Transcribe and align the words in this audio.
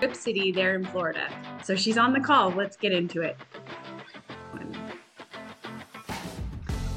Rip 0.00 0.16
City 0.16 0.50
there 0.50 0.74
in 0.76 0.84
Florida. 0.84 1.28
So 1.62 1.76
she's 1.76 1.98
on 1.98 2.12
the 2.12 2.20
call. 2.20 2.50
Let's 2.50 2.76
get 2.76 2.92
into 2.92 3.20
it. 3.20 3.36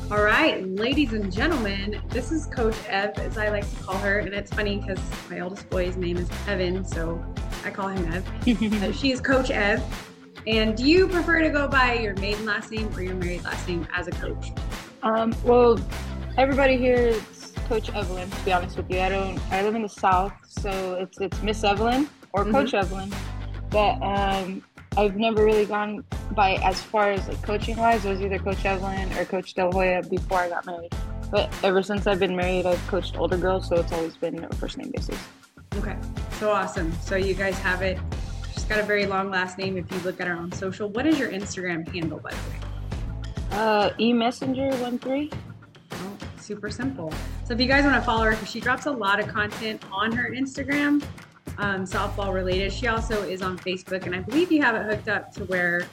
All 0.10 0.24
right, 0.24 0.66
ladies 0.68 1.14
and 1.14 1.32
gentlemen, 1.32 2.00
this 2.10 2.32
is 2.32 2.46
Coach 2.46 2.76
Ev, 2.88 3.18
as 3.18 3.38
I 3.38 3.50
like 3.50 3.68
to 3.68 3.84
call 3.84 3.98
her. 3.98 4.20
And 4.20 4.34
it's 4.34 4.54
funny 4.54 4.78
because 4.78 5.00
my 5.30 5.40
oldest 5.40 5.70
boy's 5.70 5.98
name 5.98 6.18
is 6.18 6.30
Evan, 6.48 6.86
so 6.86 7.24
I 7.66 7.72
call 7.72 7.88
him 7.88 8.14
Ev. 8.14 8.96
she 8.96 9.12
is 9.12 9.20
Coach 9.20 9.50
Ev. 9.50 9.84
And 10.46 10.78
do 10.78 10.86
you 10.86 11.08
prefer 11.08 11.40
to 11.40 11.50
go 11.50 11.68
by 11.68 11.96
your 11.96 12.16
maiden 12.18 12.46
last 12.46 12.72
name 12.72 12.94
or 12.96 13.02
your 13.02 13.16
married 13.16 13.44
last 13.44 13.68
name 13.68 13.88
as 13.94 14.08
a 14.08 14.12
coach? 14.12 14.52
Um, 15.02 15.36
well, 15.44 15.80
everybody 16.38 16.78
here 16.78 16.96
is 16.96 17.54
Coach 17.68 17.90
Evelyn. 17.94 18.30
To 18.30 18.46
be 18.46 18.54
honest 18.54 18.78
with 18.78 18.90
you, 18.92 19.00
I 19.00 19.10
don't. 19.10 19.40
I 19.52 19.64
live 19.64 19.74
in 19.76 19.82
the 19.82 19.90
South, 19.90 20.34
so 20.48 20.96
it's 20.96 21.20
it's 21.20 21.42
Miss 21.42 21.64
Evelyn 21.64 22.08
or 22.34 22.44
Coach 22.46 22.74
mm-hmm. 22.74 22.78
Evelyn. 22.78 23.14
But 23.70 24.02
um, 24.02 24.64
I've 24.98 25.16
never 25.16 25.44
really 25.44 25.66
gone 25.66 26.04
by 26.32 26.56
as 26.64 26.82
far 26.82 27.12
as 27.12 27.28
like 27.28 27.42
coaching 27.42 27.78
wise. 27.78 28.06
It 28.06 28.10
was 28.10 28.22
either 28.22 28.40
Coach 28.40 28.66
Evelyn 28.66 29.12
or 29.18 29.26
Coach 29.26 29.54
Del 29.54 29.72
Hoya 29.72 30.04
before 30.04 30.40
I 30.40 30.50
got 30.50 30.66
married. 30.66 30.94
But 31.32 31.52
ever 31.64 31.82
since 31.82 32.06
I've 32.06 32.20
been 32.20 32.36
married, 32.36 32.68
I've 32.68 32.86
coached 32.88 33.18
older 33.18 33.38
girls, 33.38 33.68
so 33.68 33.76
it's 33.78 33.92
always 33.92 34.16
been 34.16 34.44
a 34.44 34.56
first 34.56 34.78
name 34.78 34.92
basis. 34.96 35.18
Okay, 35.76 35.98
so 36.34 36.52
awesome. 36.52 36.92
So 37.02 37.16
you 37.16 37.34
guys 37.34 37.58
have 37.60 37.82
it. 37.82 37.98
She's 38.54 38.66
got 38.66 38.80
a 38.80 38.84
very 38.84 39.08
long 39.08 39.32
last 39.32 39.58
name. 39.58 39.76
If 39.76 39.92
you 39.92 39.98
look 40.02 40.22
at 40.22 40.28
her 40.28 40.36
on 40.36 40.52
social, 40.52 40.90
what 40.90 41.08
is 41.08 41.18
your 41.18 41.32
Instagram 41.32 41.88
handle, 41.92 42.20
by 42.20 42.30
the 42.30 42.38
way? 42.38 42.60
Uh, 43.52 43.90
e 44.00 44.14
messinger 44.14 44.80
one 44.80 45.00
three. 45.00 45.32
Oh, 45.92 46.18
super 46.40 46.70
simple. 46.70 47.12
So 47.46 47.54
if 47.56 47.60
you 47.60 47.66
guys 47.66 47.84
want 47.84 47.96
to 47.96 48.02
follow 48.02 48.26
her, 48.26 48.32
because 48.32 48.52
she 48.52 48.60
drops 48.60 48.86
a 48.86 48.92
lot 48.92 49.20
of 49.20 49.28
content 49.28 49.84
on 49.92 50.12
her 50.12 50.30
Instagram 50.30 51.04
um, 51.58 51.86
softball 51.86 52.34
related. 52.34 52.72
She 52.74 52.88
also 52.88 53.22
is 53.24 53.42
on 53.42 53.58
Facebook, 53.58 54.06
and 54.06 54.16
I 54.16 54.20
believe 54.20 54.52
you 54.52 54.62
have 54.62 54.76
it 54.76 54.86
hooked 54.86 55.10
up 55.10 55.32
to 55.34 55.46
where 55.46 55.88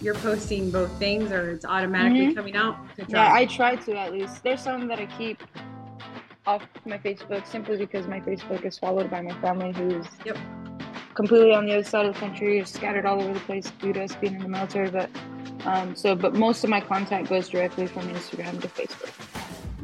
you're 0.00 0.14
posting 0.14 0.70
both 0.70 0.90
things 0.98 1.32
or 1.32 1.50
it's 1.50 1.64
automatically 1.64 2.26
mm-hmm. 2.26 2.34
coming 2.34 2.56
out. 2.56 2.76
Yeah, 3.08 3.32
I 3.32 3.46
try 3.46 3.76
to 3.76 3.96
at 3.96 4.12
least. 4.12 4.42
There's 4.42 4.60
some 4.60 4.88
that 4.88 4.98
I 4.98 5.06
keep 5.06 5.42
off 6.46 6.62
my 6.84 6.98
Facebook 6.98 7.46
simply 7.46 7.76
because 7.76 8.06
my 8.06 8.20
Facebook 8.20 8.64
is 8.64 8.78
followed 8.78 9.10
by 9.10 9.20
my 9.20 9.38
family 9.40 9.72
who's 9.72 10.06
yep. 10.24 10.36
completely 11.14 11.52
on 11.52 11.66
the 11.66 11.72
other 11.72 11.84
side 11.84 12.06
of 12.06 12.14
the 12.14 12.20
country, 12.20 12.64
scattered 12.64 13.04
all 13.04 13.20
over 13.20 13.34
the 13.34 13.40
place 13.40 13.70
due 13.80 13.92
to 13.92 14.04
us 14.04 14.14
being 14.16 14.34
in 14.34 14.42
the 14.42 14.48
military. 14.48 14.90
But 14.90 15.10
um, 15.64 15.96
so, 15.96 16.14
but 16.14 16.34
most 16.34 16.62
of 16.62 16.70
my 16.70 16.80
contact 16.80 17.28
goes 17.28 17.48
directly 17.48 17.86
from 17.86 18.08
Instagram 18.08 18.60
to 18.62 18.68
Facebook. 18.68 19.12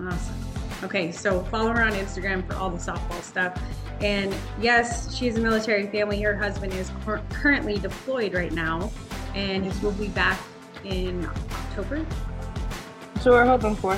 Awesome. 0.01 0.52
Okay, 0.85 1.13
so 1.13 1.45
follow 1.45 1.71
her 1.71 1.83
on 1.83 1.93
Instagram 1.93 2.47
for 2.47 2.55
all 2.55 2.69
the 2.69 2.79
softball 2.79 3.23
stuff. 3.23 3.61
And 4.01 4.35
yes, 4.61 5.15
she's 5.15 5.37
a 5.37 5.41
military 5.41 5.87
family. 5.87 6.21
Her 6.21 6.37
husband 6.37 6.73
is 6.75 6.91
cur- 7.05 7.23
currently 7.31 7.79
deployed 7.79 8.35
right 8.35 8.53
now, 8.53 8.91
and 9.35 9.65
he 9.65 9.85
will 9.85 9.93
be 9.93 10.09
back 10.09 10.41
in 10.85 11.25
October. 11.27 12.05
So 13.21 13.31
we're 13.31 13.47
hoping 13.47 13.77
for. 13.77 13.97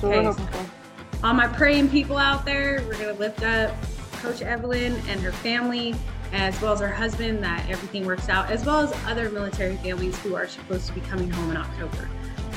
So 0.00 0.08
okay. 0.08 0.18
we're 0.18 0.32
hoping 0.32 0.46
for. 0.46 1.26
All 1.26 1.34
my 1.34 1.46
praying 1.46 1.90
people 1.90 2.16
out 2.16 2.46
there, 2.46 2.82
we're 2.86 2.98
gonna 2.98 3.12
lift 3.14 3.42
up 3.42 3.74
Coach 4.22 4.40
Evelyn 4.40 4.94
and 5.08 5.20
her 5.20 5.32
family, 5.32 5.94
as 6.32 6.58
well 6.62 6.72
as 6.72 6.80
her 6.80 6.88
husband, 6.88 7.44
that 7.44 7.68
everything 7.68 8.06
works 8.06 8.30
out, 8.30 8.50
as 8.50 8.64
well 8.64 8.80
as 8.80 8.94
other 9.06 9.28
military 9.28 9.76
families 9.76 10.18
who 10.20 10.34
are 10.34 10.48
supposed 10.48 10.86
to 10.86 10.94
be 10.94 11.02
coming 11.02 11.30
home 11.30 11.50
in 11.50 11.58
October. 11.58 12.08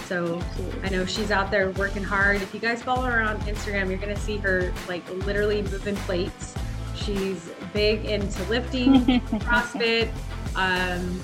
So 0.08 0.42
I 0.84 0.90
know 0.90 1.06
she's 1.06 1.32
out 1.32 1.52
there 1.52 1.72
working 1.72 2.04
hard. 2.04 2.42
If 2.42 2.54
you 2.54 2.60
guys 2.60 2.82
follow 2.82 3.04
her 3.04 3.22
on 3.22 3.40
Instagram, 3.42 3.90
you're 3.90 3.98
gonna 3.98 4.16
see 4.16 4.38
her 4.38 4.74
like 4.88 5.08
literally 5.26 5.62
moving 5.62 5.96
plates 5.96 6.56
She's 6.98 7.50
big 7.74 8.06
into 8.06 8.44
lifting, 8.44 8.94
CrossFit. 9.40 10.10
Um, 10.56 11.22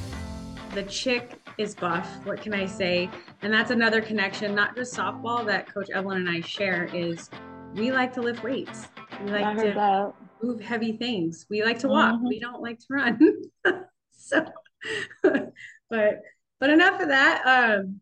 the 0.73 0.83
chick 0.83 1.39
is 1.57 1.75
buff. 1.75 2.07
What 2.25 2.41
can 2.41 2.53
I 2.53 2.65
say? 2.65 3.09
And 3.41 3.51
that's 3.51 3.71
another 3.71 4.01
connection, 4.01 4.55
not 4.55 4.75
just 4.75 4.95
softball 4.95 5.45
that 5.47 5.71
Coach 5.73 5.89
Evelyn 5.89 6.19
and 6.19 6.29
I 6.29 6.41
share 6.41 6.85
is 6.93 7.29
we 7.75 7.91
like 7.91 8.13
to 8.13 8.21
lift 8.21 8.43
weights. 8.43 8.87
We 9.25 9.31
like 9.31 9.57
to 9.57 9.73
that. 9.73 10.13
move 10.41 10.61
heavy 10.61 10.93
things. 10.93 11.45
We 11.49 11.63
like 11.63 11.79
to 11.79 11.87
walk. 11.87 12.15
Mm-hmm. 12.15 12.27
We 12.27 12.39
don't 12.39 12.61
like 12.61 12.79
to 12.79 12.85
run. 12.89 13.41
so, 14.11 14.45
but 15.23 16.21
but 16.59 16.69
enough 16.69 17.01
of 17.01 17.09
that. 17.09 17.41
Um, 17.45 17.99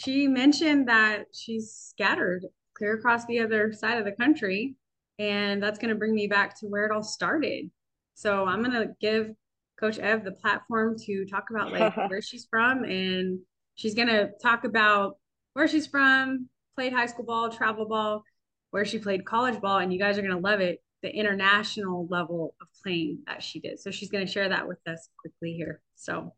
she 0.00 0.26
mentioned 0.26 0.88
that 0.88 1.26
she's 1.34 1.72
scattered 1.72 2.46
clear 2.74 2.94
across 2.94 3.26
the 3.26 3.40
other 3.40 3.72
side 3.72 3.98
of 3.98 4.04
the 4.04 4.12
country 4.12 4.74
and 5.18 5.62
that's 5.62 5.78
going 5.78 5.90
to 5.90 5.94
bring 5.94 6.14
me 6.14 6.26
back 6.26 6.58
to 6.58 6.66
where 6.66 6.86
it 6.86 6.90
all 6.90 7.02
started. 7.02 7.70
So 8.14 8.46
I'm 8.46 8.62
going 8.62 8.72
to 8.72 8.94
give 9.00 9.30
Coach 9.78 9.98
Ev 9.98 10.24
the 10.24 10.32
platform 10.32 10.96
to 11.04 11.26
talk 11.26 11.44
about 11.50 11.72
like 11.72 11.94
where 12.10 12.22
she's 12.22 12.46
from, 12.50 12.84
and 12.84 13.40
she's 13.74 13.94
going 13.94 14.08
to 14.08 14.30
talk 14.42 14.64
about 14.64 15.18
where 15.52 15.68
she's 15.68 15.86
from, 15.86 16.48
played 16.74 16.94
high 16.94 17.04
school 17.04 17.26
ball, 17.26 17.50
travel 17.50 17.86
ball, 17.86 18.22
where 18.70 18.86
she 18.86 18.98
played 18.98 19.26
college 19.26 19.60
ball, 19.60 19.78
and 19.78 19.92
you 19.92 19.98
guys 19.98 20.16
are 20.16 20.22
going 20.22 20.34
to 20.34 20.40
love 20.40 20.60
it. 20.60 20.82
The 21.02 21.14
international 21.14 22.06
level 22.10 22.54
of 22.60 22.68
playing 22.82 23.20
that 23.26 23.42
she 23.42 23.60
did. 23.60 23.78
So 23.80 23.90
she's 23.90 24.10
going 24.10 24.26
to 24.26 24.30
share 24.30 24.48
that 24.48 24.68
with 24.68 24.78
us 24.86 25.08
quickly 25.18 25.52
here. 25.52 25.80
So 25.96 26.34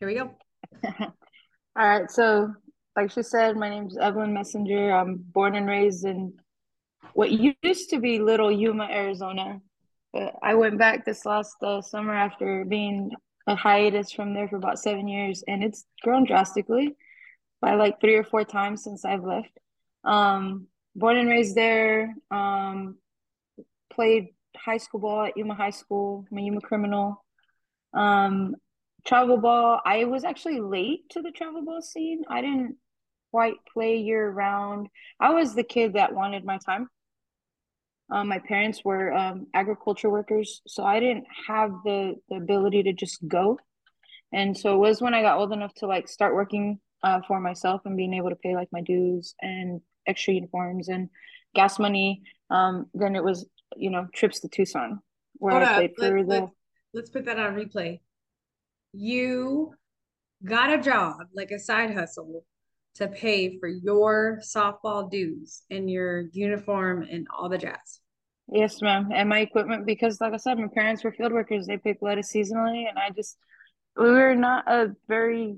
here 0.00 0.08
we 0.08 0.14
go. 0.14 0.30
All 1.00 1.88
right. 1.88 2.10
So, 2.10 2.52
like 2.96 3.10
she 3.10 3.22
said, 3.22 3.56
my 3.56 3.68
name 3.68 3.86
is 3.86 3.96
Evelyn 3.96 4.34
Messinger. 4.34 4.92
I'm 4.92 5.16
born 5.16 5.54
and 5.54 5.66
raised 5.66 6.04
in 6.04 6.34
what 7.14 7.30
used 7.30 7.90
to 7.90 7.98
be 7.98 8.18
Little 8.18 8.52
Yuma, 8.52 8.84
Arizona. 8.84 9.60
But 10.12 10.34
I 10.42 10.54
went 10.54 10.78
back 10.78 11.04
this 11.04 11.24
last 11.24 11.56
uh, 11.62 11.80
summer 11.80 12.14
after 12.14 12.64
being 12.66 13.10
a 13.46 13.56
hiatus 13.56 14.12
from 14.12 14.34
there 14.34 14.46
for 14.46 14.56
about 14.56 14.78
seven 14.78 15.08
years, 15.08 15.42
and 15.48 15.64
it's 15.64 15.84
grown 16.02 16.24
drastically 16.24 16.94
by 17.60 17.74
like 17.74 18.00
three 18.00 18.16
or 18.16 18.24
four 18.24 18.44
times 18.44 18.84
since 18.84 19.04
I've 19.04 19.24
left. 19.24 19.58
Um, 20.04 20.66
born 20.94 21.16
and 21.16 21.28
raised 21.28 21.54
there. 21.56 22.14
Um, 22.30 22.98
played 23.90 24.28
high 24.56 24.76
school 24.76 25.00
ball 25.00 25.24
at 25.24 25.36
Yuma 25.36 25.54
High 25.54 25.70
School. 25.70 26.26
I'm 26.30 26.38
a 26.38 26.42
Yuma 26.42 26.60
criminal. 26.60 27.24
Um, 27.94 28.56
travel 29.06 29.38
ball. 29.38 29.80
I 29.84 30.04
was 30.04 30.24
actually 30.24 30.60
late 30.60 31.08
to 31.10 31.22
the 31.22 31.30
travel 31.30 31.64
ball 31.64 31.82
scene. 31.82 32.22
I 32.28 32.40
didn't 32.40 32.76
quite 33.30 33.54
play 33.72 33.96
year 33.96 34.30
round. 34.30 34.88
I 35.18 35.30
was 35.30 35.54
the 35.54 35.62
kid 35.62 35.94
that 35.94 36.14
wanted 36.14 36.44
my 36.44 36.58
time. 36.58 36.88
Um, 38.10 38.28
my 38.28 38.40
parents 38.40 38.84
were 38.84 39.12
um, 39.12 39.46
agriculture 39.54 40.10
workers, 40.10 40.60
so 40.66 40.84
I 40.84 41.00
didn't 41.00 41.24
have 41.46 41.70
the, 41.84 42.16
the 42.28 42.36
ability 42.36 42.82
to 42.84 42.92
just 42.92 43.26
go. 43.26 43.58
And 44.32 44.56
so 44.56 44.74
it 44.74 44.78
was 44.78 45.00
when 45.00 45.14
I 45.14 45.22
got 45.22 45.38
old 45.38 45.52
enough 45.52 45.72
to 45.76 45.86
like 45.86 46.08
start 46.08 46.34
working 46.34 46.78
uh, 47.02 47.20
for 47.26 47.40
myself 47.40 47.82
and 47.84 47.96
being 47.96 48.14
able 48.14 48.30
to 48.30 48.36
pay 48.36 48.54
like 48.54 48.68
my 48.70 48.82
dues 48.82 49.34
and 49.40 49.80
extra 50.06 50.34
uniforms 50.34 50.88
and 50.88 51.08
gas 51.54 51.78
money. 51.78 52.22
Um, 52.50 52.86
then 52.94 53.16
it 53.16 53.24
was 53.24 53.46
you 53.76 53.90
know 53.90 54.06
trips 54.14 54.40
to 54.40 54.48
Tucson 54.48 55.00
where 55.34 55.54
Hold 55.54 55.64
I 55.64 55.74
played 55.74 55.92
for 55.96 56.18
let, 56.18 56.28
the. 56.28 56.40
Let, 56.40 56.50
let's 56.94 57.10
put 57.10 57.24
that 57.24 57.38
on 57.38 57.54
replay. 57.54 58.00
You 58.92 59.74
got 60.44 60.72
a 60.72 60.78
job 60.78 61.16
like 61.34 61.50
a 61.50 61.58
side 61.58 61.94
hustle 61.94 62.44
to 62.94 63.08
pay 63.08 63.58
for 63.58 63.68
your 63.68 64.40
softball 64.42 65.10
dues 65.10 65.62
and 65.70 65.90
your 65.90 66.24
uniform 66.32 67.02
and 67.10 67.26
all 67.34 67.48
the 67.48 67.58
jazz. 67.58 68.00
Yes, 68.52 68.82
ma'am. 68.82 69.10
And 69.14 69.28
my 69.28 69.40
equipment, 69.40 69.86
because 69.86 70.20
like 70.20 70.34
I 70.34 70.36
said, 70.36 70.58
my 70.58 70.68
parents 70.68 71.02
were 71.02 71.12
field 71.12 71.32
workers. 71.32 71.66
They 71.66 71.78
picked 71.78 72.02
lettuce 72.02 72.32
seasonally, 72.32 72.88
and 72.88 72.98
I 72.98 73.10
just 73.10 73.36
we 73.96 74.10
were 74.10 74.34
not 74.34 74.70
a 74.70 74.94
very. 75.08 75.56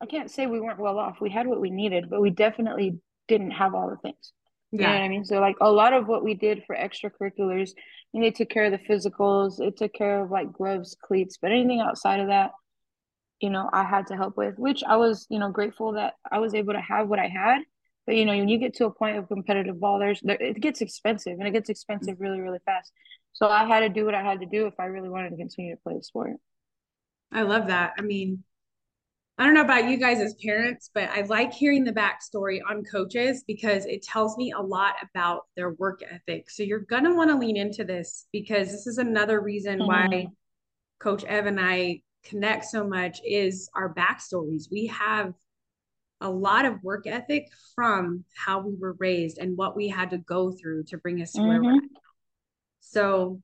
I 0.00 0.06
can't 0.06 0.30
say 0.30 0.46
we 0.46 0.60
weren't 0.60 0.80
well 0.80 0.98
off. 0.98 1.20
We 1.20 1.28
had 1.28 1.46
what 1.46 1.60
we 1.60 1.70
needed, 1.70 2.08
but 2.08 2.22
we 2.22 2.30
definitely 2.30 2.98
didn't 3.28 3.50
have 3.50 3.74
all 3.74 3.90
the 3.90 3.96
things. 3.96 4.32
You 4.70 4.80
yeah. 4.80 4.86
know 4.86 4.92
what 4.94 5.04
I 5.04 5.08
mean? 5.08 5.24
So 5.24 5.40
like 5.40 5.56
a 5.60 5.70
lot 5.70 5.92
of 5.92 6.06
what 6.06 6.24
we 6.24 6.34
did 6.34 6.62
for 6.66 6.76
extracurriculars, 6.76 7.70
you 8.12 8.20
know, 8.20 8.26
they 8.26 8.30
took 8.30 8.48
care 8.48 8.64
of 8.64 8.72
the 8.72 8.78
physicals, 8.78 9.60
it 9.60 9.76
took 9.76 9.92
care 9.92 10.22
of 10.22 10.30
like 10.30 10.52
gloves, 10.52 10.96
cleats, 11.02 11.38
but 11.40 11.50
anything 11.50 11.80
outside 11.80 12.20
of 12.20 12.28
that, 12.28 12.52
you 13.40 13.50
know, 13.50 13.68
I 13.72 13.84
had 13.84 14.06
to 14.08 14.16
help 14.16 14.36
with, 14.36 14.58
which 14.58 14.84
I 14.84 14.96
was, 14.96 15.26
you 15.30 15.38
know, 15.38 15.50
grateful 15.50 15.92
that 15.92 16.14
I 16.30 16.38
was 16.38 16.54
able 16.54 16.74
to 16.74 16.80
have 16.80 17.08
what 17.08 17.18
I 17.18 17.28
had. 17.28 17.62
But 18.06 18.16
you 18.16 18.24
know, 18.24 18.36
when 18.36 18.48
you 18.48 18.58
get 18.58 18.74
to 18.76 18.86
a 18.86 18.90
point 18.90 19.18
of 19.18 19.28
competitive 19.28 19.78
ball, 19.78 19.98
there's 19.98 20.20
there, 20.22 20.40
it 20.40 20.60
gets 20.60 20.80
expensive, 20.80 21.38
and 21.38 21.46
it 21.46 21.52
gets 21.52 21.68
expensive 21.68 22.16
really, 22.18 22.40
really 22.40 22.58
fast. 22.64 22.92
So 23.32 23.46
I 23.46 23.64
had 23.64 23.80
to 23.80 23.88
do 23.88 24.04
what 24.04 24.14
I 24.14 24.22
had 24.22 24.40
to 24.40 24.46
do 24.46 24.66
if 24.66 24.74
I 24.78 24.86
really 24.86 25.08
wanted 25.08 25.30
to 25.30 25.36
continue 25.36 25.74
to 25.74 25.80
play 25.82 25.94
the 25.96 26.02
sport. 26.02 26.32
I 27.32 27.42
love 27.42 27.68
that. 27.68 27.92
I 27.98 28.02
mean, 28.02 28.42
I 29.38 29.44
don't 29.44 29.54
know 29.54 29.62
about 29.62 29.88
you 29.88 29.96
guys 29.96 30.18
as 30.18 30.34
parents, 30.34 30.90
but 30.92 31.08
I 31.10 31.22
like 31.22 31.52
hearing 31.52 31.84
the 31.84 31.92
backstory 31.92 32.60
on 32.68 32.84
coaches 32.84 33.44
because 33.46 33.86
it 33.86 34.02
tells 34.02 34.36
me 34.36 34.52
a 34.52 34.60
lot 34.60 34.96
about 35.02 35.42
their 35.56 35.70
work 35.70 36.00
ethic. 36.02 36.50
So 36.50 36.62
you're 36.62 36.80
gonna 36.80 37.14
want 37.14 37.30
to 37.30 37.38
lean 37.38 37.56
into 37.56 37.84
this 37.84 38.26
because 38.32 38.70
this 38.70 38.86
is 38.86 38.98
another 38.98 39.40
reason 39.40 39.78
mm-hmm. 39.78 39.86
why 39.86 40.26
Coach 40.98 41.24
Ev 41.24 41.46
and 41.46 41.60
I 41.60 42.02
connect 42.24 42.66
so 42.66 42.86
much 42.86 43.20
is 43.24 43.70
our 43.74 43.92
backstories. 43.92 44.70
We 44.70 44.86
have 44.86 45.32
a 46.20 46.30
lot 46.30 46.64
of 46.66 46.82
work 46.82 47.06
ethic 47.06 47.46
from 47.74 48.24
how 48.36 48.60
we 48.60 48.74
were 48.76 48.96
raised 48.98 49.38
and 49.38 49.56
what 49.56 49.74
we 49.74 49.88
had 49.88 50.10
to 50.10 50.18
go 50.18 50.52
through 50.52 50.84
to 50.84 50.98
bring 50.98 51.22
us 51.22 51.32
to 51.32 51.38
mm-hmm. 51.38 51.48
where 51.48 51.62
we're 51.62 51.70
mm-hmm. 51.72 51.96
at. 51.96 52.02
So 52.80 53.40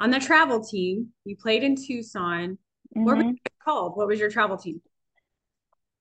on 0.00 0.10
the 0.10 0.20
travel 0.20 0.62
team. 0.62 1.08
You 1.24 1.36
played 1.36 1.62
in 1.62 1.76
Tucson. 1.76 2.58
Mm-hmm. 2.96 3.04
What 3.04 3.16
was 3.16 3.34
called? 3.64 3.96
What 3.96 4.06
was 4.06 4.20
your 4.20 4.30
travel 4.30 4.56
team? 4.56 4.80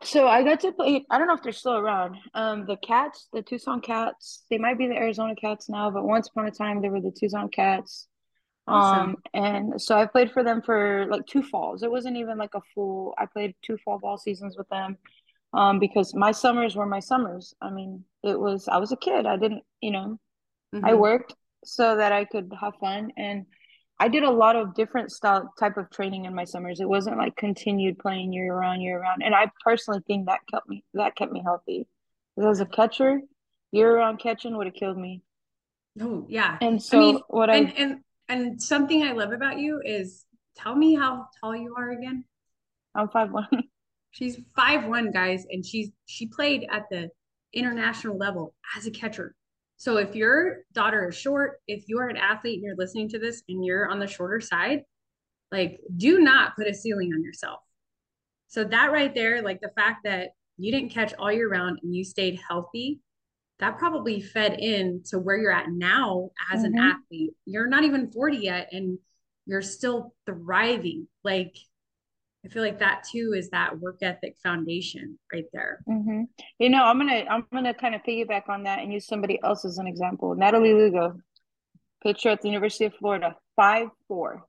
So 0.03 0.27
I 0.27 0.43
got 0.43 0.59
to 0.61 0.73
play. 0.73 1.05
I 1.09 1.17
don't 1.17 1.27
know 1.27 1.35
if 1.35 1.43
they're 1.43 1.53
still 1.53 1.77
around. 1.77 2.17
Um, 2.33 2.65
the 2.65 2.75
Cats, 2.75 3.29
the 3.31 3.41
Tucson 3.41 3.79
Cats. 3.79 4.43
They 4.49 4.57
might 4.57 4.77
be 4.77 4.87
the 4.87 4.95
Arizona 4.95 5.33
Cats 5.35 5.69
now, 5.69 5.89
but 5.91 6.03
once 6.03 6.27
upon 6.27 6.47
a 6.47 6.51
time 6.51 6.81
they 6.81 6.89
were 6.89 6.99
the 6.99 7.15
Tucson 7.17 7.49
Cats. 7.49 8.07
Awesome. 8.68 9.10
Um, 9.10 9.18
and 9.33 9.81
so 9.81 9.98
I 9.98 10.06
played 10.06 10.31
for 10.31 10.44
them 10.44 10.62
for 10.62 11.06
like 11.10 11.25
two 11.25 11.44
falls. 11.44 11.83
It 11.83 11.92
wasn't 11.92 12.18
even 12.18 12.38
like 12.38 12.56
a 12.56 12.62
full. 12.74 13.13
I 13.18 13.25
played 13.25 13.56
two 13.62 13.77
fall 13.83 14.00
ball 14.00 14.18
seasons 14.18 14.57
with 14.57 14.69
them, 14.69 14.98
um, 15.54 15.80
because 15.80 16.13
my 16.15 16.31
summers 16.31 16.75
were 16.75 16.86
my 16.86 17.00
summers. 17.00 17.54
I 17.62 17.69
mean, 17.69 18.06
it 18.24 18.39
was. 18.39 18.68
I 18.68 18.77
was 18.77 18.92
a 18.92 18.98
kid. 18.98 19.25
I 19.25 19.38
didn't, 19.38 19.63
you 19.81 19.92
know, 19.92 20.18
mm-hmm. 20.74 20.86
I 20.86 20.94
worked 20.94 21.36
so 21.65 21.98
that 21.98 22.12
I 22.12 22.25
could 22.25 22.51
have 22.60 22.74
fun 22.80 23.12
and 23.18 23.45
I 24.00 24.07
did 24.07 24.24
a 24.24 24.30
lot 24.30 24.56
of 24.56 24.75
different 24.75 25.12
style 25.12 25.54
type 25.57 25.77
of 25.77 25.89
training 25.89 26.25
in 26.25 26.36
my 26.36 26.44
summers. 26.44 26.80
It 26.80 26.89
wasn't 26.89 27.18
like 27.18 27.36
continued 27.38 28.00
playing 28.00 28.33
year 28.33 28.54
round, 28.54 28.81
year 28.81 29.00
round. 29.00 29.24
And 29.24 29.36
I 29.36 29.50
personally 29.63 30.01
think 30.06 30.25
that 30.25 30.39
kept 30.51 30.68
me 30.68 30.83
that 30.94 31.15
kept 31.15 31.31
me 31.31 31.42
healthy. 31.44 31.88
Because 32.36 32.57
as 32.57 32.62
a 32.62 32.65
catcher, 32.65 33.21
year 33.71 33.95
round 33.95 34.19
catching 34.19 34.57
would 34.57 34.68
have 34.68 34.75
killed 34.75 34.98
me. 34.98 35.21
Oh 36.01 36.25
yeah. 36.27 36.57
And 36.60 36.81
so 36.81 36.98
I 36.98 37.01
mean, 37.01 37.21
what 37.27 37.50
I 37.50 37.56
and 37.56 37.74
and 37.77 38.00
something 38.61 39.03
I 39.03 39.11
love 39.11 39.31
about 39.31 39.59
you 39.59 39.81
is 39.83 40.25
tell 40.55 40.75
me 40.75 40.95
how 40.95 41.27
tall 41.39 41.55
you 41.55 41.75
are 41.77 41.91
again. 41.91 42.25
I'm 42.95 43.09
five 43.09 43.31
one. 43.31 43.47
She's 44.11 44.39
five 44.55 44.85
one, 44.85 45.11
guys, 45.11 45.45
and 45.49 45.65
she's 45.65 45.89
she 46.05 46.27
played 46.27 46.67
at 46.71 46.83
the 46.91 47.09
international 47.51 48.15
level 48.15 48.53
as 48.77 48.85
a 48.85 48.91
catcher. 48.91 49.33
So 49.77 49.97
if 49.97 50.15
your 50.15 50.59
daughter 50.71 51.09
is 51.09 51.15
short, 51.15 51.59
if 51.67 51.85
you 51.87 51.97
are 51.99 52.09
an 52.09 52.17
athlete 52.17 52.55
and 52.55 52.63
you're 52.63 52.75
listening 52.75 53.09
to 53.09 53.19
this 53.19 53.41
and 53.49 53.65
you're 53.65 53.89
on 53.89 53.99
the 53.99 54.07
shorter 54.07 54.39
side, 54.39 54.83
like 55.51 55.79
do 55.97 56.19
not 56.19 56.55
put 56.55 56.67
a 56.67 56.73
ceiling 56.73 57.11
on 57.13 57.23
yourself. 57.23 57.59
So 58.47 58.63
that 58.63 58.91
right 58.91 59.13
there, 59.15 59.41
like 59.41 59.61
the 59.61 59.71
fact 59.75 60.03
that 60.03 60.29
you 60.57 60.71
didn't 60.71 60.91
catch 60.91 61.13
all 61.15 61.31
year 61.31 61.49
round 61.49 61.79
and 61.81 61.95
you 61.95 62.03
stayed 62.03 62.39
healthy, 62.47 62.99
that 63.63 63.77
probably 63.77 64.19
fed 64.19 64.60
in 64.60 65.01
to 65.06 65.18
where 65.18 65.38
you're 65.38 65.51
at 65.51 65.69
now 65.69 66.31
as 66.51 66.63
mm-hmm. 66.63 66.77
an 66.77 66.80
athlete. 66.80 67.33
You're 67.45 67.68
not 67.68 67.86
even 67.86 68.12
40 68.12 68.38
yet 68.38 68.68
and 68.74 69.00
you're 69.45 69.62
still 69.62 70.13
thriving. 70.25 71.07
Like 71.24 71.56
I 72.45 72.50
feel 72.50 72.62
like 72.62 72.80
that 72.80 73.06
too 73.10 73.33
is 73.33 73.51
that 73.51 73.80
work 73.80 74.00
ethic 74.01 74.36
foundation 74.44 75.18
right 75.31 75.45
there. 75.54 75.80
Mm-hmm. 75.89 76.24
You 76.60 76.69
know, 76.69 76.83
I'm 76.83 76.98
gonna 76.98 77.24
I'm 77.30 77.45
gonna 77.54 77.74
kind 77.74 77.95
of 77.95 78.01
piggyback 78.04 78.50
on 78.50 78.63
that 78.63 78.80
and 78.80 78.92
use 78.92 79.07
somebody 79.07 79.39
else 79.42 79.63
as 79.63 79.77
an 79.77 79.88
example. 79.88 80.36
Natalie 80.36 80.74
Lugo, 80.74 81.15
pitcher 82.04 82.30
at 82.30 82.42
the 82.42 82.50
University 82.50 82.83
of 82.83 82.94
Florida, 82.95 83.33
five 83.56 83.88
four, 84.10 84.45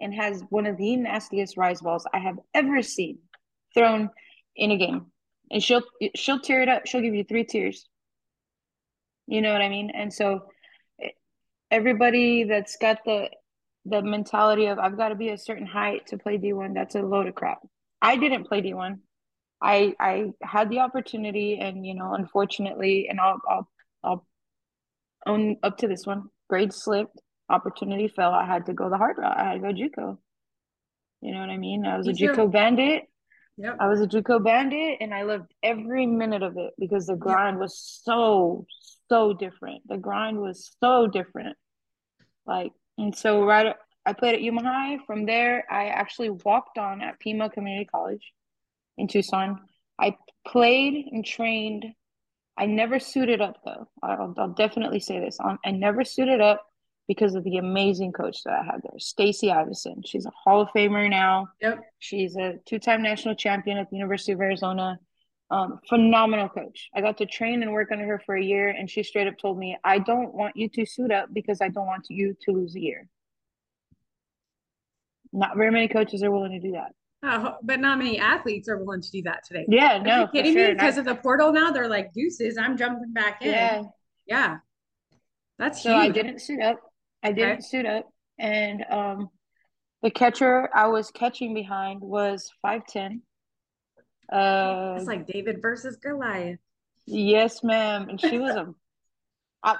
and 0.00 0.14
has 0.14 0.42
one 0.48 0.64
of 0.64 0.78
the 0.78 0.96
nastiest 0.96 1.58
rise 1.58 1.82
balls 1.82 2.06
I 2.14 2.18
have 2.20 2.38
ever 2.54 2.80
seen 2.80 3.18
thrown 3.74 4.08
in 4.56 4.70
a 4.70 4.78
game. 4.78 5.12
And 5.50 5.62
she'll 5.62 5.82
she'll 6.14 6.40
tear 6.40 6.62
it 6.62 6.68
up. 6.68 6.86
She'll 6.86 7.00
give 7.00 7.14
you 7.14 7.24
three 7.24 7.44
tears. 7.44 7.88
You 9.26 9.42
know 9.42 9.52
what 9.52 9.62
I 9.62 9.68
mean? 9.68 9.90
And 9.94 10.12
so 10.12 10.46
eh, 11.00 11.08
everybody 11.70 12.44
that's 12.44 12.76
got 12.76 12.98
the 13.04 13.30
the 13.84 14.02
mentality 14.02 14.66
of 14.66 14.78
I've 14.78 14.96
got 14.96 15.10
to 15.10 15.14
be 15.14 15.28
a 15.28 15.38
certain 15.38 15.66
height 15.66 16.08
to 16.08 16.18
play 16.18 16.38
D1, 16.38 16.74
that's 16.74 16.96
a 16.96 17.02
load 17.02 17.28
of 17.28 17.34
crap. 17.34 17.58
I 18.02 18.16
didn't 18.16 18.44
play 18.44 18.60
D1. 18.60 18.98
I 19.62 19.94
I 19.98 20.32
had 20.42 20.70
the 20.70 20.80
opportunity 20.80 21.58
and 21.60 21.86
you 21.86 21.94
know, 21.94 22.12
unfortunately, 22.14 23.06
and 23.08 23.20
I'll 23.20 23.40
I'll 23.48 23.68
I'll 24.04 24.26
own 25.26 25.56
up 25.62 25.78
to 25.78 25.88
this 25.88 26.06
one. 26.06 26.24
Grade 26.48 26.72
slipped, 26.72 27.20
opportunity 27.48 28.08
fell. 28.08 28.32
I 28.32 28.44
had 28.44 28.66
to 28.66 28.74
go 28.74 28.90
the 28.90 28.98
hard 28.98 29.18
route. 29.18 29.36
I 29.36 29.44
had 29.44 29.54
to 29.54 29.60
go 29.60 29.72
JUCO. 29.72 30.18
You 31.22 31.32
know 31.32 31.40
what 31.40 31.50
I 31.50 31.56
mean? 31.56 31.86
I 31.86 31.96
was 31.96 32.06
a. 32.06 32.12
JUCO 32.12 32.50
bandit. 32.50 33.04
Yep. 33.58 33.76
I 33.80 33.88
was 33.88 34.00
a 34.00 34.06
JUCO 34.06 34.44
bandit 34.44 34.98
and 35.00 35.14
I 35.14 35.22
loved 35.22 35.52
every 35.62 36.06
minute 36.06 36.42
of 36.42 36.58
it 36.58 36.74
because 36.78 37.06
the 37.06 37.16
grind 37.16 37.54
yep. 37.54 37.62
was 37.62 37.78
so, 38.02 38.66
so 39.08 39.32
different. 39.32 39.82
The 39.88 39.96
grind 39.96 40.38
was 40.38 40.76
so 40.82 41.06
different. 41.06 41.56
Like 42.46 42.72
and 42.98 43.16
so 43.16 43.44
right 43.44 43.74
I 44.04 44.12
played 44.12 44.34
at 44.34 44.42
Yuma 44.42 44.62
High. 44.62 44.98
From 45.06 45.26
there, 45.26 45.64
I 45.70 45.86
actually 45.86 46.30
walked 46.30 46.78
on 46.78 47.02
at 47.02 47.18
Pima 47.18 47.50
Community 47.50 47.86
College 47.86 48.32
in 48.96 49.08
Tucson. 49.08 49.60
I 50.00 50.16
played 50.46 51.06
and 51.10 51.24
trained. 51.24 51.86
I 52.56 52.66
never 52.66 53.00
suited 53.00 53.40
up 53.40 53.56
though. 53.64 53.88
I'll, 54.02 54.34
I'll 54.38 54.48
definitely 54.52 55.00
say 55.00 55.18
this. 55.18 55.38
Um, 55.42 55.58
I 55.64 55.72
never 55.72 56.04
suited 56.04 56.40
up 56.40 56.64
because 57.08 57.34
of 57.34 57.44
the 57.44 57.58
amazing 57.58 58.12
coach 58.12 58.42
that 58.44 58.52
I 58.52 58.64
had 58.64 58.80
there, 58.82 58.98
Stacy 58.98 59.48
Iveson. 59.48 60.02
She's 60.04 60.26
a 60.26 60.30
Hall 60.30 60.60
of 60.60 60.68
Famer 60.74 61.08
now. 61.08 61.48
Yep. 61.60 61.80
She's 61.98 62.36
a 62.36 62.54
two-time 62.66 63.02
national 63.02 63.34
champion 63.36 63.78
at 63.78 63.88
the 63.90 63.96
University 63.96 64.32
of 64.32 64.40
Arizona. 64.40 64.98
Um, 65.48 65.78
phenomenal 65.88 66.48
coach. 66.48 66.88
I 66.92 67.00
got 67.00 67.18
to 67.18 67.26
train 67.26 67.62
and 67.62 67.72
work 67.72 67.92
under 67.92 68.04
her 68.04 68.20
for 68.26 68.36
a 68.36 68.42
year, 68.42 68.68
and 68.68 68.90
she 68.90 69.04
straight 69.04 69.28
up 69.28 69.38
told 69.38 69.56
me, 69.56 69.78
"I 69.84 70.00
don't 70.00 70.34
want 70.34 70.56
you 70.56 70.68
to 70.70 70.84
suit 70.84 71.12
up 71.12 71.28
because 71.32 71.60
I 71.60 71.68
don't 71.68 71.86
want 71.86 72.06
you 72.10 72.36
to 72.42 72.50
lose 72.50 72.74
a 72.74 72.80
year." 72.80 73.08
Not 75.32 75.56
very 75.56 75.70
many 75.70 75.86
coaches 75.86 76.24
are 76.24 76.32
willing 76.32 76.52
to 76.52 76.58
do 76.58 76.72
that. 76.72 76.92
Uh, 77.22 77.52
but 77.62 77.78
not 77.78 77.98
many 77.98 78.18
athletes 78.18 78.68
are 78.68 78.78
willing 78.78 79.00
to 79.00 79.10
do 79.10 79.22
that 79.22 79.44
today. 79.46 79.66
Yeah, 79.68 79.98
no. 79.98 80.10
Are 80.10 80.20
you 80.22 80.28
kidding 80.32 80.52
sure. 80.54 80.68
me? 80.68 80.74
Because 80.74 80.98
of 80.98 81.04
the 81.04 81.14
portal 81.14 81.52
now, 81.52 81.70
they're 81.70 81.88
like 81.88 82.12
deuces. 82.12 82.58
I'm 82.58 82.76
jumping 82.76 83.12
back 83.12 83.40
in. 83.42 83.52
Yeah, 83.52 83.82
yeah. 84.26 84.56
That's 85.58 85.80
so. 85.80 85.92
Huge. 85.92 86.02
I 86.02 86.08
didn't 86.08 86.40
suit 86.40 86.60
up. 86.60 86.80
I 87.22 87.32
didn't 87.32 87.52
okay. 87.52 87.60
suit 87.60 87.86
up, 87.86 88.08
and 88.38 88.84
um, 88.90 89.28
the 90.02 90.10
catcher 90.10 90.68
I 90.74 90.88
was 90.88 91.10
catching 91.10 91.54
behind 91.54 92.00
was 92.00 92.50
five 92.62 92.86
ten. 92.86 93.22
Uh, 94.32 94.94
it's 94.96 95.06
like 95.06 95.26
David 95.26 95.60
versus 95.62 95.96
Goliath. 95.96 96.58
Yes, 97.06 97.62
ma'am. 97.62 98.08
And 98.08 98.20
she 98.20 98.38
was 98.38 98.54
a. 98.54 98.74
I, 99.62 99.76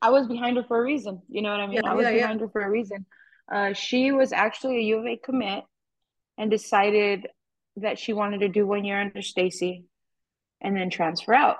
I 0.00 0.10
was 0.10 0.26
behind 0.26 0.56
her 0.56 0.64
for 0.64 0.78
a 0.78 0.82
reason. 0.82 1.22
You 1.28 1.42
know 1.42 1.50
what 1.50 1.60
I 1.60 1.66
mean? 1.66 1.80
Yeah, 1.82 1.90
I 1.90 1.94
was 1.94 2.04
yeah, 2.04 2.12
behind 2.12 2.40
yeah. 2.40 2.46
her 2.46 2.50
for 2.50 2.62
a 2.62 2.70
reason. 2.70 3.06
Uh, 3.52 3.72
she 3.72 4.12
was 4.12 4.32
actually 4.32 4.78
a 4.78 4.82
U 4.82 4.98
of 4.98 5.06
A 5.06 5.16
commit 5.16 5.64
and 6.38 6.50
decided 6.50 7.26
that 7.76 7.98
she 7.98 8.12
wanted 8.12 8.40
to 8.40 8.48
do 8.48 8.66
one 8.66 8.84
year 8.84 9.00
under 9.00 9.22
Stacy 9.22 9.84
and 10.60 10.76
then 10.76 10.90
transfer 10.90 11.34
out. 11.34 11.56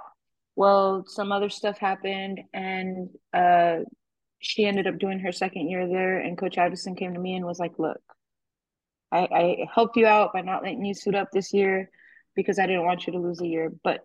Well, 0.54 1.04
some 1.06 1.32
other 1.32 1.48
stuff 1.48 1.78
happened 1.78 2.40
and 2.52 3.08
uh, 3.32 3.78
she 4.42 4.66
ended 4.66 4.86
up 4.86 4.98
doing 4.98 5.20
her 5.20 5.32
second 5.32 5.70
year 5.70 5.88
there. 5.88 6.18
And 6.18 6.36
Coach 6.36 6.58
Addison 6.58 6.96
came 6.96 7.14
to 7.14 7.20
me 7.20 7.34
and 7.34 7.46
was 7.46 7.60
like, 7.60 7.78
Look, 7.78 8.00
I, 9.10 9.20
I 9.20 9.66
helped 9.72 9.96
you 9.96 10.06
out 10.06 10.32
by 10.32 10.42
not 10.42 10.62
letting 10.62 10.84
you 10.84 10.94
suit 10.94 11.14
up 11.14 11.28
this 11.32 11.54
year 11.54 11.90
because 12.34 12.58
I 12.58 12.66
didn't 12.66 12.84
want 12.84 13.06
you 13.06 13.12
to 13.12 13.18
lose 13.18 13.40
a 13.40 13.46
year. 13.46 13.72
But 13.82 14.04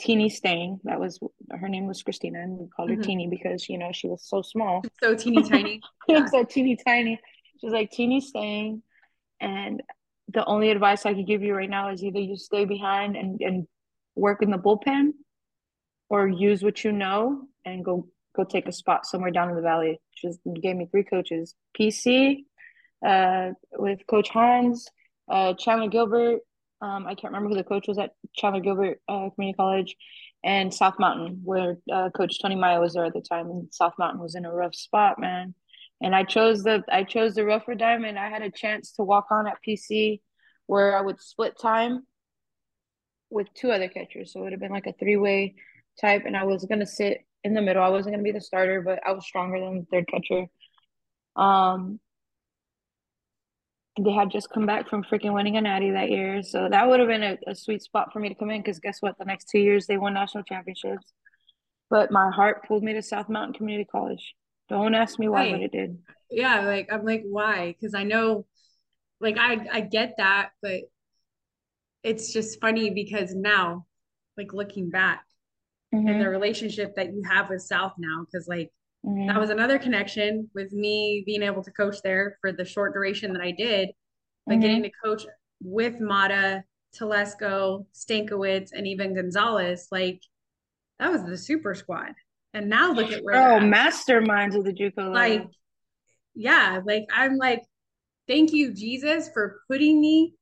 Teeny 0.00 0.30
staying. 0.30 0.80
That 0.84 0.98
was 0.98 1.20
her 1.50 1.68
name 1.68 1.86
was 1.86 2.02
Christina, 2.02 2.40
and 2.40 2.58
we 2.58 2.68
called 2.68 2.88
her 2.88 2.96
mm-hmm. 2.96 3.02
Teeny 3.02 3.28
because 3.28 3.68
you 3.68 3.76
know 3.76 3.90
she 3.92 4.08
was 4.08 4.24
so 4.26 4.40
small, 4.40 4.82
so 5.02 5.14
teeny 5.14 5.42
tiny, 5.42 5.82
yeah. 6.08 6.24
so 6.26 6.44
teeny 6.44 6.76
tiny. 6.76 7.20
She's 7.60 7.72
like 7.72 7.90
Teeny 7.90 8.22
staying, 8.22 8.82
and 9.38 9.82
the 10.28 10.44
only 10.46 10.70
advice 10.70 11.04
I 11.04 11.12
could 11.12 11.26
give 11.26 11.42
you 11.42 11.54
right 11.54 11.68
now 11.68 11.90
is 11.90 12.02
either 12.02 12.20
you 12.20 12.36
stay 12.36 12.64
behind 12.64 13.16
and 13.16 13.40
and 13.42 13.66
work 14.14 14.42
in 14.42 14.50
the 14.50 14.56
bullpen, 14.56 15.10
or 16.08 16.26
use 16.26 16.62
what 16.62 16.82
you 16.84 16.92
know 16.92 17.42
and 17.66 17.84
go 17.84 18.06
go 18.34 18.44
take 18.44 18.66
a 18.66 18.72
spot 18.72 19.06
somewhere 19.06 19.30
down 19.30 19.50
in 19.50 19.56
the 19.56 19.62
valley. 19.62 20.00
She 20.14 20.30
gave 20.60 20.76
me 20.76 20.86
three 20.90 21.04
coaches: 21.04 21.54
PC, 21.78 22.44
uh, 23.06 23.50
with 23.72 24.00
Coach 24.06 24.28
Hans, 24.28 24.88
uh, 25.28 25.54
Chandler 25.54 25.88
Gilbert, 25.88 26.40
um, 26.82 27.06
I 27.06 27.14
can't 27.14 27.32
remember 27.32 27.48
who 27.48 27.54
the 27.54 27.64
coach 27.64 27.86
was 27.86 27.98
at 27.98 28.10
Chandler 28.34 28.60
Gilbert 28.60 29.00
uh, 29.08 29.30
Community 29.30 29.56
College 29.56 29.96
and 30.44 30.74
South 30.74 30.98
Mountain, 30.98 31.40
where 31.44 31.76
uh, 31.90 32.10
Coach 32.10 32.42
Tony 32.42 32.56
Maya 32.56 32.80
was 32.80 32.94
there 32.94 33.04
at 33.04 33.14
the 33.14 33.20
time, 33.20 33.48
and 33.50 33.72
South 33.72 33.94
Mountain 34.00 34.20
was 34.20 34.34
in 34.34 34.44
a 34.44 34.52
rough 34.52 34.74
spot, 34.74 35.20
man. 35.20 35.54
And 36.00 36.12
I 36.12 36.24
chose 36.24 36.64
the 36.64 36.82
I 36.90 37.04
chose 37.04 37.34
the 37.34 37.44
rougher 37.44 37.76
diamond. 37.76 38.18
I 38.18 38.28
had 38.28 38.42
a 38.42 38.50
chance 38.50 38.90
to 38.94 39.04
walk 39.04 39.26
on 39.30 39.46
at 39.46 39.58
PC, 39.66 40.20
where 40.66 40.98
I 40.98 41.00
would 41.00 41.22
split 41.22 41.54
time 41.60 42.04
with 43.30 43.46
two 43.54 43.70
other 43.70 43.88
catchers, 43.88 44.32
so 44.32 44.40
it 44.40 44.42
would 44.42 44.52
have 44.52 44.60
been 44.60 44.72
like 44.72 44.88
a 44.88 44.92
three 44.92 45.16
way 45.16 45.54
type, 46.00 46.24
and 46.26 46.36
I 46.36 46.42
was 46.44 46.64
gonna 46.64 46.86
sit 46.86 47.24
in 47.44 47.54
the 47.54 47.62
middle. 47.62 47.82
I 47.82 47.88
wasn't 47.88 48.14
gonna 48.14 48.22
be 48.22 48.32
the 48.32 48.40
starter, 48.40 48.80
but 48.80 49.00
I 49.06 49.12
was 49.12 49.24
stronger 49.24 49.60
than 49.60 49.80
the 49.80 49.86
third 49.86 50.08
catcher. 50.08 50.46
Um, 51.36 52.00
they 54.00 54.12
had 54.12 54.30
just 54.30 54.50
come 54.50 54.64
back 54.64 54.88
from 54.88 55.04
freaking 55.04 55.34
winning 55.34 55.56
a 55.56 55.60
natty 55.60 55.90
that 55.90 56.10
year. 56.10 56.42
So 56.42 56.68
that 56.70 56.88
would 56.88 57.00
have 57.00 57.08
been 57.08 57.22
a, 57.22 57.38
a 57.46 57.54
sweet 57.54 57.82
spot 57.82 58.12
for 58.12 58.20
me 58.20 58.28
to 58.28 58.34
come 58.34 58.50
in 58.50 58.62
because 58.62 58.78
guess 58.78 58.98
what? 59.00 59.18
The 59.18 59.24
next 59.24 59.48
two 59.50 59.58
years 59.58 59.86
they 59.86 59.98
won 59.98 60.14
national 60.14 60.44
championships. 60.44 61.12
But 61.90 62.10
my 62.10 62.30
heart 62.30 62.66
pulled 62.66 62.82
me 62.82 62.94
to 62.94 63.02
South 63.02 63.28
Mountain 63.28 63.54
Community 63.54 63.86
College. 63.90 64.34
Don't 64.70 64.94
ask 64.94 65.18
me 65.18 65.28
why, 65.28 65.40
right. 65.40 65.52
but 65.52 65.60
it 65.62 65.72
did. 65.72 65.98
Yeah, 66.30 66.62
like 66.62 66.88
I'm 66.90 67.04
like, 67.04 67.22
why? 67.24 67.76
Because 67.78 67.94
I 67.94 68.04
know 68.04 68.46
like 69.20 69.36
I 69.36 69.58
I 69.70 69.80
get 69.80 70.14
that, 70.16 70.50
but 70.62 70.80
it's 72.02 72.32
just 72.32 72.60
funny 72.60 72.90
because 72.90 73.34
now, 73.34 73.86
like 74.38 74.54
looking 74.54 74.88
back 74.88 75.24
mm-hmm. 75.94 76.08
and 76.08 76.20
the 76.20 76.28
relationship 76.28 76.94
that 76.96 77.12
you 77.12 77.22
have 77.28 77.50
with 77.50 77.62
South 77.62 77.92
now, 77.98 78.24
because 78.24 78.48
like 78.48 78.70
Mm-hmm. 79.04 79.26
That 79.26 79.40
was 79.40 79.50
another 79.50 79.78
connection 79.78 80.48
with 80.54 80.72
me 80.72 81.24
being 81.26 81.42
able 81.42 81.62
to 81.64 81.72
coach 81.72 81.96
there 82.04 82.38
for 82.40 82.52
the 82.52 82.64
short 82.64 82.94
duration 82.94 83.32
that 83.32 83.42
I 83.42 83.50
did, 83.50 83.90
but 84.46 84.52
mm-hmm. 84.52 84.60
getting 84.60 84.82
to 84.84 84.90
coach 85.04 85.26
with 85.60 86.00
Mata, 86.00 86.62
Telesco, 86.96 87.86
Stankiewicz, 87.94 88.70
and 88.72 88.86
even 88.86 89.14
Gonzalez, 89.14 89.88
like 89.90 90.20
that 90.98 91.10
was 91.10 91.24
the 91.24 91.36
super 91.36 91.74
squad. 91.74 92.12
And 92.54 92.68
now 92.68 92.92
look 92.92 93.10
at 93.10 93.24
where 93.24 93.56
oh 93.56 93.60
masterminds 93.60 94.54
of 94.54 94.64
the 94.64 94.74
JUCO 94.74 95.12
like 95.12 95.46
yeah, 96.34 96.80
like 96.84 97.06
I'm 97.12 97.36
like, 97.36 97.62
thank 98.28 98.52
you, 98.52 98.72
Jesus, 98.72 99.30
for 99.32 99.62
putting 99.68 100.00
me 100.00 100.34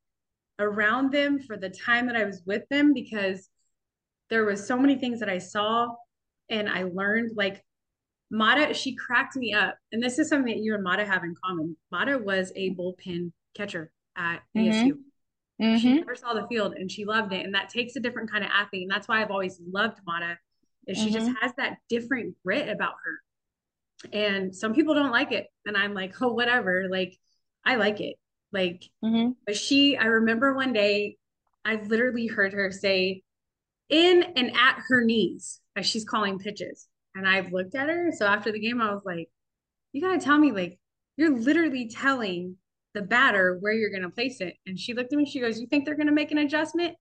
around 0.59 1.13
them 1.13 1.41
for 1.41 1.57
the 1.57 1.71
time 1.71 2.07
that 2.07 2.17
I 2.17 2.25
was 2.25 2.43
with 2.45 2.69
them 2.69 2.93
because 2.93 3.49
there 4.31 4.45
was 4.45 4.67
so 4.67 4.79
many 4.79 4.97
things 4.97 5.21
that 5.21 5.29
I 5.29 5.39
saw 5.39 5.89
and 6.49 6.69
I 6.69 6.85
learned 6.85 7.33
like 7.37 7.63
Mata, 8.31 8.73
she 8.73 8.95
cracked 8.95 9.37
me 9.37 9.53
up. 9.53 9.77
And 9.93 10.03
this 10.03 10.19
is 10.19 10.29
something 10.29 10.55
that 10.55 10.63
you 10.63 10.75
and 10.75 10.85
Mata 10.85 11.05
have 11.05 11.25
in 11.25 11.35
common. 11.45 11.77
Mata 11.91 12.17
was 12.17 12.53
a 12.55 12.75
bullpen 12.75 13.33
catcher 13.57 13.91
at 14.17 14.41
mm-hmm. 14.57 14.71
ASU. 14.71 14.93
Mm-hmm. 15.61 15.77
She 15.77 15.95
never 15.95 16.15
saw 16.15 16.33
the 16.33 16.47
field 16.47 16.75
and 16.75 16.91
she 16.91 17.05
loved 17.05 17.33
it. 17.33 17.45
And 17.45 17.55
that 17.55 17.69
takes 17.69 17.97
a 17.97 18.01
different 18.01 18.31
kind 18.31 18.45
of 18.45 18.51
athlete. 18.55 18.83
And 18.83 18.91
that's 18.91 19.09
why 19.09 19.21
I've 19.21 19.33
always 19.33 19.61
loved 19.71 19.99
Mata, 20.07 20.39
is 20.87 20.97
she 20.97 21.07
mm-hmm. 21.07 21.15
just 21.15 21.33
has 21.41 21.53
that 21.57 21.79
different 21.89 22.37
grit 22.45 22.69
about 22.69 22.95
her. 23.05 24.11
And 24.13 24.55
some 24.55 24.75
people 24.75 24.95
don't 24.95 25.11
like 25.11 25.33
it. 25.33 25.49
And 25.67 25.77
I'm 25.77 25.93
like, 25.93 26.15
oh, 26.23 26.33
whatever. 26.33 26.87
Like, 26.89 27.19
I 27.65 27.75
like 27.75 28.01
it. 28.01 28.17
Like, 28.53 28.85
mm-hmm. 29.05 29.33
but 29.45 29.57
she, 29.57 29.97
I 29.97 30.07
remember 30.07 30.55
one 30.55 30.73
day, 30.73 31.17
I 31.65 31.75
literally 31.75 32.27
heard 32.27 32.55
her 32.55 32.71
say, 32.71 33.23
in 33.91 34.23
and 34.37 34.51
at 34.57 34.79
her 34.89 35.05
knees 35.05 35.61
as 35.77 35.87
she's 35.87 36.05
calling 36.05 36.39
pitches. 36.39 36.87
And 37.15 37.29
I've 37.29 37.53
looked 37.53 37.75
at 37.75 37.89
her. 37.89 38.11
So 38.17 38.27
after 38.27 38.53
the 38.53 38.61
game, 38.61 38.81
I 38.81 38.93
was 38.93 39.03
like, 39.05 39.29
you 39.93 40.01
got 40.01 40.13
to 40.13 40.25
tell 40.25 40.39
me, 40.39 40.53
like, 40.53 40.79
you're 41.17 41.37
literally 41.37 41.89
telling 41.89 42.57
the 42.95 43.03
batter 43.03 43.59
where 43.61 43.73
you're 43.73 43.91
going 43.91 44.03
to 44.03 44.11
place 44.11 44.41
it. 44.41 44.55
And 44.67 44.79
she 44.79 44.95
looked 44.95 45.13
at 45.13 45.19
me, 45.19 45.27
she 45.27 45.41
goes, 45.41 45.61
You 45.61 45.67
think 45.67 45.85
they're 45.85 45.97
going 45.97 46.07
to 46.07 46.13
make 46.13 46.31
an 46.31 46.39
adjustment? 46.39 46.97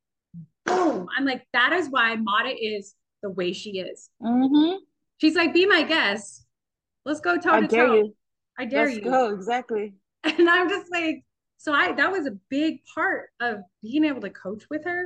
Boom. 0.65 1.08
I'm 1.15 1.25
like, 1.25 1.46
That 1.53 1.74
is 1.74 1.89
why 1.89 2.15
Mata 2.15 2.53
is 2.55 2.96
the 3.22 3.29
way 3.29 3.53
she 3.53 3.79
is. 3.79 4.10
Mm-hmm. 4.22 4.77
She's 5.17 5.36
like, 5.36 5.53
Be 5.53 5.65
my 5.65 5.84
guest. 5.84 6.46
Let's 7.05 7.19
go 7.22 7.38
toe 7.38 7.62
to 7.62 7.67
toe. 7.67 8.13
I 8.58 8.65
dare 8.65 8.89
you. 8.89 8.96
Let's 8.96 9.05
you. 9.05 9.12
go. 9.12 9.34
Exactly. 9.34 9.93
And 10.25 10.50
I'm 10.50 10.67
just 10.67 10.91
like, 10.91 11.24
so 11.55 11.72
I 11.72 11.93
that 11.93 12.12
was 12.12 12.27
a 12.27 12.38
big 12.50 12.81
part 12.93 13.29
of 13.39 13.60
being 13.81 14.03
able 14.03 14.19
to 14.19 14.29
coach 14.29 14.65
with 14.69 14.84
her. 14.84 15.05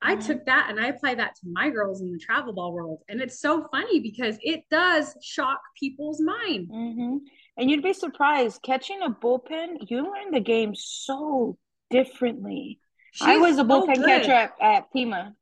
I 0.00 0.16
took 0.16 0.46
that 0.46 0.68
and 0.70 0.78
I 0.78 0.88
apply 0.88 1.16
that 1.16 1.34
to 1.36 1.40
my 1.44 1.70
girls 1.70 2.00
in 2.00 2.12
the 2.12 2.18
travel 2.18 2.52
ball 2.52 2.72
world. 2.72 3.00
And 3.08 3.20
it's 3.20 3.40
so 3.40 3.66
funny 3.70 3.98
because 4.00 4.38
it 4.42 4.62
does 4.70 5.16
shock 5.22 5.60
people's 5.78 6.20
mind. 6.20 6.68
Mm-hmm. 6.68 7.16
And 7.56 7.70
you'd 7.70 7.82
be 7.82 7.92
surprised 7.92 8.62
catching 8.62 9.02
a 9.02 9.10
bullpen, 9.10 9.88
you 9.88 10.02
learn 10.02 10.30
the 10.30 10.40
game 10.40 10.74
so 10.74 11.58
differently. 11.90 12.78
She's 13.12 13.26
I 13.26 13.36
was 13.38 13.58
a 13.58 13.64
bullpen 13.64 13.96
so 13.96 14.04
catcher 14.04 14.32
at, 14.32 14.52
at 14.60 14.92
Pima. 14.92 15.34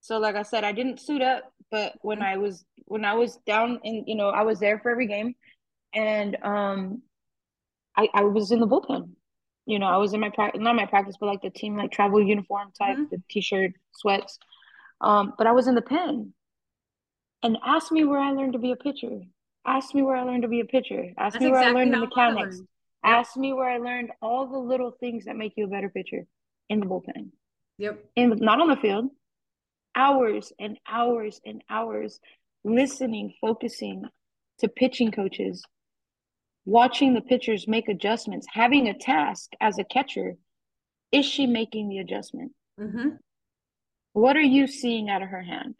So 0.00 0.18
like 0.18 0.36
I 0.36 0.42
said, 0.42 0.64
I 0.64 0.72
didn't 0.72 1.00
suit 1.00 1.20
up, 1.20 1.52
but 1.70 1.94
when. 2.00 2.22
I 2.22 2.38
was 2.38 2.64
when 2.86 3.04
I 3.04 3.14
was 3.14 3.36
down 3.46 3.80
in, 3.84 4.04
you 4.06 4.14
know, 4.14 4.30
I 4.30 4.42
was 4.42 4.58
there 4.60 4.78
for 4.78 4.90
every 4.90 5.06
game 5.06 5.34
and 5.94 6.36
um 6.42 7.02
I, 7.96 8.08
I 8.14 8.22
was 8.22 8.50
in 8.50 8.60
the 8.60 8.66
bullpen. 8.66 9.10
You 9.70 9.78
know, 9.78 9.86
I 9.86 9.98
was 9.98 10.12
in 10.14 10.20
my 10.20 10.30
practice, 10.30 10.60
not 10.60 10.74
my 10.74 10.86
practice, 10.86 11.16
but 11.18 11.26
like 11.26 11.42
the 11.42 11.50
team 11.50 11.76
like 11.76 11.92
travel 11.92 12.20
uniform 12.20 12.72
type, 12.76 12.96
mm-hmm. 12.96 13.04
the 13.10 13.22
t-shirt, 13.30 13.72
sweats. 13.92 14.38
Um, 15.00 15.34
but 15.38 15.46
I 15.46 15.52
was 15.52 15.68
in 15.68 15.76
the 15.76 15.82
pen. 15.82 16.34
And 17.42 17.56
ask 17.64 17.90
me 17.92 18.04
where 18.04 18.18
I 18.20 18.32
learned 18.32 18.54
to 18.54 18.58
be 18.58 18.72
a 18.72 18.76
pitcher. 18.76 19.20
Ask 19.64 19.94
me 19.94 20.02
where 20.02 20.16
I 20.16 20.24
learned 20.24 20.42
to 20.42 20.48
be 20.48 20.60
a 20.60 20.64
pitcher. 20.64 21.12
Ask 21.16 21.34
That's 21.34 21.44
me 21.44 21.50
where 21.52 21.60
exactly 21.60 21.80
I 21.80 21.84
learned 21.84 21.94
the 21.94 21.98
mechanics. 21.98 22.56
Yep. 22.58 22.66
Ask 23.04 23.36
me 23.36 23.52
where 23.52 23.70
I 23.70 23.78
learned 23.78 24.10
all 24.20 24.46
the 24.46 24.58
little 24.58 24.90
things 24.90 25.24
that 25.26 25.36
make 25.36 25.54
you 25.56 25.64
a 25.64 25.68
better 25.68 25.88
pitcher 25.88 26.26
in 26.68 26.80
the 26.80 26.86
bullpen. 26.86 27.30
Yep. 27.78 28.04
And 28.16 28.40
not 28.40 28.60
on 28.60 28.68
the 28.68 28.76
field. 28.76 29.10
Hours 29.94 30.52
and 30.58 30.78
hours 30.88 31.40
and 31.46 31.62
hours 31.70 32.20
listening, 32.64 33.34
focusing 33.40 34.04
to 34.58 34.68
pitching 34.68 35.12
coaches, 35.12 35.62
watching 36.64 37.14
the 37.14 37.20
pitchers 37.20 37.68
make 37.68 37.88
adjustments, 37.88 38.46
having 38.50 38.88
a 38.88 38.98
task 38.98 39.50
as 39.60 39.78
a 39.78 39.84
catcher. 39.84 40.36
Is 41.12 41.26
she 41.26 41.46
making 41.46 41.88
the 41.88 41.98
adjustment? 41.98 42.52
Mm-hmm. 42.78 43.08
What 44.12 44.36
are 44.36 44.40
you 44.42 44.66
seeing 44.66 45.08
out 45.08 45.22
of 45.22 45.28
her 45.28 45.42
hand? 45.42 45.74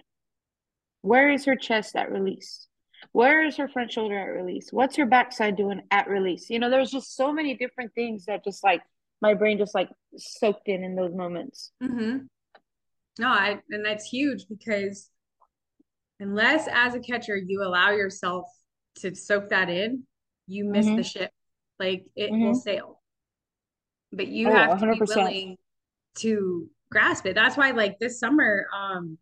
Where 1.03 1.31
is 1.31 1.45
her 1.45 1.57
chest 1.57 1.97
at 1.97 2.11
release? 2.11 2.67
Where 3.13 3.45
is 3.45 3.57
her 3.57 3.69
front 3.69 3.93
shoulder 3.93 4.19
at 4.19 4.37
release? 4.37 4.69
What's 4.71 4.97
her 4.97 5.07
backside 5.07 5.57
doing 5.57 5.83
at 5.91 6.09
release? 6.09 6.51
You 6.51 6.59
know, 6.59 6.71
there's 6.71 6.91
just 6.91 7.17
so 7.17 7.33
many 7.33 7.57
different 7.57 7.95
things 7.95 8.27
that 8.27 8.45
just 8.45 8.63
like 8.63 8.83
my 9.23 9.35
brain 9.35 9.59
just 9.59 9.75
like 9.75 9.89
soaked 10.17 10.69
in 10.69 10.85
in 10.85 10.95
those 10.95 11.15
moments. 11.15 11.73
Mm-hmm. 11.83 12.19
No, 13.19 13.29
I, 13.29 13.59
and 13.71 13.85
that's 13.85 14.07
huge 14.07 14.47
because 14.49 15.09
unless 16.21 16.69
as 16.73 16.95
a 16.95 17.01
catcher 17.01 17.37
you 17.37 17.63
allow 17.63 17.91
yourself 17.91 18.47
to 18.97 19.15
soak 19.15 19.51
that 19.51 19.71
in, 19.71 20.05
you 20.51 20.65
miss 20.65 20.87
mm-hmm. 20.87 20.97
the 20.97 21.03
ship. 21.03 21.31
Like 21.79 22.05
it 22.17 22.31
mm-hmm. 22.31 22.45
will 22.45 22.55
sail. 22.55 23.01
But 24.13 24.29
you 24.29 24.49
oh, 24.49 24.53
have 24.53 24.81
to 24.81 24.87
100%. 24.87 24.93
be 24.93 25.15
willing 25.15 25.57
to 26.19 26.69
grasp 26.91 27.27
it. 27.27 27.35
That's 27.35 27.57
why 27.57 27.71
like 27.71 27.99
this 27.99 28.19
summer, 28.19 28.67
um, 28.77 29.19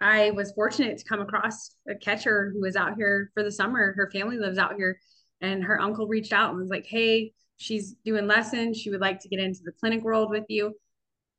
I 0.00 0.30
was 0.30 0.52
fortunate 0.52 0.98
to 0.98 1.04
come 1.04 1.20
across 1.20 1.74
a 1.88 1.94
catcher 1.94 2.50
who 2.52 2.60
was 2.60 2.76
out 2.76 2.96
here 2.96 3.30
for 3.34 3.42
the 3.42 3.52
summer. 3.52 3.92
Her 3.92 4.10
family 4.10 4.38
lives 4.38 4.58
out 4.58 4.76
here, 4.76 4.98
and 5.40 5.64
her 5.64 5.80
uncle 5.80 6.06
reached 6.06 6.32
out 6.32 6.50
and 6.50 6.58
was 6.58 6.68
like, 6.68 6.86
Hey, 6.86 7.32
she's 7.56 7.94
doing 8.04 8.26
lessons. 8.26 8.78
She 8.78 8.90
would 8.90 9.00
like 9.00 9.20
to 9.20 9.28
get 9.28 9.40
into 9.40 9.60
the 9.64 9.72
clinic 9.72 10.02
world 10.02 10.30
with 10.30 10.44
you. 10.48 10.74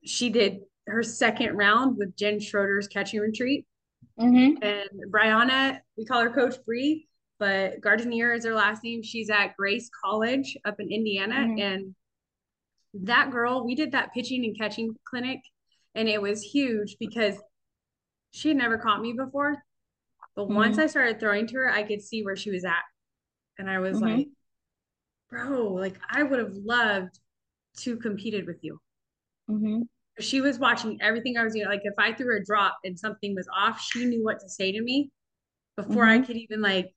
She 0.03 0.29
did 0.29 0.61
her 0.87 1.03
second 1.03 1.55
round 1.55 1.97
with 1.97 2.15
Jen 2.15 2.39
Schroeder's 2.39 2.87
catching 2.87 3.19
retreat. 3.19 3.65
Mm-hmm. 4.19 4.63
And 4.63 5.11
Brianna, 5.11 5.79
we 5.97 6.05
call 6.05 6.21
her 6.21 6.29
Coach 6.29 6.55
Bree, 6.65 7.07
but 7.41 7.81
Gardenier 7.81 8.33
is 8.35 8.45
her 8.45 8.53
last 8.53 8.83
name. 8.83 9.01
She's 9.01 9.31
at 9.31 9.57
Grace 9.57 9.89
College 10.05 10.55
up 10.63 10.75
in 10.79 10.91
Indiana. 10.91 11.37
Mm-hmm. 11.37 11.59
And 11.59 11.95
that 12.93 13.31
girl, 13.31 13.65
we 13.65 13.73
did 13.73 13.93
that 13.93 14.13
pitching 14.13 14.45
and 14.45 14.55
catching 14.55 14.95
clinic, 15.09 15.39
and 15.95 16.07
it 16.07 16.21
was 16.21 16.43
huge 16.43 16.97
because 16.99 17.35
she 18.29 18.49
had 18.49 18.57
never 18.57 18.77
caught 18.77 19.01
me 19.01 19.13
before. 19.13 19.55
But 20.35 20.43
mm-hmm. 20.43 20.53
once 20.53 20.77
I 20.77 20.85
started 20.85 21.19
throwing 21.19 21.47
to 21.47 21.55
her, 21.55 21.71
I 21.71 21.81
could 21.81 22.03
see 22.03 22.23
where 22.23 22.35
she 22.35 22.51
was 22.51 22.63
at. 22.63 22.83
And 23.57 23.67
I 23.67 23.79
was 23.79 23.97
mm-hmm. 23.97 24.17
like, 24.17 24.27
bro, 25.31 25.73
like 25.73 25.99
I 26.11 26.21
would 26.21 26.37
have 26.37 26.53
loved 26.53 27.19
to 27.77 27.97
competed 27.97 28.45
with 28.45 28.59
you. 28.61 28.79
Mm-hmm. 29.49 29.81
She 30.19 30.41
was 30.41 30.59
watching 30.59 30.99
everything 31.01 31.37
I 31.37 31.43
was 31.43 31.53
doing. 31.53 31.65
Like 31.65 31.81
if 31.85 31.95
I 31.97 32.13
threw 32.13 32.37
a 32.37 32.45
drop 32.45 32.77
and 32.83 32.99
something 32.99 33.33
was 33.33 33.47
off, 33.57 33.81
she 33.81 34.05
knew 34.05 34.23
what 34.23 34.39
to 34.41 34.47
say 34.47 34.71
to 34.73 34.81
me 34.81 35.09
before 35.75 36.05
I 36.05 36.17
mm-hmm. 36.17 36.25
could 36.25 36.37
even 36.37 36.61
like 36.61 36.93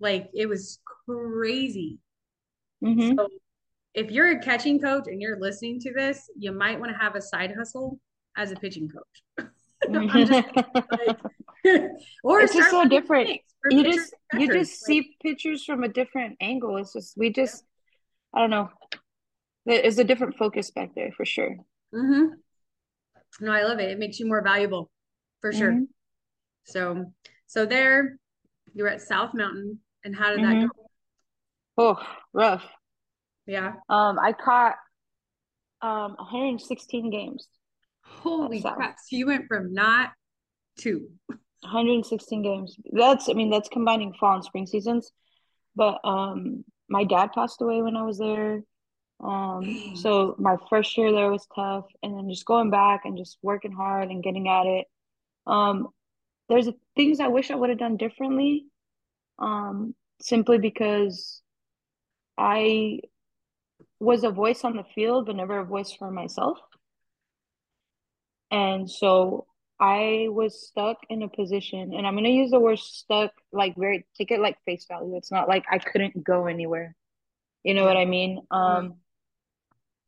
like 0.00 0.30
it 0.34 0.46
was 0.46 0.80
crazy. 1.06 1.98
Mm-hmm. 2.84 3.16
So 3.16 3.28
if 3.94 4.10
you're 4.10 4.30
a 4.30 4.40
catching 4.40 4.80
coach 4.80 5.04
and 5.06 5.20
you're 5.20 5.38
listening 5.40 5.80
to 5.80 5.92
this, 5.92 6.30
you 6.38 6.52
might 6.52 6.78
want 6.78 6.92
to 6.92 6.98
have 6.98 7.16
a 7.16 7.20
side 7.20 7.54
hustle 7.56 7.98
as 8.36 8.52
a 8.52 8.56
pitching 8.56 8.88
coach. 8.88 9.48
like, 9.88 11.18
or 12.22 12.40
it's 12.40 12.54
just 12.54 12.70
so 12.70 12.84
different. 12.84 13.40
You 13.70 13.84
just 13.84 14.14
you 14.34 14.46
just 14.46 14.88
like, 14.88 15.02
see 15.02 15.16
pictures 15.22 15.64
from 15.64 15.82
a 15.82 15.88
different 15.88 16.36
angle. 16.40 16.76
It's 16.76 16.92
just 16.92 17.16
we 17.16 17.30
just 17.30 17.64
I 18.34 18.40
don't 18.40 18.50
know. 18.50 18.70
There's 19.66 19.98
a 19.98 20.04
different 20.04 20.36
focus 20.36 20.70
back 20.70 20.94
there 20.94 21.12
for 21.16 21.24
sure. 21.24 21.56
Mm-hmm. 21.94 23.44
No, 23.44 23.52
I 23.52 23.64
love 23.64 23.80
it. 23.80 23.90
It 23.90 23.98
makes 23.98 24.18
you 24.18 24.26
more 24.26 24.42
valuable 24.42 24.90
for 25.40 25.52
sure. 25.52 25.72
Mm-hmm. 25.72 25.84
So 26.64 27.12
so 27.46 27.66
there 27.66 28.18
you're 28.74 28.88
at 28.88 29.02
South 29.02 29.34
Mountain 29.34 29.80
and 30.04 30.14
how 30.16 30.30
did 30.30 30.40
mm-hmm. 30.40 30.60
that 30.60 30.68
go? 30.68 30.88
Oh, 31.78 32.06
rough. 32.32 32.64
Yeah. 33.46 33.74
Um, 33.88 34.18
I 34.18 34.32
caught 34.32 34.76
um 35.80 36.16
116 36.18 37.10
games. 37.10 37.48
Holy 38.04 38.60
crap. 38.60 38.96
So 38.98 39.16
you 39.16 39.26
went 39.26 39.46
from 39.46 39.72
not 39.72 40.10
to 40.80 41.08
116 41.60 42.42
games. 42.42 42.76
That's 42.92 43.28
I 43.28 43.32
mean, 43.32 43.50
that's 43.50 43.68
combining 43.68 44.12
fall 44.14 44.34
and 44.34 44.44
spring 44.44 44.66
seasons. 44.66 45.10
But 45.76 46.00
um 46.04 46.64
my 46.88 47.04
dad 47.04 47.32
passed 47.32 47.62
away 47.62 47.82
when 47.82 47.96
I 47.96 48.02
was 48.02 48.18
there. 48.18 48.62
Um 49.20 49.94
so 49.96 50.34
my 50.38 50.56
first 50.68 50.96
year 50.98 51.12
there 51.12 51.30
was 51.30 51.46
tough 51.54 51.86
and 52.02 52.16
then 52.16 52.28
just 52.28 52.44
going 52.44 52.70
back 52.70 53.02
and 53.04 53.16
just 53.16 53.38
working 53.42 53.72
hard 53.72 54.10
and 54.10 54.22
getting 54.22 54.48
at 54.48 54.66
it. 54.66 54.86
Um 55.46 55.88
there's 56.48 56.68
things 56.96 57.20
I 57.20 57.28
wish 57.28 57.50
I 57.50 57.54
would 57.54 57.70
have 57.70 57.78
done 57.78 57.96
differently. 57.96 58.66
Um 59.38 59.94
simply 60.20 60.58
because 60.58 61.42
I 62.36 63.00
was 64.00 64.24
a 64.24 64.30
voice 64.30 64.64
on 64.64 64.76
the 64.76 64.84
field, 64.94 65.26
but 65.26 65.36
never 65.36 65.58
a 65.58 65.64
voice 65.64 65.92
for 65.92 66.10
myself. 66.10 66.58
And 68.50 68.90
so 68.90 69.46
I 69.80 70.26
was 70.30 70.66
stuck 70.68 70.98
in 71.08 71.22
a 71.22 71.28
position, 71.28 71.92
and 71.94 72.06
I'm 72.06 72.14
gonna 72.14 72.30
use 72.30 72.50
the 72.50 72.60
word 72.60 72.78
stuck 72.78 73.32
like 73.52 73.76
very 73.76 74.06
take 74.16 74.30
it 74.30 74.40
like 74.40 74.58
face 74.64 74.86
value. 74.88 75.16
It's 75.16 75.30
not 75.30 75.48
like 75.48 75.64
I 75.70 75.78
couldn't 75.78 76.24
go 76.24 76.46
anywhere. 76.46 76.96
You 77.64 77.74
know 77.74 77.84
what 77.84 77.96
I 77.96 78.04
mean? 78.04 78.40
Um, 78.50 78.96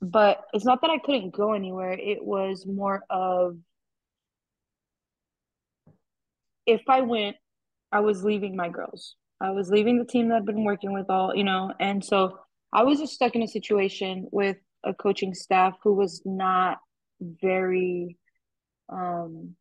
but 0.00 0.44
it's 0.52 0.64
not 0.64 0.80
that 0.82 0.90
I 0.90 0.98
couldn't 0.98 1.30
go 1.32 1.52
anywhere. 1.52 1.92
It 1.92 2.24
was 2.24 2.66
more 2.66 3.04
of 3.10 3.58
if 6.66 6.82
I 6.88 7.02
went, 7.02 7.36
I 7.92 8.00
was 8.00 8.24
leaving 8.24 8.56
my 8.56 8.68
girls. 8.68 9.16
I 9.40 9.50
was 9.50 9.70
leaving 9.70 9.98
the 9.98 10.04
team 10.04 10.28
that 10.28 10.36
I've 10.36 10.44
been 10.44 10.64
working 10.64 10.92
with 10.92 11.08
all, 11.08 11.34
you 11.34 11.44
know, 11.44 11.72
and 11.80 12.04
so 12.04 12.38
I 12.72 12.82
was 12.82 12.98
just 12.98 13.14
stuck 13.14 13.34
in 13.34 13.42
a 13.42 13.48
situation 13.48 14.28
with 14.30 14.58
a 14.84 14.94
coaching 14.94 15.34
staff 15.34 15.74
who 15.82 15.94
was 15.94 16.22
not 16.24 16.78
very 17.20 18.16
um 18.88 19.54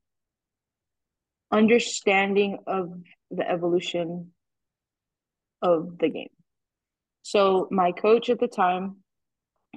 understanding 1.51 2.59
of 2.67 2.91
the 3.31 3.50
evolution 3.50 4.31
of 5.62 5.98
the 5.98 6.09
game. 6.09 6.29
So 7.24 7.67
my 7.71 7.91
coach 7.91 8.29
at 8.29 8.39
the 8.39 8.48
time, 8.48 8.98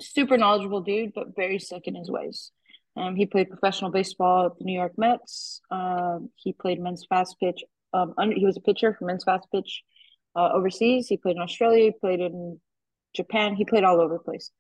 super 0.01 0.37
knowledgeable 0.37 0.81
dude, 0.81 1.13
but 1.15 1.37
very 1.37 1.59
sick 1.59 1.87
in 1.87 1.95
his 1.95 2.11
ways. 2.11 2.51
Um, 2.97 3.17
he 3.17 3.27
played 3.27 3.49
professional 3.49 3.91
baseball 3.91 4.47
at 4.47 4.59
the 4.59 4.65
New 4.65 4.75
York 4.79 4.93
Mets. 4.97 5.61
Um, 5.71 6.31
he 6.37 6.53
played 6.53 6.81
men's 6.81 7.07
fast 7.09 7.37
pitch. 7.41 7.65
Um, 7.95 8.15
under, 8.19 8.35
he 8.35 8.47
was 8.47 8.57
a 8.57 8.61
pitcher 8.61 8.95
for 8.95 9.07
men's 9.07 9.25
fast 9.25 9.47
pitch 9.53 9.83
uh, 10.37 10.51
overseas. 10.53 11.09
He 11.09 11.17
played 11.17 11.37
in 11.37 11.43
Australia. 11.43 11.85
He 11.85 11.93
played 11.93 12.21
in 12.21 12.61
Japan. 13.15 13.55
He 13.55 13.65
played 13.65 13.85
all 13.85 14.01
over 14.01 14.15
the 14.15 14.21
place. 14.21 14.51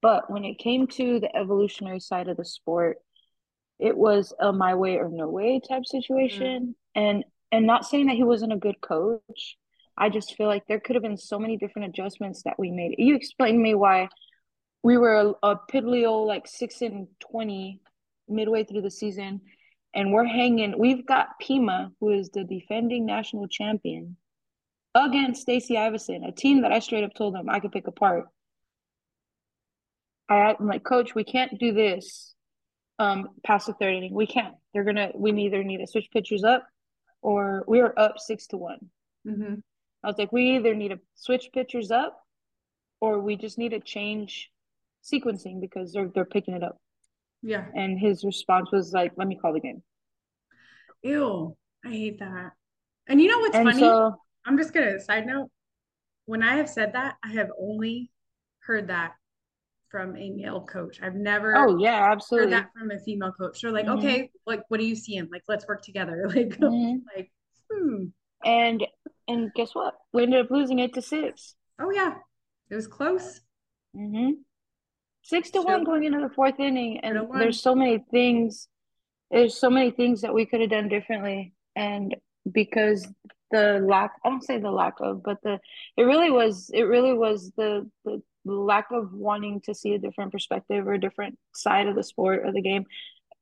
But 0.00 0.30
when 0.30 0.44
it 0.44 0.58
came 0.58 0.86
to 0.88 1.20
the 1.20 1.34
evolutionary 1.36 2.00
side 2.00 2.28
of 2.28 2.36
the 2.36 2.44
sport, 2.44 2.98
it 3.78 3.96
was 3.96 4.34
a 4.40 4.52
my 4.52 4.74
way 4.74 4.96
or 4.96 5.08
no 5.08 5.28
way 5.28 5.60
type 5.66 5.86
situation. 5.86 6.74
Mm. 6.96 7.02
And 7.02 7.24
and 7.52 7.66
not 7.66 7.84
saying 7.84 8.06
that 8.06 8.16
he 8.16 8.24
wasn't 8.24 8.52
a 8.52 8.56
good 8.56 8.80
coach. 8.80 9.56
I 9.96 10.08
just 10.08 10.34
feel 10.36 10.46
like 10.46 10.66
there 10.66 10.80
could 10.80 10.96
have 10.96 11.02
been 11.02 11.18
so 11.18 11.38
many 11.38 11.56
different 11.56 11.88
adjustments 11.88 12.42
that 12.44 12.58
we 12.58 12.70
made. 12.70 12.94
You 12.98 13.14
explained 13.14 13.58
to 13.58 13.62
me 13.62 13.74
why 13.74 14.08
we 14.82 14.96
were 14.96 15.36
a, 15.42 15.50
a 15.50 15.60
piddly 15.70 16.06
like 16.26 16.46
six 16.46 16.80
and 16.82 17.06
twenty 17.20 17.80
midway 18.28 18.64
through 18.64 18.82
the 18.82 18.90
season, 18.90 19.42
and 19.94 20.12
we're 20.12 20.24
hanging. 20.24 20.78
We've 20.78 21.06
got 21.06 21.38
Pima, 21.40 21.92
who 22.00 22.10
is 22.10 22.30
the 22.30 22.44
defending 22.44 23.04
national 23.06 23.48
champion, 23.48 24.16
against 24.94 25.42
Stacy 25.42 25.74
Iveson, 25.74 26.26
a 26.26 26.32
team 26.32 26.62
that 26.62 26.72
I 26.72 26.78
straight 26.78 27.04
up 27.04 27.14
told 27.14 27.34
them 27.34 27.48
I 27.48 27.60
could 27.60 27.72
pick 27.72 27.86
apart. 27.86 28.26
I, 30.28 30.54
I'm 30.58 30.66
like, 30.66 30.84
Coach, 30.84 31.14
we 31.14 31.24
can't 31.24 31.58
do 31.58 31.72
this 31.72 32.34
um 32.98 33.28
past 33.44 33.66
the 33.66 33.72
third 33.74 33.94
inning. 33.94 34.14
We 34.14 34.26
can't. 34.26 34.54
They're 34.72 34.84
gonna. 34.84 35.10
We 35.14 35.32
either 35.32 35.64
need 35.64 35.78
to 35.78 35.86
switch 35.86 36.08
pitchers 36.12 36.44
up, 36.44 36.66
or 37.20 37.64
we 37.66 37.80
are 37.80 37.94
up 37.98 38.18
six 38.18 38.46
to 38.48 38.56
one. 38.56 38.90
Mm-hmm. 39.26 39.54
I 40.04 40.06
was 40.06 40.18
like, 40.18 40.32
we 40.32 40.56
either 40.56 40.74
need 40.74 40.88
to 40.88 41.00
switch 41.14 41.50
pitchers 41.52 41.90
up, 41.90 42.18
or 43.00 43.20
we 43.20 43.36
just 43.36 43.58
need 43.58 43.70
to 43.70 43.80
change 43.80 44.50
sequencing 45.02 45.60
because 45.60 45.92
they're 45.92 46.08
they're 46.08 46.24
picking 46.24 46.54
it 46.54 46.62
up. 46.62 46.78
Yeah. 47.42 47.64
And 47.74 47.98
his 47.98 48.24
response 48.24 48.70
was 48.72 48.92
like, 48.92 49.12
"Let 49.16 49.28
me 49.28 49.36
call 49.36 49.52
the 49.52 49.60
game." 49.60 49.82
Ew, 51.02 51.56
I 51.84 51.88
hate 51.88 52.18
that. 52.20 52.52
And 53.08 53.20
you 53.20 53.28
know 53.28 53.40
what's 53.40 53.56
and 53.56 53.68
funny? 53.68 53.80
So, 53.80 54.16
I'm 54.46 54.58
just 54.58 54.72
gonna 54.72 55.00
side 55.00 55.26
note. 55.26 55.50
When 56.26 56.42
I 56.42 56.56
have 56.56 56.68
said 56.68 56.92
that, 56.94 57.16
I 57.24 57.32
have 57.32 57.50
only 57.58 58.10
heard 58.60 58.88
that 58.88 59.12
from 59.90 60.16
a 60.16 60.30
male 60.30 60.62
coach. 60.62 61.00
I've 61.02 61.14
never 61.14 61.56
oh 61.56 61.78
yeah, 61.78 62.10
absolutely 62.10 62.52
heard 62.52 62.64
that 62.64 62.70
from 62.72 62.90
a 62.90 62.98
female 62.98 63.32
coach. 63.32 63.60
They're 63.60 63.70
like, 63.70 63.86
mm-hmm. 63.86 63.98
okay, 63.98 64.30
like 64.46 64.62
what 64.68 64.80
do 64.80 64.86
you 64.86 64.96
see 64.96 65.14
him? 65.14 65.28
Like, 65.30 65.42
let's 65.48 65.66
work 65.68 65.82
together. 65.82 66.24
Like, 66.34 66.58
mm-hmm. 66.58 66.98
like, 67.14 67.30
hmm. 67.70 68.04
And 68.44 68.84
and 69.28 69.52
guess 69.54 69.74
what? 69.74 69.94
We 70.12 70.24
ended 70.24 70.44
up 70.44 70.50
losing 70.50 70.78
eight 70.78 70.94
to 70.94 71.02
six. 71.02 71.54
Oh 71.80 71.90
yeah, 71.90 72.14
it 72.70 72.74
was 72.74 72.86
close. 72.86 73.40
Mm-hmm. 73.96 74.32
Six 75.22 75.50
to 75.50 75.62
one 75.62 75.84
going 75.84 76.04
into 76.04 76.20
the 76.20 76.34
fourth 76.34 76.58
inning, 76.58 76.98
and 77.00 77.28
there's 77.34 77.60
so 77.60 77.74
many 77.74 78.04
things. 78.10 78.68
There's 79.30 79.56
so 79.56 79.70
many 79.70 79.90
things 79.90 80.22
that 80.22 80.34
we 80.34 80.46
could 80.46 80.60
have 80.60 80.70
done 80.70 80.88
differently, 80.88 81.54
and 81.76 82.16
because 82.50 83.06
the 83.52 83.78
lack 83.86 84.12
I 84.24 84.30
don't 84.30 84.42
say 84.42 84.58
the 84.58 84.70
lack 84.70 84.94
of, 85.00 85.22
but 85.22 85.42
the 85.42 85.60
it 85.96 86.02
really 86.02 86.30
was 86.30 86.70
it 86.74 86.82
really 86.82 87.12
was 87.12 87.52
the 87.56 87.88
the 88.04 88.20
lack 88.44 88.86
of 88.90 89.12
wanting 89.12 89.60
to 89.62 89.74
see 89.74 89.94
a 89.94 89.98
different 89.98 90.32
perspective 90.32 90.86
or 90.86 90.94
a 90.94 91.00
different 91.00 91.38
side 91.54 91.86
of 91.86 91.94
the 91.94 92.02
sport 92.02 92.42
or 92.44 92.52
the 92.52 92.62
game 92.62 92.84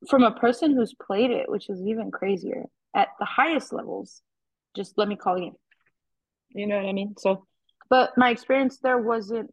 from 0.08 0.22
a 0.22 0.32
person 0.32 0.74
who's 0.74 0.94
played 0.94 1.30
it, 1.30 1.50
which 1.50 1.68
is 1.70 1.80
even 1.82 2.10
crazier 2.10 2.64
at 2.94 3.08
the 3.18 3.24
highest 3.24 3.72
levels. 3.72 4.22
Just 4.76 4.96
let 4.96 5.08
me 5.08 5.16
call 5.16 5.38
you. 5.38 5.52
You 6.50 6.66
know 6.66 6.76
what 6.76 6.86
I 6.86 6.92
mean? 6.92 7.14
So, 7.18 7.46
but 7.88 8.10
my 8.16 8.30
experience 8.30 8.78
there 8.78 8.98
wasn't 8.98 9.52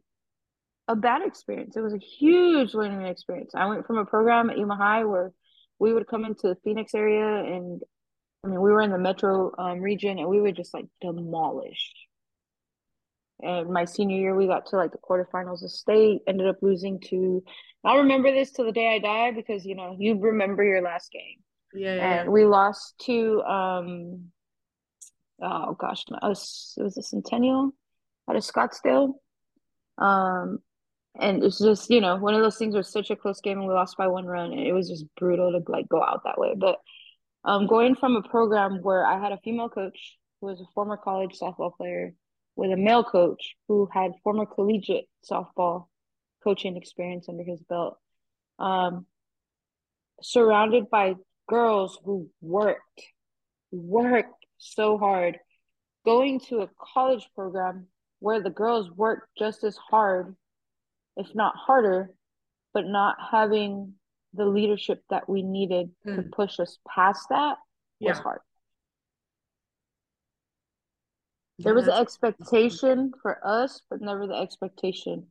a 0.88 0.96
bad 0.96 1.22
experience. 1.22 1.76
It 1.76 1.82
was 1.82 1.94
a 1.94 1.98
huge 1.98 2.74
learning 2.74 3.06
experience. 3.06 3.52
I 3.54 3.66
went 3.66 3.86
from 3.86 3.98
a 3.98 4.06
program 4.06 4.50
at 4.50 4.58
Yuma 4.58 4.76
High 4.76 5.04
where 5.04 5.32
we 5.78 5.92
would 5.92 6.06
come 6.06 6.24
into 6.24 6.48
the 6.48 6.56
Phoenix 6.64 6.94
area 6.94 7.44
and 7.44 7.82
I 8.44 8.48
mean, 8.48 8.60
we 8.60 8.70
were 8.70 8.82
in 8.82 8.90
the 8.90 8.98
metro 8.98 9.52
um, 9.58 9.80
region 9.80 10.18
and 10.18 10.28
we 10.28 10.40
would 10.40 10.56
just 10.56 10.72
like 10.72 10.86
demolish 11.00 11.92
and 13.40 13.70
my 13.70 13.84
senior 13.84 14.16
year, 14.16 14.34
we 14.34 14.46
got 14.46 14.66
to 14.66 14.76
like 14.76 14.90
the 14.90 14.98
quarterfinals 14.98 15.62
of 15.62 15.70
state, 15.70 16.22
ended 16.26 16.48
up 16.48 16.56
losing 16.60 17.00
to, 17.08 17.42
I'll 17.84 17.98
remember 17.98 18.32
this 18.32 18.50
till 18.50 18.64
the 18.64 18.72
day 18.72 18.94
I 18.94 18.98
die 18.98 19.30
because, 19.30 19.64
you 19.64 19.76
know, 19.76 19.96
you 19.98 20.18
remember 20.18 20.64
your 20.64 20.82
last 20.82 21.12
game. 21.12 21.38
Yeah. 21.72 21.94
yeah 21.94 22.20
and 22.20 22.32
we 22.32 22.44
lost 22.44 22.94
to, 23.06 23.40
um, 23.42 24.24
oh 25.40 25.76
gosh, 25.78 26.02
it 26.08 26.18
was, 26.20 26.74
it 26.76 26.82
was 26.82 26.98
a 26.98 27.02
Centennial 27.02 27.72
out 28.28 28.36
of 28.36 28.42
Scottsdale. 28.42 29.14
Um, 29.98 30.58
and 31.20 31.44
it's 31.44 31.60
just, 31.60 31.90
you 31.90 32.00
know, 32.00 32.16
one 32.16 32.34
of 32.34 32.42
those 32.42 32.56
things 32.56 32.74
was 32.74 32.90
such 32.90 33.10
a 33.10 33.16
close 33.16 33.40
game 33.40 33.58
and 33.58 33.68
we 33.68 33.74
lost 33.74 33.96
by 33.96 34.08
one 34.08 34.26
run. 34.26 34.52
And 34.52 34.60
it 34.60 34.72
was 34.72 34.88
just 34.88 35.04
brutal 35.16 35.52
to 35.52 35.70
like 35.70 35.88
go 35.88 36.02
out 36.02 36.22
that 36.24 36.38
way. 36.38 36.54
But 36.56 36.78
um, 37.48 37.66
going 37.66 37.94
from 37.94 38.14
a 38.14 38.20
program 38.20 38.82
where 38.82 39.06
I 39.06 39.18
had 39.18 39.32
a 39.32 39.38
female 39.38 39.70
coach 39.70 40.18
who 40.38 40.48
was 40.48 40.60
a 40.60 40.66
former 40.74 40.98
college 40.98 41.38
softball 41.40 41.74
player 41.74 42.12
with 42.56 42.70
a 42.70 42.76
male 42.76 43.02
coach 43.02 43.54
who 43.68 43.88
had 43.90 44.12
former 44.22 44.44
collegiate 44.44 45.08
softball 45.28 45.86
coaching 46.44 46.76
experience 46.76 47.26
under 47.26 47.42
his 47.42 47.62
belt. 47.62 47.96
Um, 48.58 49.06
surrounded 50.22 50.90
by 50.90 51.14
girls 51.48 51.98
who 52.04 52.28
worked, 52.42 53.02
worked 53.70 54.44
so 54.58 54.98
hard, 54.98 55.38
going 56.04 56.40
to 56.50 56.58
a 56.58 56.70
college 56.78 57.26
program 57.34 57.86
where 58.18 58.42
the 58.42 58.50
girls 58.50 58.90
worked 58.90 59.26
just 59.38 59.64
as 59.64 59.78
hard, 59.90 60.36
if 61.16 61.34
not 61.34 61.56
harder, 61.56 62.10
but 62.74 62.84
not 62.84 63.16
having 63.32 63.94
the 64.34 64.44
leadership 64.44 65.02
that 65.10 65.28
we 65.28 65.42
needed 65.42 65.90
mm. 66.06 66.16
to 66.16 66.22
hmm. 66.22 66.30
push 66.30 66.60
us 66.60 66.78
past 66.88 67.26
that 67.30 67.56
was 68.00 68.18
hard. 68.18 68.40
There 71.58 71.74
was 71.74 71.88
an 71.88 71.94
expectation 71.94 73.12
for 73.20 73.44
us, 73.44 73.82
but 73.90 74.00
never 74.00 74.28
the 74.28 74.34
expectation 74.34 75.26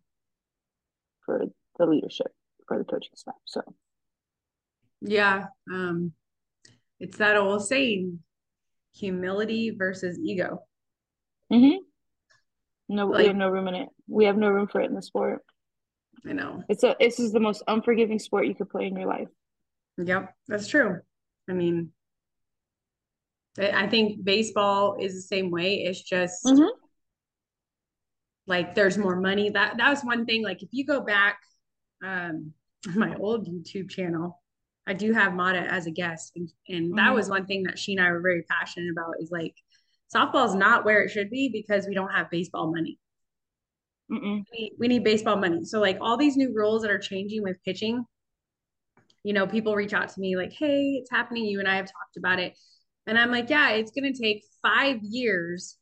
for 1.25 1.45
the 1.79 1.86
leadership, 1.86 2.27
for 2.67 2.77
the 2.77 2.83
coaching 2.83 3.13
staff. 3.15 3.36
So, 3.45 3.62
yeah, 5.01 5.45
um, 5.71 6.12
it's 6.99 7.17
that 7.17 7.38
old 7.38 7.65
saying: 7.65 8.19
humility 8.93 9.69
versus 9.69 10.19
ego. 10.19 10.63
Mm-hmm. 11.51 11.77
No, 12.89 13.07
like, 13.07 13.19
we 13.19 13.27
have 13.27 13.38
no 13.38 13.49
room 13.49 13.69
in 13.69 13.75
it. 13.75 13.89
We 14.07 14.25
have 14.25 14.38
no 14.38 14.49
room 14.49 14.67
for 14.67 14.81
it 14.81 14.89
in 14.89 14.95
the 14.95 15.01
sport. 15.01 15.41
I 16.25 16.34
know. 16.34 16.63
It's 16.69 16.84
a. 16.84 16.95
This 16.99 17.19
is 17.19 17.32
the 17.32 17.39
most 17.39 17.63
unforgiving 17.67 18.19
sport 18.19 18.47
you 18.47 18.56
could 18.56 18.69
play 18.69 18.88
in 18.88 18.95
your 18.95 19.08
life. 19.08 19.27
Yep, 19.97 20.34
that's 20.47 20.67
true. 20.67 20.99
I 21.49 21.53
mean, 21.53 21.91
I 23.60 23.88
think 23.88 24.23
baseball 24.23 24.97
is 24.99 25.15
the 25.15 25.21
same 25.21 25.51
way. 25.51 25.84
It's 25.84 26.01
just 26.01 26.45
mm-hmm. 26.45 26.67
like 28.45 28.75
there's 28.75 28.97
more 28.97 29.15
money. 29.15 29.49
That 29.49 29.77
that 29.77 29.89
was 29.89 30.01
one 30.01 30.25
thing. 30.25 30.43
Like 30.43 30.62
if 30.63 30.69
you 30.71 30.86
go 30.86 31.01
back 31.01 31.39
um 32.03 32.53
my 32.95 33.15
old 33.15 33.47
YouTube 33.47 33.89
channel, 33.89 34.41
I 34.86 34.93
do 34.93 35.13
have 35.13 35.34
Mata 35.34 35.60
as 35.60 35.88
a 35.88 35.91
guest. 35.91 36.34
And, 36.36 36.49
and 36.69 36.97
that 36.97 37.08
mm-hmm. 37.08 37.15
was 37.15 37.30
one 37.30 37.45
thing 37.45 37.63
that 37.63 37.80
she 37.80 37.95
and 37.95 38.06
I 38.06 38.12
were 38.12 38.21
very 38.21 38.43
passionate 38.43 38.91
about 38.91 39.15
is 39.19 39.32
like 39.32 39.56
softball 40.13 40.47
is 40.47 40.56
not 40.56 40.86
where 40.86 41.01
it 41.01 41.10
should 41.10 41.30
be 41.30 41.49
because 41.49 41.88
we 41.88 41.95
don't 41.95 42.13
have 42.13 42.30
baseball 42.30 42.71
money. 42.73 42.99
We 44.09 44.59
need, 44.59 44.71
we 44.79 44.87
need 44.87 45.03
baseball 45.03 45.35
money. 45.35 45.65
So 45.65 45.79
like 45.79 45.97
all 45.99 46.17
these 46.17 46.37
new 46.37 46.53
rules 46.53 46.81
that 46.83 46.91
are 46.91 46.99
changing 46.99 47.43
with 47.43 47.61
pitching, 47.63 48.05
you 49.23 49.33
know, 49.33 49.45
people 49.47 49.75
reach 49.75 49.93
out 49.93 50.09
to 50.09 50.19
me 50.19 50.37
like, 50.37 50.53
hey, 50.53 50.99
it's 51.01 51.11
happening. 51.11 51.45
You 51.45 51.59
and 51.59 51.67
I 51.67 51.75
have 51.75 51.85
talked 51.85 52.17
about 52.17 52.39
it 52.39 52.57
and 53.05 53.17
I'm 53.17 53.31
like, 53.31 53.49
yeah, 53.49 53.71
it's 53.71 53.91
going 53.91 54.11
to 54.11 54.19
take 54.19 54.43
five 54.61 54.99
years 55.01 55.77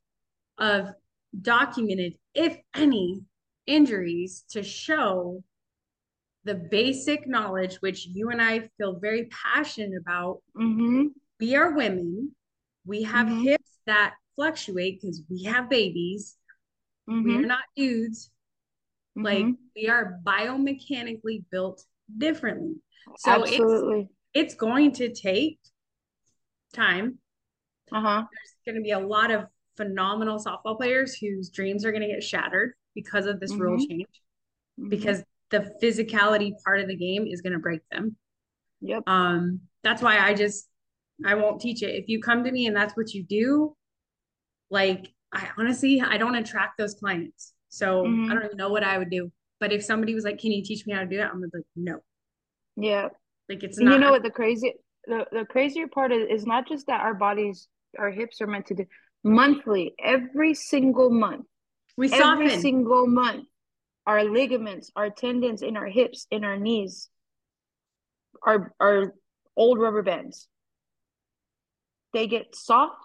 of 0.57 0.87
documented, 1.41 2.15
if 2.33 2.57
any, 2.75 3.21
injuries 3.67 4.45
to 4.51 4.63
show 4.63 5.43
the 6.43 6.55
basic 6.55 7.27
knowledge, 7.27 7.77
which 7.77 8.05
you 8.05 8.29
and 8.29 8.41
I 8.41 8.69
feel 8.77 8.99
very 8.99 9.27
passionate 9.31 9.99
about, 9.99 10.41
mm-hmm. 10.55 11.07
we 11.39 11.55
are 11.55 11.75
women. 11.75 12.35
We 12.85 13.01
have 13.03 13.27
Mhm. 13.27 13.43
hips 13.43 13.79
that 13.87 14.13
fluctuate 14.35 15.01
because 15.01 15.23
we 15.29 15.43
have 15.43 15.69
babies. 15.69 16.37
We 17.07 17.13
are 17.37 17.41
Mhm. 17.41 17.47
not 17.47 17.63
dudes. 17.75 18.31
Like 19.15 19.45
Mhm. 19.45 19.57
we 19.75 19.89
are 19.89 20.19
biomechanically 20.23 21.45
built 21.49 21.85
differently. 22.17 22.75
So 23.17 23.43
it's 23.43 23.51
Absolutely. 23.51 24.09
it's 24.33 24.55
going 24.55 24.91
to 24.93 25.13
take 25.13 25.59
time. 26.73 27.19
Uh-huh. 27.91 28.25
There's 28.31 28.55
going 28.65 28.75
to 28.75 28.81
be 28.81 28.91
a 28.91 28.99
lot 28.99 29.31
of 29.31 29.45
phenomenal 29.77 30.43
softball 30.43 30.77
players 30.77 31.15
whose 31.15 31.49
dreams 31.49 31.85
are 31.85 31.91
going 31.91 32.01
to 32.01 32.07
get 32.07 32.23
shattered 32.23 32.73
because 32.93 33.25
of 33.25 33.39
this 33.39 33.53
rule 33.55 33.77
Mhm. 33.77 33.87
change, 33.87 34.21
Mhm. 34.79 34.89
because 34.89 35.23
the 35.49 35.73
physicality 35.81 36.51
part 36.63 36.79
of 36.81 36.87
the 36.87 36.95
game 36.95 37.27
is 37.27 37.41
going 37.41 37.53
to 37.53 37.59
break 37.59 37.81
them. 37.89 38.17
Yep. 38.81 39.03
Um, 39.07 39.61
that's 39.83 40.01
why 40.01 40.17
I 40.19 40.33
just 40.33 40.67
I 41.23 41.35
won't 41.35 41.61
teach 41.61 41.81
it. 41.81 41.95
If 41.95 42.09
you 42.09 42.21
come 42.21 42.43
to 42.43 42.51
me 42.51 42.67
and 42.67 42.75
that's 42.75 42.97
what 42.97 43.13
you 43.13 43.23
do, 43.23 43.77
like 44.69 45.14
I 45.35 45.49
honestly 45.57 46.01
I 46.01 46.17
don't 46.17 46.35
attract 46.35 46.77
those 46.77 46.95
clients. 46.95 47.53
So 47.69 48.05
I 48.07 48.07
Mhm. 48.07 48.33
don't 48.33 48.45
even 48.45 48.57
know 48.57 48.69
what 48.69 48.83
I 48.83 48.97
would 48.97 49.09
do. 49.09 49.31
But 49.59 49.71
if 49.73 49.83
somebody 49.83 50.15
was 50.15 50.23
like, 50.23 50.39
"Can 50.39 50.51
you 50.51 50.63
teach 50.63 50.85
me 50.85 50.93
how 50.93 51.01
to 51.01 51.07
do 51.07 51.17
that? 51.17 51.31
I'm 51.31 51.41
like, 51.41 51.65
"No." 51.75 52.01
Yeah. 52.77 53.09
Like 53.49 53.63
it's 53.63 53.79
And 53.79 53.91
you 53.91 53.99
know 53.99 54.11
what 54.11 54.23
the 54.23 54.31
crazy 54.31 54.73
the, 55.07 55.27
the 55.31 55.45
crazier 55.45 55.87
part 55.87 56.11
is, 56.11 56.27
is 56.41 56.45
not 56.47 56.67
just 56.67 56.87
that 56.87 57.01
our 57.01 57.13
bodies 57.13 57.67
our 57.97 58.11
hips 58.11 58.41
are 58.41 58.47
meant 58.47 58.67
to 58.67 58.73
do 58.75 58.85
monthly, 59.23 59.93
every 60.03 60.53
single 60.53 61.09
month, 61.09 61.45
we 61.97 62.07
every 62.07 62.49
soften. 62.49 62.61
single 62.61 63.07
month, 63.07 63.45
our 64.05 64.23
ligaments, 64.23 64.91
our 64.95 65.09
tendons 65.09 65.61
in 65.61 65.77
our 65.77 65.87
hips, 65.87 66.27
in 66.31 66.43
our 66.43 66.57
knees, 66.57 67.09
are 68.43 68.73
are 68.79 69.13
old 69.55 69.79
rubber 69.79 70.03
bands. 70.03 70.47
They 72.13 72.27
get 72.27 72.55
soft, 72.55 73.04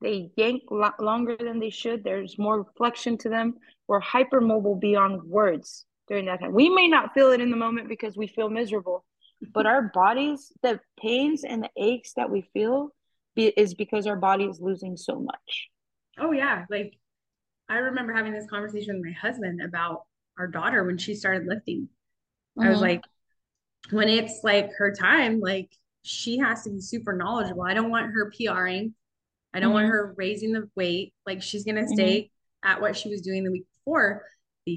they 0.00 0.30
yank 0.36 0.62
lo- 0.70 0.90
longer 1.00 1.36
than 1.36 1.60
they 1.60 1.70
should. 1.70 2.04
There's 2.04 2.38
more 2.38 2.66
flexion 2.76 3.16
to 3.18 3.28
them. 3.28 3.54
We're 3.88 4.00
hypermobile 4.00 4.80
beyond 4.80 5.22
words 5.22 5.86
during 6.08 6.26
that 6.26 6.40
time. 6.40 6.52
We 6.52 6.68
may 6.68 6.88
not 6.88 7.14
feel 7.14 7.32
it 7.32 7.40
in 7.40 7.50
the 7.50 7.56
moment 7.56 7.88
because 7.88 8.16
we 8.16 8.26
feel 8.26 8.48
miserable, 8.48 9.04
but 9.52 9.66
our 9.66 9.82
bodies, 9.82 10.52
the 10.62 10.80
pains 11.00 11.44
and 11.44 11.62
the 11.62 11.70
aches 11.76 12.12
that 12.14 12.30
we 12.30 12.42
feel, 12.52 12.90
be, 13.34 13.46
is 13.46 13.74
because 13.74 14.06
our 14.06 14.16
body 14.16 14.44
is 14.44 14.60
losing 14.60 14.96
so 14.96 15.18
much. 15.20 15.68
Oh 16.18 16.32
yeah, 16.32 16.66
like 16.70 16.94
I 17.68 17.76
remember 17.76 18.12
having 18.12 18.32
this 18.32 18.46
conversation 18.48 18.96
with 18.96 19.04
my 19.06 19.12
husband 19.12 19.60
about 19.62 20.04
our 20.38 20.46
daughter 20.46 20.84
when 20.84 20.98
she 20.98 21.14
started 21.14 21.46
lifting. 21.46 21.88
I 22.60 22.68
was 22.68 22.78
Mhm. 22.78 22.82
like, 22.82 23.04
when 23.90 24.08
it's 24.08 24.40
like 24.44 24.70
her 24.78 24.94
time, 24.94 25.40
like 25.40 25.70
she 26.02 26.38
has 26.38 26.62
to 26.64 26.70
be 26.70 26.80
super 26.80 27.12
knowledgeable. 27.14 27.62
I 27.62 27.74
don't 27.74 27.90
want 27.90 28.12
her 28.12 28.30
PRing. 28.30 28.94
I 29.54 29.60
don't 29.60 29.72
want 29.72 29.86
Mhm. 29.86 29.90
her 29.90 30.14
raising 30.18 30.52
the 30.52 30.68
weight. 30.76 31.14
Like 31.26 31.42
she's 31.42 31.64
gonna 31.64 31.82
Mhm. 31.82 31.94
stay 31.94 32.30
at 32.64 32.80
what 32.80 32.96
she 32.96 33.08
was 33.10 33.22
doing 33.22 33.44
the 33.44 33.52
week 33.52 33.66
before 33.84 34.24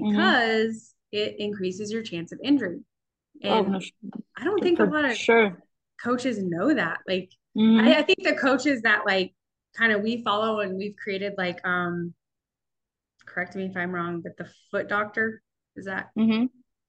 because 0.04 0.94
it 1.12 1.36
increases 1.40 1.92
your 1.92 2.02
chance 2.02 2.32
of 2.32 2.40
injury. 2.44 2.80
Oh, 3.44 3.62
And 3.62 3.72
no, 3.72 3.80
I 4.36 4.44
don't 4.44 4.62
think 4.62 4.80
a 4.80 4.84
lot 4.84 5.04
of 5.04 5.12
sure. 5.16 5.62
coaches 6.02 6.38
know 6.42 6.74
that. 6.74 7.00
Like 7.08 7.30
Mhm. 7.54 7.80
I, 7.80 7.98
I 7.98 8.02
think 8.02 8.22
the 8.24 8.34
coaches 8.36 8.82
that 8.82 9.06
like 9.06 9.34
kind 9.76 9.92
of 9.92 10.02
we 10.02 10.22
follow 10.22 10.60
and 10.60 10.76
we've 10.76 10.96
created 10.96 11.34
like 11.38 11.64
um 11.66 12.14
correct 13.26 13.56
me 13.56 13.66
if 13.66 13.76
I'm 13.76 13.92
wrong, 13.92 14.20
but 14.22 14.36
the 14.36 14.48
foot 14.70 14.88
doctor 14.88 15.42
is 15.76 15.86
that 15.86 16.10
Mm-hmm. 16.16 16.46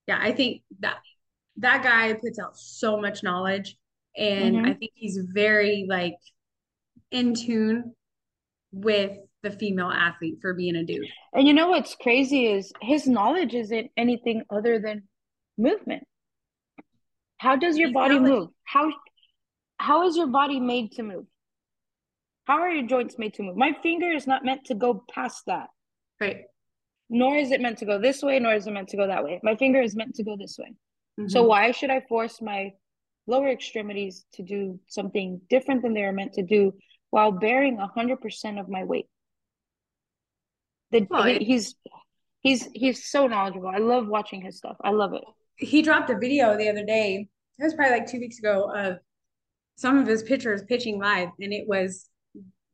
yeah, 0.08 0.20
I 0.22 0.32
think 0.32 0.64
that 0.80 1.00
that 1.58 1.84
guy 1.84 2.14
puts 2.14 2.40
out 2.40 2.58
so 2.58 3.00
much 3.00 3.24
knowledge 3.24 3.78
and 4.18 4.62
I 4.66 4.74
Mhm. 4.74 4.76
think 4.76 4.92
he's 4.96 5.18
very 5.34 5.86
like 5.90 6.16
in 7.12 7.34
tune 7.34 7.94
with 8.72 9.12
the 9.42 9.52
female 9.52 9.90
athlete 9.90 10.40
for 10.42 10.54
being 10.54 10.76
a 10.76 10.84
dude. 10.84 11.06
And 11.34 11.48
you 11.48 11.54
know 11.54 11.70
what's 11.70 11.96
crazy 11.96 12.48
is 12.48 12.72
his 12.82 13.08
knowledge 13.08 13.54
isn't 13.54 13.92
anything 13.98 14.44
other 14.50 14.80
than 14.80 15.04
movement. 15.58 16.04
How 17.38 17.56
does 17.56 17.78
your 17.78 17.92
body 17.92 18.20
move? 18.20 18.50
How 18.66 18.92
how 19.78 20.06
is 20.06 20.18
your 20.18 20.28
body 20.28 20.60
made 20.60 20.92
to 20.94 21.04
move? 21.04 21.26
How 22.46 22.60
are 22.60 22.70
your 22.70 22.86
joints 22.86 23.18
made 23.18 23.34
to 23.36 23.44
move? 23.44 23.56
My 23.56 23.74
finger 23.82 24.12
is 24.12 24.28
not 24.28 24.44
meant 24.44 24.66
to 24.66 24.76
go 24.76 25.06
past 25.14 25.44
that. 25.48 25.68
Right. 26.20 26.42
Nor 27.10 27.38
is 27.38 27.52
it 27.52 27.62
meant 27.62 27.78
to 27.78 27.86
go 27.86 27.98
this 27.98 28.22
way, 28.22 28.40
nor 28.40 28.54
is 28.54 28.68
it 28.68 28.72
meant 28.72 28.90
to 28.90 28.98
go 28.98 29.08
that 29.08 29.24
way. 29.24 29.40
My 29.42 29.56
finger 29.56 29.82
is 29.82 29.96
meant 29.96 30.16
to 30.16 30.24
go 30.24 30.36
this 30.38 30.58
way. 30.60 30.74
So 31.28 31.44
Mhm. 31.44 31.48
why 31.48 31.72
should 31.72 31.90
I 31.90 32.02
force 32.02 32.42
my 32.42 32.74
lower 33.28 33.50
extremities 33.50 34.26
to 34.34 34.44
do 34.44 34.80
something 34.88 35.40
different 35.50 35.82
than 35.82 35.94
they 35.94 36.04
are 36.04 36.12
meant 36.14 36.34
to 36.34 36.44
do 36.44 36.74
while 37.10 37.32
bearing 37.32 37.78
100% 37.78 38.60
of 38.60 38.70
my 38.70 38.84
weight? 38.84 39.08
The, 40.92 41.06
Well, 41.10 41.24
he, 41.24 41.40
he's 41.40 41.76
he's 42.42 42.68
he's 42.74 43.10
so 43.10 43.28
knowledgeable. 43.28 43.68
I 43.68 43.78
love 43.78 44.08
watching 44.08 44.42
his 44.42 44.58
stuff. 44.58 44.78
I 44.84 44.92
love 44.92 45.14
it. 45.14 45.24
he 45.58 45.82
dropped 45.82 46.10
a 46.10 46.18
video 46.18 46.58
the 46.58 46.70
other 46.70 46.86
day. 46.86 47.28
It 47.60 47.64
was 47.64 47.74
probably 47.74 48.00
like 48.00 48.08
two 48.08 48.20
weeks 48.20 48.40
ago 48.40 48.72
of 48.76 48.98
some 49.76 49.98
of 49.98 50.08
his 50.08 50.24
pitchers 50.24 50.64
pitching 50.64 51.00
live, 51.00 51.30
and 51.40 51.54
it 51.54 51.68
was 51.68 52.10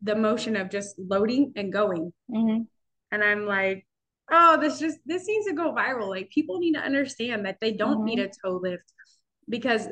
the 0.02 0.16
motion 0.16 0.56
of 0.56 0.70
just 0.70 0.96
loading 1.00 1.52
and 1.56 1.72
going. 1.74 2.14
hmm 2.30 2.60
And 3.12 3.24
I'm 3.24 3.46
like, 3.46 3.86
oh, 4.32 4.60
this 4.60 4.80
just 4.80 5.00
this 5.06 5.28
needs 5.28 5.48
to 5.48 5.54
go 5.54 5.74
viral. 5.74 6.08
Like 6.10 6.30
people 6.30 6.60
need 6.60 6.74
to 6.74 6.82
understand 6.82 7.46
that 7.46 7.58
they 7.60 7.74
don't 7.74 8.04
need 8.06 8.20
a 8.20 8.28
toe 8.30 8.60
lift 8.62 8.92
because 9.50 9.88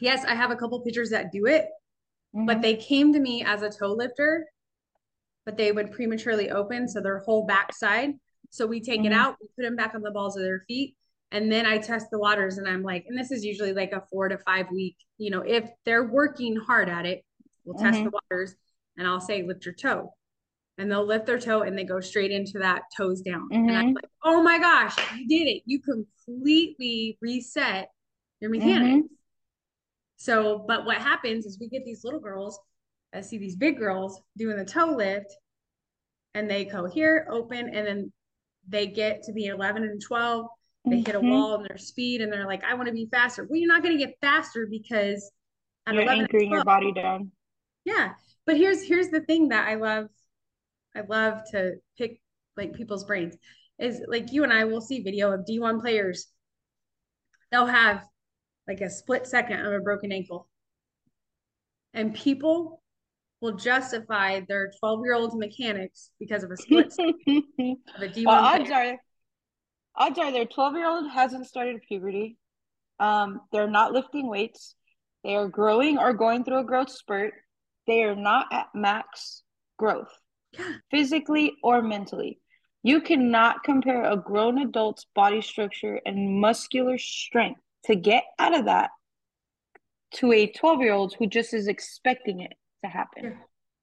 yes, 0.00 0.24
I 0.24 0.34
have 0.34 0.50
a 0.50 0.56
couple 0.56 0.80
pitchers 0.82 1.10
that 1.10 1.32
do 1.32 1.46
it, 1.46 1.66
but 2.32 2.62
they 2.62 2.76
came 2.76 3.12
to 3.12 3.20
me 3.20 3.44
as 3.44 3.62
a 3.62 3.70
toe 3.70 3.92
lifter, 3.92 4.46
but 5.44 5.56
they 5.56 5.72
would 5.72 5.92
prematurely 5.92 6.50
open, 6.50 6.88
so 6.88 7.00
their 7.00 7.18
whole 7.18 7.46
backside. 7.46 8.14
So 8.50 8.66
we 8.66 8.80
take 8.80 9.04
it 9.04 9.12
Mhm. 9.12 9.16
out, 9.16 9.36
we 9.40 9.48
put 9.56 9.62
them 9.62 9.76
back 9.76 9.94
on 9.94 10.02
the 10.02 10.10
balls 10.10 10.36
of 10.36 10.42
their 10.42 10.64
feet, 10.66 10.96
and 11.30 11.50
then 11.50 11.66
I 11.66 11.78
test 11.78 12.10
the 12.10 12.18
waters. 12.18 12.58
And 12.58 12.68
I'm 12.68 12.82
like, 12.82 13.04
and 13.06 13.16
this 13.18 13.30
is 13.30 13.44
usually 13.44 13.72
like 13.72 13.92
a 13.92 14.02
four 14.10 14.28
to 14.28 14.38
five 14.38 14.70
week, 14.70 14.96
you 15.18 15.30
know, 15.30 15.40
if 15.42 15.70
they're 15.84 16.04
working 16.04 16.56
hard 16.56 16.88
at 16.88 17.06
it, 17.06 17.24
we'll 17.64 17.76
test 17.76 18.02
the 18.02 18.10
waters 18.10 18.54
and 18.96 19.06
I'll 19.06 19.20
say, 19.20 19.42
lift 19.42 19.64
your 19.64 19.74
toe. 19.74 20.14
And 20.78 20.90
they'll 20.90 21.04
lift 21.06 21.26
their 21.26 21.38
toe 21.38 21.62
and 21.62 21.76
they 21.76 21.84
go 21.84 22.00
straight 22.00 22.30
into 22.30 22.58
that 22.58 22.82
toes 22.96 23.20
down. 23.20 23.48
And 23.52 23.76
I'm 23.76 23.90
Mhm. 23.90 23.94
like, 23.94 24.10
oh 24.24 24.42
my 24.42 24.58
gosh, 24.58 24.96
you 25.16 25.28
did 25.28 25.46
it. 25.48 25.62
You 25.66 25.80
completely 25.80 27.18
reset 27.20 27.90
your 28.40 28.50
mechanics. 28.50 29.08
So, 30.20 30.62
but 30.68 30.84
what 30.84 30.98
happens 30.98 31.46
is 31.46 31.58
we 31.58 31.70
get 31.70 31.82
these 31.86 32.04
little 32.04 32.20
girls, 32.20 32.60
I 33.14 33.22
see 33.22 33.38
these 33.38 33.56
big 33.56 33.78
girls 33.78 34.20
doing 34.36 34.58
the 34.58 34.66
toe 34.66 34.94
lift 34.94 35.34
and 36.34 36.48
they 36.48 36.66
go 36.66 36.84
here, 36.84 37.26
open, 37.30 37.74
and 37.74 37.86
then 37.86 38.12
they 38.68 38.86
get 38.86 39.22
to 39.22 39.32
be 39.32 39.46
11 39.46 39.82
and 39.82 39.98
12. 39.98 40.46
They 40.84 40.98
hit 40.98 41.14
a 41.14 41.20
Mhm. 41.20 41.30
wall 41.30 41.54
in 41.54 41.62
their 41.62 41.78
speed 41.78 42.20
and 42.20 42.30
they're 42.30 42.46
like, 42.46 42.62
I 42.64 42.74
want 42.74 42.88
to 42.88 42.92
be 42.92 43.08
faster. 43.10 43.44
Well, 43.48 43.58
you're 43.58 43.72
not 43.72 43.82
going 43.82 43.96
to 43.98 44.04
get 44.06 44.14
faster 44.20 44.66
because 44.66 45.32
at 45.86 45.94
You're 45.94 46.02
11 46.02 46.20
and 46.20 46.28
anchoring 46.28 46.50
your 46.50 46.64
12 46.64 46.66
body 46.66 46.92
down. 46.92 47.32
yeah. 47.86 48.14
But 48.44 48.58
here's 48.58 48.82
here's 48.82 49.08
the 49.08 49.20
thing 49.22 49.48
that 49.48 49.68
I 49.68 49.76
love 49.76 50.08
I 50.94 51.00
love 51.00 51.44
to 51.52 51.76
pick 51.96 52.20
like 52.58 52.74
people's 52.74 53.04
brains 53.04 53.38
is 53.78 54.02
like 54.06 54.32
you 54.32 54.44
and 54.44 54.52
I 54.52 54.64
will 54.64 54.82
see 54.82 55.02
video 55.02 55.32
of 55.32 55.46
D1 55.46 55.80
players. 55.80 56.26
They'll 57.50 57.66
have 57.66 58.04
like 58.70 58.80
a 58.82 58.88
split 58.88 59.26
second 59.26 59.66
of 59.66 59.72
a 59.72 59.80
broken 59.80 60.12
ankle. 60.12 60.48
And 61.92 62.14
people 62.14 62.80
will 63.40 63.56
justify 63.56 64.42
their 64.48 64.70
12-year-old 64.80 65.36
mechanics 65.36 66.10
because 66.20 66.44
of 66.44 66.52
a 66.52 66.56
split 66.56 66.92
second 66.92 67.42
of 67.96 68.02
a 68.02 68.08
D1 68.08 68.26
well, 68.26 68.44
odds 68.44 68.70
are, 68.70 68.96
odds 69.96 70.18
are 70.20 70.30
their 70.30 70.44
12 70.44 70.74
year 70.76 70.88
old 70.88 71.10
hasn't 71.10 71.48
started 71.48 71.82
puberty. 71.88 72.36
Um, 73.00 73.40
they're 73.50 73.68
not 73.68 73.92
lifting 73.92 74.28
weights. 74.28 74.76
They 75.24 75.34
are 75.34 75.48
growing 75.48 75.98
or 75.98 76.12
going 76.12 76.44
through 76.44 76.60
a 76.60 76.64
growth 76.64 76.90
spurt. 76.90 77.34
They 77.88 78.04
are 78.04 78.14
not 78.14 78.46
at 78.52 78.68
max 78.72 79.42
growth, 79.78 80.16
physically 80.92 81.54
or 81.64 81.82
mentally. 81.82 82.38
You 82.84 83.00
cannot 83.00 83.64
compare 83.64 84.04
a 84.04 84.16
grown 84.16 84.58
adult's 84.58 85.06
body 85.12 85.42
structure 85.42 86.00
and 86.06 86.40
muscular 86.40 86.98
strength 86.98 87.60
to 87.84 87.96
get 87.96 88.24
out 88.38 88.58
of 88.58 88.66
that 88.66 88.90
to 90.14 90.32
a 90.32 90.46
12 90.46 90.80
year 90.80 90.92
old 90.92 91.14
who 91.18 91.26
just 91.26 91.54
is 91.54 91.68
expecting 91.68 92.40
it 92.40 92.54
to 92.84 92.90
happen. 92.90 93.24
Yeah. 93.24 93.30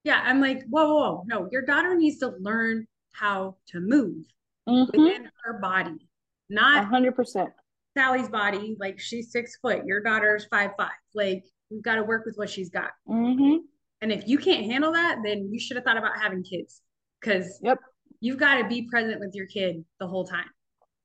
Yeah, 0.04 0.22
I'm 0.24 0.40
like, 0.40 0.64
whoa, 0.70 0.86
whoa, 0.88 1.00
whoa, 1.16 1.24
no, 1.28 1.50
your 1.52 1.64
daughter 1.64 1.94
needs 1.96 2.20
to 2.20 2.30
learn 2.40 2.88
how 3.12 3.58
to 3.72 3.82
move 3.82 4.24
Mhm. 4.70 4.86
within 4.88 5.30
her 5.44 5.60
body, 5.60 6.08
not 6.50 6.86
hundred 6.86 7.14
percent. 7.16 7.52
Sally's 7.98 8.30
body, 8.30 8.78
like 8.80 9.00
she's 9.00 9.32
six 9.32 9.58
foot, 9.58 9.86
your 9.86 10.02
daughter's 10.02 10.46
five 10.46 10.72
five. 10.78 10.92
Like 11.14 11.44
we've 11.70 11.82
got 11.82 11.96
to 11.96 12.04
work 12.04 12.26
with 12.26 12.38
what 12.38 12.50
she's 12.50 12.70
got. 12.70 12.92
Mm-hmm. 13.10 13.66
And 14.02 14.12
if 14.14 14.28
you 14.30 14.38
can't 14.38 14.66
handle 14.66 14.94
that, 14.94 15.18
then 15.26 15.50
you 15.52 15.60
should 15.60 15.76
have 15.76 15.84
thought 15.84 15.98
about 15.98 16.18
having 16.22 16.44
kids 16.44 16.82
because 17.20 17.60
Yep. 17.62 17.80
you've 18.22 18.38
got 18.38 18.62
to 18.62 18.68
be 18.70 18.84
present 18.84 19.20
with 19.20 19.34
your 19.36 19.48
kid 19.48 19.84
the 20.00 20.08
whole 20.08 20.26
time. 20.26 20.50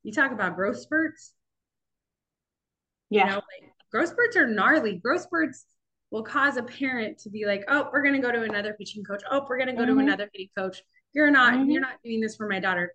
You 0.04 0.12
talk 0.12 0.30
about 0.30 0.54
growth 0.54 0.78
spurts, 0.78 1.32
Yeah. 3.12 3.24
you 3.24 3.30
know, 3.30 3.36
like 3.36 3.72
growth 3.90 4.08
spurts 4.08 4.36
are 4.36 4.46
gnarly. 4.46 4.96
Growth 4.96 5.22
spurts, 5.22 5.66
will 6.10 6.22
cause 6.22 6.58
a 6.58 6.62
parent 6.62 7.18
to 7.20 7.30
be 7.30 7.46
like, 7.46 7.64
oh, 7.68 7.88
we're 7.90 8.02
going 8.02 8.14
to 8.14 8.20
go 8.20 8.30
to 8.30 8.42
another 8.42 8.74
pitching 8.74 9.02
coach. 9.02 9.22
Oh, 9.30 9.46
we're 9.48 9.56
going 9.56 9.68
to 9.68 9.74
go 9.74 9.82
Mhm. 9.84 9.94
to 9.94 9.98
another 9.98 10.28
hitting 10.32 10.50
coach. 10.56 10.82
You're 11.14 11.30
not, 11.30 11.54
Mhm. 11.54 11.72
you're 11.72 11.80
not 11.80 12.02
doing 12.04 12.20
this 12.20 12.36
for 12.36 12.46
my 12.48 12.60
daughter. 12.60 12.94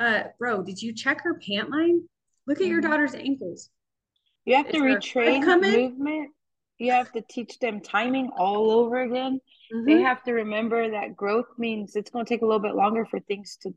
Uh, 0.00 0.24
bro, 0.40 0.62
did 0.64 0.82
you 0.82 0.92
check 0.92 1.20
her 1.22 1.34
pant 1.34 1.70
line? 1.70 2.08
Look 2.48 2.60
at 2.60 2.66
your 2.66 2.80
Mhm. 2.80 2.90
daughter's 2.90 3.14
ankles. 3.14 3.70
You 4.44 4.56
have 4.56 4.66
to 4.70 4.76
Is 4.76 4.82
foot 4.82 5.02
retrain 5.14 5.60
movement. 5.60 6.32
You 6.78 6.90
have 6.92 7.12
to 7.12 7.20
teach 7.20 7.58
them 7.60 7.80
timing 7.80 8.30
all 8.36 8.70
over 8.72 9.00
again. 9.02 9.40
They 9.70 9.94
Mhm. 9.94 10.02
have 10.02 10.22
to 10.24 10.32
remember 10.32 10.90
that 10.90 11.14
growth 11.16 11.46
means 11.58 11.94
it's 11.94 12.10
going 12.10 12.24
to 12.24 12.28
take 12.28 12.42
a 12.42 12.46
little 12.46 12.58
bit 12.60 12.74
longer 12.74 13.04
for 13.06 13.20
things 13.20 13.56
to 13.62 13.72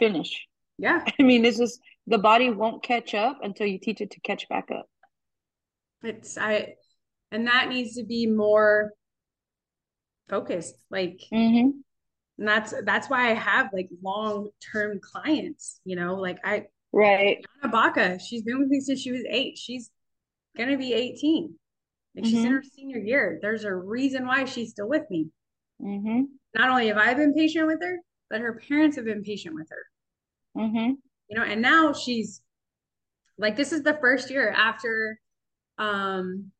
finish. 0.00 0.48
Yeah. 0.78 1.04
I 1.20 1.22
mean, 1.22 1.44
it's 1.44 1.58
just 1.58 1.80
the 2.06 2.18
body 2.18 2.50
won't 2.50 2.82
catch 2.82 3.14
up 3.14 3.38
until 3.42 3.66
you 3.66 3.78
teach 3.78 4.00
it 4.00 4.10
to 4.12 4.20
catch 4.20 4.48
back 4.48 4.68
up. 4.70 4.86
It's, 6.02 6.38
I, 6.38 6.74
and 7.32 7.46
that 7.48 7.68
needs 7.68 7.96
to 7.96 8.04
be 8.04 8.26
more 8.26 8.92
focused. 10.28 10.76
Like, 10.90 11.20
Mm-hmm. 11.32 11.70
and 12.38 12.48
that's, 12.48 12.74
that's 12.84 13.08
why 13.08 13.30
I 13.30 13.34
have 13.34 13.70
like 13.72 13.88
long-term 14.02 15.00
clients, 15.00 15.80
you 15.84 15.96
know, 15.96 16.14
like 16.16 16.38
I, 16.44 16.64
Right. 16.92 17.44
Anna 17.62 17.70
Baca, 17.72 18.18
she's 18.18 18.42
been 18.42 18.58
with 18.58 18.68
me 18.68 18.80
since 18.80 19.00
she 19.00 19.12
was 19.12 19.22
eight. 19.28 19.58
She's 19.58 19.90
gonna 20.56 20.78
be 20.78 20.94
18. 20.94 21.54
Like 22.14 22.24
she's 22.24 22.44
in 22.44 22.50
Mhm. 22.50 22.54
her 22.54 22.62
senior 22.62 22.98
year. 22.98 23.38
There's 23.42 23.64
a 23.64 23.74
reason 23.74 24.26
why 24.26 24.46
she's 24.46 24.70
still 24.70 24.88
with 24.88 25.02
me. 25.10 25.28
Mm-hmm. 25.82 26.22
Not 26.54 26.70
only 26.70 26.86
have 26.86 26.96
I 26.96 27.12
been 27.12 27.34
patient 27.34 27.66
with 27.66 27.82
her, 27.82 27.98
but 28.30 28.40
her 28.40 28.58
parents 28.66 28.96
have 28.96 29.04
been 29.04 29.22
patient 29.22 29.54
with 29.54 29.68
her. 29.70 30.62
Mm-hmm. 31.30 31.34
You 31.34 31.46
know, 31.46 31.52
and 31.52 31.62
now 31.62 31.92
she's 31.92 32.40
like 33.38 33.56
this 33.56 33.72
is 33.72 33.82
the 33.82 33.98
first 34.00 34.30
year 34.30 34.50
after 34.50 35.18
um 35.78 36.50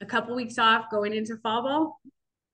a 0.00 0.06
couple 0.06 0.34
weeks 0.34 0.58
off 0.58 0.86
going 0.90 1.14
into 1.14 1.36
fall 1.38 1.62
ball. 1.62 2.00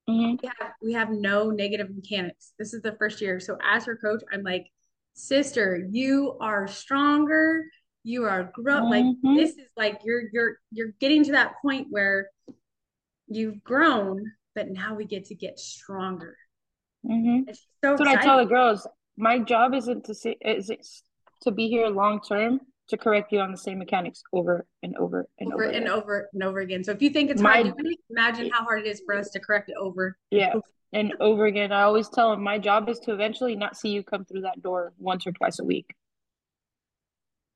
Mm-hmm. 0.08 0.36
We 0.42 0.48
have 0.58 0.72
we 0.82 0.92
have 0.92 1.10
no 1.10 1.50
negative 1.50 1.94
mechanics. 1.94 2.52
This 2.58 2.74
is 2.74 2.82
the 2.82 2.92
first 2.92 3.20
year. 3.20 3.40
So 3.40 3.56
as 3.62 3.84
her 3.86 3.96
coach, 3.96 4.22
I'm 4.32 4.42
like, 4.42 4.66
sister, 5.14 5.86
you 5.90 6.36
are 6.40 6.66
stronger. 6.66 7.64
You 8.02 8.24
are 8.24 8.50
grow 8.54 8.84
like 8.84 9.04
Mhm. 9.04 9.36
this 9.36 9.50
is 9.50 9.66
like 9.76 10.00
you're 10.04 10.22
you're 10.32 10.58
you're 10.72 10.92
getting 11.00 11.24
to 11.24 11.32
that 11.32 11.54
point 11.62 11.88
where 11.90 12.30
you've 13.28 13.62
grown, 13.62 14.32
but 14.54 14.68
now 14.70 14.94
we 14.94 15.04
get 15.04 15.26
to 15.26 15.34
get 15.34 15.58
stronger. 15.58 16.36
Mm-hmm. 17.06 17.52
So 17.52 17.56
That's 17.82 18.00
what 18.00 18.08
I 18.08 18.16
tell 18.16 18.38
the 18.38 18.46
girls. 18.46 18.86
My 19.16 19.38
job 19.38 19.74
isn't 19.74 20.04
to 20.06 20.14
say 20.14 20.36
is 20.40 20.70
it 20.70 20.86
to 21.42 21.50
be 21.50 21.68
here 21.68 21.88
long 21.88 22.20
term 22.20 22.60
to 22.88 22.96
correct 22.96 23.30
you 23.32 23.38
on 23.40 23.52
the 23.52 23.56
same 23.56 23.78
mechanics 23.78 24.22
over 24.32 24.66
and 24.82 24.96
over 24.96 25.26
and 25.38 25.52
over 25.52 25.62
over, 25.64 25.72
and 25.72 25.84
again. 25.84 25.88
over 25.92 26.28
and 26.32 26.42
over 26.42 26.58
again. 26.60 26.82
So 26.84 26.90
if 26.92 27.00
you 27.00 27.10
think 27.10 27.30
it's 27.30 27.40
My- 27.40 27.62
hard 27.62 27.74
imagine 28.10 28.50
how 28.52 28.64
hard 28.64 28.80
it 28.80 28.86
is 28.88 29.00
for 29.06 29.14
us 29.14 29.30
to 29.30 29.40
correct 29.40 29.68
it 29.70 29.76
over. 29.80 30.16
Yeah, 30.30 30.54
and 30.92 31.14
over 31.20 31.46
again. 31.46 31.70
I 31.72 31.82
always 31.82 32.08
tell 32.08 32.30
them 32.30 32.42
my 32.42 32.58
job 32.58 32.88
is 32.88 32.98
to 33.00 33.12
eventually 33.12 33.54
not 33.54 33.76
see 33.76 33.90
you 33.90 34.02
come 34.02 34.24
through 34.24 34.40
that 34.42 34.60
door 34.62 34.92
once 34.98 35.26
or 35.26 35.32
twice 35.32 35.60
a 35.60 35.64
week. 35.64 35.86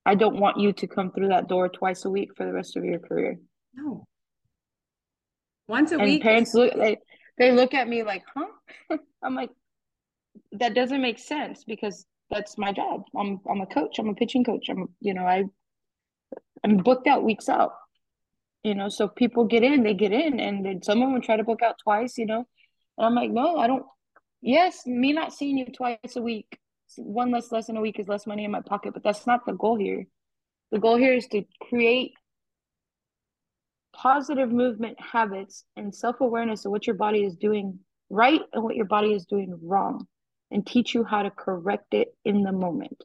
I 0.06 0.14
don't 0.14 0.38
want 0.38 0.58
you 0.60 0.72
to 0.72 0.86
come 0.86 1.10
through 1.12 1.28
that 1.28 1.48
door 1.48 1.68
twice 1.68 2.04
a 2.04 2.10
week 2.10 2.36
for 2.36 2.44
the 2.44 2.52
rest 2.52 2.76
of 2.76 2.84
your 2.84 2.98
career. 3.00 3.38
No. 3.74 4.06
Once 5.66 5.92
a 5.92 5.96
And 5.96 6.04
week. 6.04 6.22
parents 6.22 6.54
look 6.54 6.74
they 6.74 6.98
they 7.38 7.50
look 7.50 7.74
at 7.74 7.88
me 7.88 8.02
like, 8.04 8.22
huh? 8.36 8.98
I'm 9.22 9.34
like, 9.34 9.50
that 10.52 10.74
doesn't 10.74 11.00
make 11.00 11.18
sense 11.18 11.64
because 11.64 12.06
that's 12.34 12.58
my 12.58 12.72
job. 12.72 13.04
I'm 13.16 13.40
I'm 13.48 13.60
a 13.60 13.66
coach. 13.66 13.98
I'm 13.98 14.08
a 14.08 14.14
pitching 14.14 14.44
coach. 14.44 14.68
I'm 14.68 14.88
you 15.00 15.14
know 15.14 15.24
I 15.24 15.44
I'm 16.64 16.78
booked 16.78 17.06
out 17.06 17.24
weeks 17.24 17.48
out. 17.48 17.72
You 18.64 18.74
know, 18.74 18.88
so 18.88 19.08
people 19.08 19.44
get 19.44 19.62
in, 19.62 19.82
they 19.82 19.92
get 19.94 20.12
in, 20.12 20.40
and 20.40 20.64
then 20.64 20.82
some 20.82 21.02
of 21.02 21.10
them 21.10 21.20
try 21.20 21.36
to 21.36 21.44
book 21.44 21.62
out 21.62 21.76
twice. 21.82 22.18
You 22.18 22.26
know, 22.26 22.44
and 22.98 23.06
I'm 23.06 23.14
like, 23.14 23.30
no, 23.30 23.56
I 23.56 23.66
don't. 23.66 23.84
Yes, 24.42 24.86
me 24.86 25.12
not 25.12 25.32
seeing 25.32 25.56
you 25.56 25.66
twice 25.66 26.16
a 26.16 26.22
week, 26.22 26.58
one 26.96 27.30
less 27.30 27.50
lesson 27.50 27.76
a 27.76 27.80
week 27.80 27.98
is 27.98 28.08
less 28.08 28.26
money 28.26 28.44
in 28.44 28.50
my 28.50 28.60
pocket, 28.60 28.92
but 28.92 29.02
that's 29.02 29.26
not 29.26 29.46
the 29.46 29.52
goal 29.52 29.78
here. 29.78 30.06
The 30.70 30.78
goal 30.78 30.96
here 30.96 31.14
is 31.14 31.26
to 31.28 31.44
create 31.62 32.12
positive 33.94 34.50
movement 34.50 34.98
habits 35.00 35.64
and 35.76 35.94
self 35.94 36.20
awareness 36.20 36.64
of 36.64 36.72
what 36.72 36.86
your 36.86 36.96
body 36.96 37.24
is 37.24 37.36
doing 37.36 37.78
right 38.10 38.40
and 38.52 38.62
what 38.62 38.76
your 38.76 38.86
body 38.86 39.12
is 39.14 39.24
doing 39.24 39.58
wrong, 39.62 40.06
and 40.54 40.64
teach 40.64 40.94
you 40.94 41.04
how 41.04 41.22
to 41.22 41.30
correct 41.30 41.92
it 41.92 42.14
in 42.24 42.42
the 42.42 42.52
moment 42.52 43.02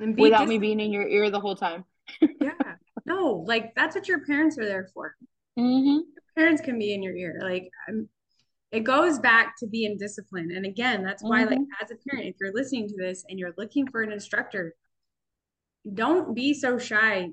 and 0.00 0.16
be 0.16 0.22
without 0.22 0.48
me 0.48 0.58
being 0.58 0.80
in 0.80 0.90
your 0.90 1.06
ear 1.06 1.30
the 1.30 1.38
whole 1.38 1.54
time. 1.54 1.84
yeah. 2.40 2.52
No, 3.04 3.44
like 3.46 3.74
that's 3.76 3.94
what 3.94 4.08
your 4.08 4.24
parents 4.24 4.58
are 4.58 4.64
there 4.64 4.88
for. 4.94 5.14
Mm-hmm. 5.58 5.98
Parents 6.34 6.62
can 6.62 6.78
be 6.78 6.94
in 6.94 7.02
your 7.02 7.14
ear. 7.14 7.38
Like 7.42 7.68
I'm, 7.86 8.08
it 8.72 8.84
goes 8.84 9.18
back 9.18 9.54
to 9.58 9.66
being 9.66 9.96
disciplined. 9.98 10.50
And 10.50 10.66
again, 10.66 11.02
that's 11.02 11.22
why, 11.22 11.44
like, 11.44 11.58
Mm-hmm. 11.58 11.82
as 11.84 11.90
a 11.90 11.96
parent, 12.08 12.28
if 12.28 12.36
you're 12.40 12.52
listening 12.52 12.88
to 12.88 12.96
this 12.98 13.24
and 13.28 13.38
you're 13.38 13.54
looking 13.56 13.86
for 13.86 14.02
an 14.02 14.12
instructor, 14.12 14.74
don't 15.94 16.34
be 16.34 16.52
so 16.54 16.78
shy 16.78 17.28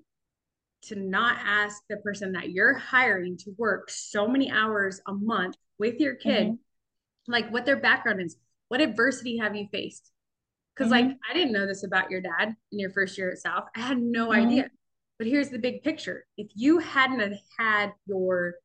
to 0.83 0.95
not 0.95 1.37
ask 1.43 1.81
the 1.89 1.97
person 1.97 2.33
that 2.33 2.51
you're 2.51 2.73
hiring 2.77 3.37
to 3.37 3.51
work 3.57 3.89
so 3.89 4.27
many 4.27 4.51
hours 4.51 5.01
a 5.07 5.13
month 5.13 5.55
with 5.77 5.99
your 5.99 6.15
kid, 6.15 6.47
Mhm. 6.47 6.57
like 7.27 7.51
what 7.51 7.65
their 7.65 7.77
background 7.79 8.21
is. 8.21 8.37
What 8.69 8.81
adversity 8.81 9.37
have 9.37 9.55
you 9.55 9.67
faced? 9.71 10.11
Because, 10.75 10.91
Mm-hmm. 10.91 11.07
like, 11.09 11.17
I 11.29 11.33
didn't 11.33 11.53
know 11.53 11.65
this 11.65 11.83
about 11.83 12.11
your 12.11 12.21
dad 12.21 12.55
in 12.71 12.79
your 12.79 12.91
first 12.91 13.17
year 13.17 13.31
at 13.31 13.37
South. 13.37 13.65
I 13.75 13.79
had 13.81 13.97
no 14.01 14.29
Mhm. 14.29 14.45
idea. 14.45 14.71
But 15.17 15.27
here's 15.27 15.49
the 15.49 15.59
big 15.59 15.81
picture 15.83 16.25
if 16.37 16.47
you 16.55 16.79
hadn't 16.79 17.21
have 17.21 17.39
had 17.57 17.93
your 18.05 18.55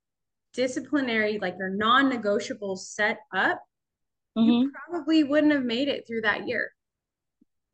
disciplinary, 0.53 1.39
like 1.39 1.57
your 1.59 1.69
non 1.69 2.11
negotiables 2.11 2.79
set 2.79 3.21
up, 3.33 3.63
Mhm. 4.37 4.63
you 4.63 4.73
probably 4.73 5.23
wouldn't 5.23 5.53
have 5.53 5.65
made 5.65 5.87
it 5.89 6.07
through 6.09 6.23
that 6.23 6.49
year. 6.49 6.75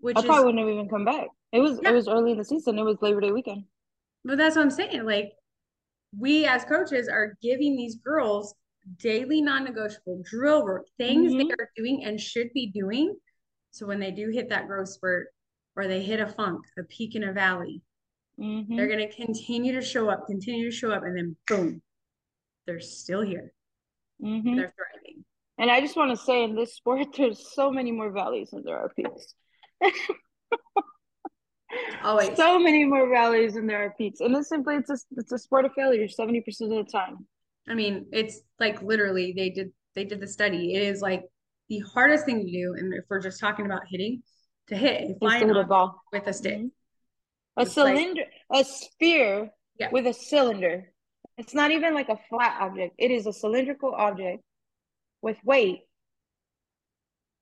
Which 0.01 0.17
I 0.17 0.21
is, 0.21 0.27
probably 0.27 0.45
wouldn't 0.45 0.61
have 0.67 0.75
even 0.75 0.89
come 0.91 1.07
back. 1.07 1.29
It 1.53 1.61
was 1.61 1.81
Yeah. 1.83 1.91
it 1.91 1.95
was 1.95 2.07
early 2.07 2.33
in 2.33 2.39
the 2.39 2.45
season. 2.45 2.79
It 2.79 2.83
was 2.83 3.01
Labor 3.01 3.21
Day 3.21 3.33
weekend. 3.33 3.67
but 4.25 4.37
that's 4.39 4.57
what 4.57 4.63
I'm 4.63 4.71
saying. 4.71 5.05
Like, 5.05 5.33
we 6.19 6.47
as 6.47 6.65
coaches 6.65 7.09
are 7.09 7.39
giving 7.41 7.77
these 7.77 7.95
girls 7.95 8.55
daily 8.99 9.43
non 9.43 9.65
negotiable 9.65 10.23
drill 10.25 10.65
work, 10.65 10.87
things 10.97 11.33
Mhm. 11.33 11.49
they 11.49 11.55
are 11.63 11.71
doing 11.77 12.05
and 12.05 12.21
should 12.21 12.53
be 12.53 12.67
doing. 12.67 13.19
So 13.71 13.87
when 13.87 14.01
they 14.01 14.11
do 14.11 14.31
hit 14.31 14.49
that 14.51 14.67
growth 14.67 14.89
spurt 14.89 15.29
or 15.75 15.87
they 15.87 16.03
hit 16.03 16.21
a 16.21 16.27
funk, 16.27 16.65
a 16.79 16.85
peak 16.85 17.15
in 17.15 17.25
a 17.25 17.33
valley, 17.33 17.83
Mhm. 18.39 18.77
they're 18.77 18.87
going 18.87 19.07
to 19.07 19.15
continue 19.15 19.73
to 19.73 19.83
show 19.83 20.09
up, 20.09 20.27
continue 20.27 20.71
to 20.71 20.77
show 20.77 20.93
up, 20.93 21.03
and 21.03 21.17
then 21.17 21.37
boom, 21.47 21.83
they're 22.67 22.81
still 22.81 23.23
here. 23.23 23.53
Mhm. 24.23 24.57
They're 24.57 24.75
thriving. 24.77 25.25
And 25.59 25.71
I 25.71 25.81
just 25.81 25.97
want 25.97 26.11
to 26.11 26.17
say 26.17 26.45
in 26.45 26.55
this 26.55 26.75
sport, 26.75 26.99
there's 27.17 27.53
so 27.55 27.71
many 27.71 27.91
more 27.93 28.11
valleys 28.11 28.51
than 28.51 28.63
there 28.63 28.79
are 28.79 28.91
peaks. 28.91 29.35
Always. 32.03 32.31
So 32.37 32.59
many 32.59 32.85
more 32.85 33.09
valleys 33.09 33.55
than 33.55 33.67
there 33.67 33.85
are 33.85 33.95
peaks. 33.99 34.21
And 34.21 34.35
it's 34.37 34.49
simply 34.49 34.77
it's 34.77 34.91
a 34.91 34.99
it's 35.17 35.33
a 35.33 35.39
sport 35.39 35.65
of 35.65 35.73
failure 35.73 36.07
70% 36.07 36.79
of 36.79 36.87
the 36.87 36.91
time. 36.91 37.27
I 37.69 37.75
mean, 37.75 38.07
it's 38.13 38.41
like 38.61 38.83
literally 38.83 39.33
they 39.37 39.51
did 39.51 39.73
they 39.95 40.05
did 40.05 40.21
the 40.21 40.29
study. 40.29 40.75
It 40.75 40.83
is 40.83 41.01
like 41.01 41.25
the 41.69 41.81
hardest 41.81 42.25
thing 42.27 42.45
to 42.45 42.51
do, 42.51 42.75
and 42.79 42.93
if 42.95 43.05
we're 43.09 43.21
just 43.21 43.41
talking 43.41 43.67
about 43.67 43.83
hitting, 43.89 44.23
to 44.69 44.77
hit 44.77 45.11
a 45.11 45.19
flying 45.19 45.51
a 45.51 45.65
ball. 45.65 46.03
with 46.13 46.27
a 46.27 46.33
stick. 46.33 46.59
Mhm. 46.59 46.71
A 47.57 47.63
It's 47.63 47.77
like- 47.77 47.97
cylinder, 47.97 48.25
a 48.53 48.65
sphere 48.65 49.51
Yeah. 49.79 49.91
with 49.91 50.07
a 50.07 50.13
cylinder. 50.13 50.93
It's 51.39 51.55
not 51.55 51.71
even 51.71 51.95
like 51.95 52.09
a 52.09 52.19
flat 52.29 52.61
object. 52.61 52.95
It 52.99 53.11
is 53.11 53.27
a 53.27 53.33
cylindrical 53.33 53.95
object 53.95 54.43
with 55.23 55.43
weight 55.45 55.83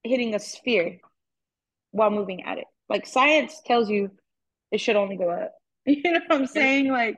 hitting 0.03 0.35
a 0.35 0.39
sphere 0.39 1.01
while 1.91 2.11
moving 2.11 2.43
at 2.45 2.59
it. 2.59 2.67
Like 2.89 3.07
science 3.07 3.61
tells 3.65 3.89
you 3.91 4.11
it 4.71 4.79
should 4.79 4.97
only 4.97 5.17
go 5.17 5.31
up. 5.31 5.53
You 5.87 6.03
know 6.03 6.21
what 6.29 6.33
I'm 6.41 6.47
saying? 6.47 6.89
Like, 6.89 7.17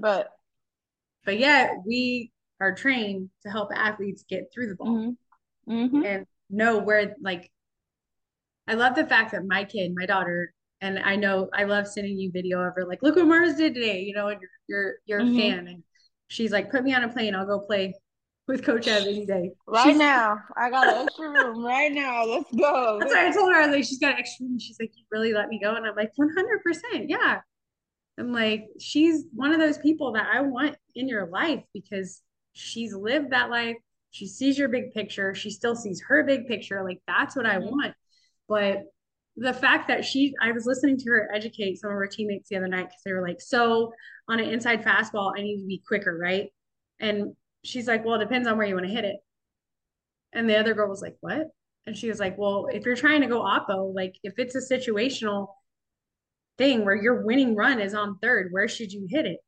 but 0.00 0.30
But 1.24 1.38
yet 1.38 1.76
we 1.86 2.32
are 2.60 2.74
trained 2.74 3.30
to 3.42 3.50
help 3.50 3.70
athletes 3.74 4.24
get 4.28 4.50
through 4.52 4.68
the 4.68 4.74
ball 4.76 4.88
mhm. 4.88 5.16
Mhm. 5.68 6.04
and 6.06 6.26
know 6.50 6.78
where 6.78 7.14
like 7.20 7.50
I 8.66 8.74
love 8.74 8.94
the 8.94 9.06
fact 9.06 9.32
that 9.32 9.44
my 9.46 9.64
kid, 9.64 9.92
my 9.96 10.06
daughter, 10.06 10.52
and 10.80 10.98
I 10.98 11.16
know 11.16 11.48
I 11.52 11.64
love 11.64 11.86
sending 11.88 12.18
you 12.18 12.30
video 12.30 12.60
of 12.60 12.74
her 12.76 12.86
like, 12.86 13.02
look 13.02 13.16
what 13.16 13.26
Mars 13.26 13.56
did 13.56 13.74
today, 13.74 14.00
you 14.02 14.14
know, 14.14 14.28
and 14.28 14.40
you're 14.40 14.50
you're 14.68 14.94
you're 15.06 15.20
Mhm. 15.20 15.32
a 15.34 15.38
fan. 15.50 15.68
And 15.68 15.82
she's 16.28 16.52
like, 16.52 16.70
put 16.70 16.84
me 16.84 16.94
on 16.94 17.02
a 17.04 17.08
plane, 17.08 17.34
I'll 17.34 17.46
go 17.46 17.60
play 17.60 17.94
with 18.46 18.64
Coach 18.64 18.86
Ev 18.88 19.06
any 19.06 19.26
day. 19.26 19.52
Right 19.66 19.84
She's- 19.84 19.96
now, 19.98 20.38
I 20.56 20.70
got 20.70 20.88
an 20.88 21.06
extra 21.06 21.28
room. 21.30 21.64
Right 21.64 21.92
now, 21.92 22.24
let's 22.24 22.52
go. 22.54 22.98
That's 23.00 23.12
why 23.12 23.28
I 23.28 23.30
told 23.30 23.52
her, 23.52 23.60
I 23.60 23.66
was 23.66 23.76
like, 23.76 23.84
she's 23.84 23.98
got 23.98 24.18
extra 24.18 24.46
room. 24.46 24.58
She's 24.58 24.76
like, 24.80 24.90
you 24.96 25.04
really 25.10 25.32
let 25.32 25.48
me 25.48 25.60
go? 25.62 25.74
And 25.74 25.86
I'm 25.86 25.94
like, 25.94 26.10
100%. 26.16 27.08
Yeah. 27.08 27.40
I'm 28.20 28.32
like, 28.32 28.68
she's 28.78 29.24
one 29.32 29.52
of 29.52 29.58
those 29.58 29.78
people 29.78 30.12
that 30.12 30.26
I 30.32 30.42
want 30.42 30.76
in 30.94 31.08
your 31.08 31.26
life 31.26 31.64
because 31.72 32.22
she's 32.52 32.94
lived 32.94 33.30
that 33.30 33.50
life. 33.50 33.76
She 34.10 34.26
sees 34.26 34.58
your 34.58 34.68
big 34.68 34.92
picture. 34.92 35.34
She 35.34 35.50
still 35.50 35.74
sees 35.74 36.02
her 36.06 36.22
big 36.24 36.46
picture. 36.46 36.84
Like, 36.84 37.00
that's 37.06 37.34
what 37.34 37.46
I 37.46 37.56
Mhm. 37.56 37.70
want. 37.70 37.94
But 38.46 38.84
the 39.36 39.54
fact 39.54 39.88
that 39.88 40.04
she, 40.04 40.34
I 40.40 40.52
was 40.52 40.66
listening 40.66 40.98
to 40.98 41.10
her 41.10 41.30
educate 41.34 41.78
some 41.78 41.90
of 41.90 41.96
her 41.96 42.06
teammates 42.06 42.50
the 42.50 42.56
other 42.56 42.68
night 42.68 42.88
because 42.88 43.02
they 43.04 43.12
were 43.12 43.26
like, 43.26 43.40
so 43.40 43.92
on 44.28 44.38
an 44.38 44.50
inside 44.50 44.84
fastball, 44.84 45.32
I 45.36 45.42
need 45.42 45.60
to 45.62 45.66
be 45.66 45.82
quicker, 45.86 46.16
right? 46.18 46.52
And 46.98 47.34
she's 47.64 47.88
like, 47.88 48.04
well, 48.04 48.16
it 48.16 48.24
depends 48.24 48.46
on 48.46 48.58
where 48.58 48.66
you 48.66 48.74
want 48.74 48.86
to 48.86 48.92
hit 48.92 49.04
it. 49.04 49.16
And 50.32 50.48
the 50.48 50.58
other 50.58 50.74
girl 50.74 50.88
was 50.88 51.02
like, 51.02 51.16
what? 51.20 51.48
And 51.86 51.96
she 51.96 52.08
was 52.08 52.20
like, 52.20 52.36
well, 52.36 52.66
if 52.70 52.84
you're 52.84 52.96
trying 52.96 53.22
to 53.22 53.26
go 53.26 53.40
oppo, 53.40 53.94
like 53.94 54.16
if 54.22 54.34
it's 54.38 54.54
a 54.54 54.60
situational 54.60 55.54
thing 56.58 56.84
where 56.84 56.94
your 57.00 57.22
winning 57.24 57.54
run 57.56 57.80
is 57.80 57.94
on 57.94 58.18
third, 58.20 58.48
where 58.52 58.68
should 58.68 58.92
you 58.92 59.06
hit 59.08 59.26
it? 59.26 59.38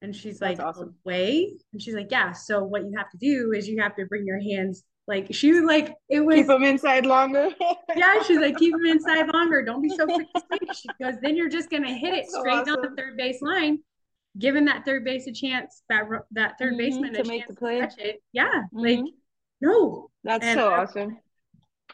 And 0.00 0.14
she's 0.14 0.38
That's 0.38 0.58
like, 0.58 0.66
awesome. 0.66 0.94
away. 1.04 1.54
And 1.72 1.82
she's 1.82 1.94
like, 1.94 2.08
yeah. 2.10 2.32
So 2.32 2.62
what 2.64 2.82
you 2.82 2.92
have 2.96 3.10
to 3.10 3.16
do 3.18 3.52
is 3.52 3.66
you 3.68 3.80
have 3.82 3.96
to 3.96 4.06
bring 4.06 4.24
your 4.26 4.40
hands 4.40 4.84
like 5.08 5.28
she 5.30 5.52
was 5.52 5.64
like 5.64 5.94
it 6.10 6.20
was 6.20 6.36
Keep 6.36 6.48
them 6.48 6.62
inside 6.62 7.06
longer. 7.06 7.48
yeah, 7.96 8.22
she's 8.22 8.38
like, 8.38 8.58
keep 8.58 8.72
them 8.72 8.84
inside 8.86 9.26
longer. 9.32 9.64
Don't 9.64 9.80
be 9.82 9.88
so 9.88 10.06
quick 10.06 10.26
to 10.34 10.42
swing. 10.46 10.60
She 10.74 10.88
goes, 11.02 11.14
then 11.22 11.34
you're 11.34 11.48
just 11.48 11.70
gonna 11.70 11.92
hit 11.92 12.12
it 12.14 12.26
So 12.30 12.40
straight 12.40 12.66
down 12.66 12.76
the 12.82 12.90
third 12.96 13.16
base 13.16 13.40
line, 13.40 13.78
giving 14.38 14.66
that 14.66 14.84
third 14.84 15.04
base 15.04 15.26
a 15.26 15.32
chance, 15.32 15.82
that 15.88 16.04
that 16.32 16.58
3rd 16.60 16.74
Mhm, 16.74 16.78
baseman 16.78 17.14
to 17.14 17.24
make 17.24 17.48
the 17.48 17.54
play. 17.54 17.80
to 17.80 18.08
it. 18.08 18.22
Yeah, 18.32 18.64
like 18.70 18.98
Mhm. 18.98 19.06
no. 19.62 20.10
That's 20.24 20.44
And 20.44 20.58
so 20.60 20.68
I- 20.74 20.82
awesome. 20.82 21.18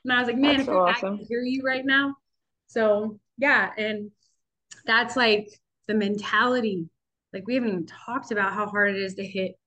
And 0.02 0.12
I 0.12 0.18
was 0.18 0.26
like, 0.26 0.36
man, 0.36 0.56
That's 0.56 0.62
if 0.62 0.66
so 0.66 0.78
awesome. 0.78 1.14
I 1.14 1.16
can 1.18 1.26
hear 1.26 1.40
you 1.42 1.62
right 1.64 1.86
now. 1.86 2.16
So 2.66 3.20
yeah, 3.38 3.70
and 3.76 4.10
that's 4.86 5.16
like 5.16 5.48
the 5.86 5.94
mentality. 5.94 6.88
Like 7.32 7.46
we 7.46 7.54
haven't 7.54 7.68
even 7.70 7.86
talked 7.86 8.30
about 8.30 8.52
how 8.52 8.66
hard 8.66 8.90
it 8.94 9.02
is 9.02 9.14
to 9.14 9.26
hit, 9.26 9.58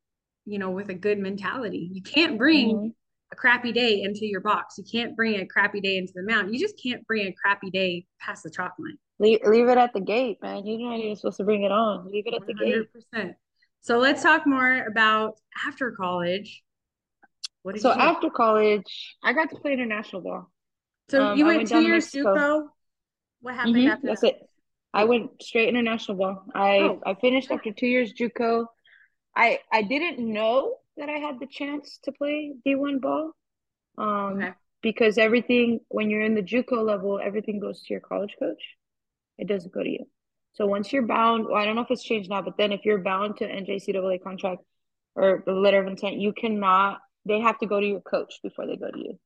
you 0.45 0.59
know, 0.59 0.71
with 0.71 0.89
a 0.89 0.93
good 0.93 1.19
mentality. 1.19 1.89
You 1.91 2.01
can't 2.01 2.37
bring 2.37 2.75
Mhm. 2.75 2.93
a 3.31 3.35
crappy 3.35 3.71
day 3.71 4.01
into 4.01 4.25
your 4.25 4.39
box. 4.41 4.77
You 4.77 4.85
can't 4.89 5.15
bring 5.15 5.39
a 5.39 5.45
crappy 5.45 5.81
day 5.81 5.97
into 5.97 6.13
the 6.15 6.23
mound. 6.23 6.53
You 6.53 6.59
just 6.59 6.81
can't 6.81 7.05
bring 7.05 7.27
a 7.27 7.33
crappy 7.33 7.69
day 7.69 8.05
past 8.19 8.43
the 8.43 8.49
chalk 8.49 8.75
line. 8.79 8.97
Leave, 9.19 9.41
leave 9.43 9.67
it 9.67 9.77
at 9.77 9.93
the 9.93 9.99
gate, 9.99 10.41
man. 10.41 10.65
You're 10.65 10.79
not 10.79 10.99
even 10.99 11.15
supposed 11.15 11.37
to 11.37 11.43
bring 11.43 11.63
it 11.63 11.71
on. 11.71 12.09
Leave 12.09 12.27
it 12.27 12.33
at 12.33 12.45
the 12.45 12.53
gate. 12.53 13.35
So 13.81 13.97
let's 13.99 14.21
talk 14.21 14.45
more 14.45 14.85
about 14.85 15.39
after 15.65 15.91
college. 15.91 16.63
So 17.75 17.93
you 17.93 17.99
after 17.99 18.29
college, 18.29 19.17
I 19.23 19.33
got 19.33 19.49
to 19.49 19.55
play 19.57 19.73
international 19.73 20.21
ball. 20.21 20.51
So 21.09 21.21
um, 21.23 21.37
you 21.37 21.45
went 21.45 21.57
went 21.57 21.69
two 21.69 21.81
years 21.81 22.13
Mexico. 22.13 22.69
What 23.47 23.55
happened 23.55 23.75
Mhm, 23.77 23.87
after 23.87 24.07
that's 24.07 24.21
that? 24.21 24.35
it. 24.35 24.49
I 24.93 25.05
went 25.05 25.41
straight 25.41 25.69
international 25.69 26.17
ball. 26.17 26.43
I 26.53 26.79
Oh. 26.79 27.01
I 27.05 27.13
finished 27.13 27.49
after 27.49 27.71
two 27.71 27.87
years 27.87 28.11
JUCO. 28.11 28.67
I 29.37 29.61
I 29.71 29.83
didn't 29.83 30.19
know 30.19 30.79
that 30.97 31.07
I 31.07 31.17
had 31.25 31.39
the 31.39 31.47
chance 31.47 31.97
to 32.03 32.11
play 32.11 32.55
D1 32.65 32.99
ball. 32.99 33.31
Um, 33.97 34.33
Okay. 34.43 34.53
because 34.81 35.17
everything 35.17 35.79
when 35.87 36.09
you're 36.09 36.25
in 36.29 36.35
the 36.35 36.41
JUCO 36.43 36.83
level, 36.83 37.19
everything 37.29 37.57
goes 37.61 37.83
to 37.83 37.93
your 37.93 38.01
college 38.01 38.35
coach. 38.37 38.61
It 39.37 39.47
doesn't 39.47 39.73
go 39.73 39.81
to 39.81 39.89
you. 39.89 40.03
So 40.51 40.65
once 40.65 40.91
you're 40.91 41.07
bound, 41.17 41.45
well, 41.45 41.55
I 41.55 41.63
don't 41.63 41.77
know 41.77 41.83
if 41.87 41.91
it's 41.91 42.03
changed 42.03 42.29
now, 42.29 42.41
but 42.41 42.57
then 42.57 42.73
if 42.73 42.83
you're 42.83 43.03
bound 43.11 43.37
to 43.37 43.45
NJCAA 43.47 44.17
contract 44.21 44.61
or 45.15 45.41
the 45.45 45.53
letter 45.53 45.79
of 45.79 45.87
intent, 45.87 46.17
you 46.17 46.33
cannot. 46.33 46.99
They 47.23 47.39
have 47.39 47.59
to 47.59 47.65
go 47.65 47.79
to 47.79 47.87
your 47.93 48.01
coach 48.01 48.41
before 48.43 48.67
they 48.67 48.75
go 48.75 48.91
to 48.91 48.99
you. 48.99 49.17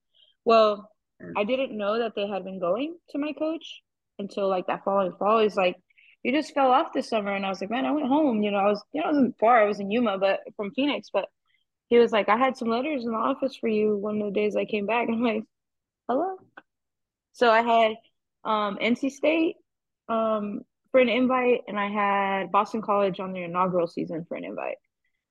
Well, 0.45 0.91
I 1.35 1.43
didn't 1.43 1.75
know 1.75 1.97
that 1.99 2.13
they 2.15 2.27
had 2.27 2.43
been 2.43 2.59
going 2.59 2.97
to 3.09 3.17
my 3.17 3.33
coach 3.33 3.81
until 4.21 4.49
like 4.49 4.67
that 4.67 4.83
following 4.85 5.13
fall. 5.19 5.39
He's 5.39 5.57
like, 5.57 5.75
"You 6.23 6.31
just 6.31 6.53
fell 6.53 6.71
off 6.71 6.93
this 6.93 7.09
summer," 7.09 7.33
and 7.33 7.45
I 7.45 7.49
was 7.49 7.61
like, 7.61 7.69
"Man, 7.69 7.85
I 7.85 7.91
went 7.91 8.07
home. 8.07 8.41
You 8.43 8.51
know, 8.51 8.57
I 8.59 8.69
was, 8.69 8.81
you 8.93 9.01
know, 9.01 9.07
I 9.07 9.11
wasn't 9.11 9.37
far. 9.39 9.61
I 9.61 9.65
was 9.67 9.79
in 9.79 9.91
Yuma, 9.91 10.17
but 10.17 10.41
from 10.55 10.71
Phoenix, 10.71 11.09
but." 11.11 11.27
He 11.91 11.97
was 11.97 12.13
like, 12.13 12.29
I 12.29 12.37
had 12.37 12.55
some 12.55 12.69
letters 12.69 13.03
in 13.03 13.11
the 13.11 13.17
office 13.17 13.57
for 13.57 13.67
you 13.67 13.97
one 13.97 14.21
of 14.21 14.27
the 14.27 14.31
days 14.31 14.55
I 14.55 14.63
came 14.63 14.85
back. 14.85 15.09
I'm 15.11 15.21
like, 15.21 15.43
hello. 16.07 16.37
So 17.33 17.51
I 17.51 17.61
had 17.61 17.95
um, 18.43 18.77
NC 18.81 19.11
State 19.11 19.55
um, 20.09 20.61
for 20.91 20.99
an 20.99 21.09
invite, 21.09 21.61
and 21.67 21.79
I 21.79 21.89
had 21.89 22.51
Boston 22.51 22.81
College 22.81 23.19
on 23.19 23.33
their 23.33 23.45
inaugural 23.45 23.87
season 23.87 24.25
for 24.27 24.37
an 24.37 24.45
invite 24.45 24.77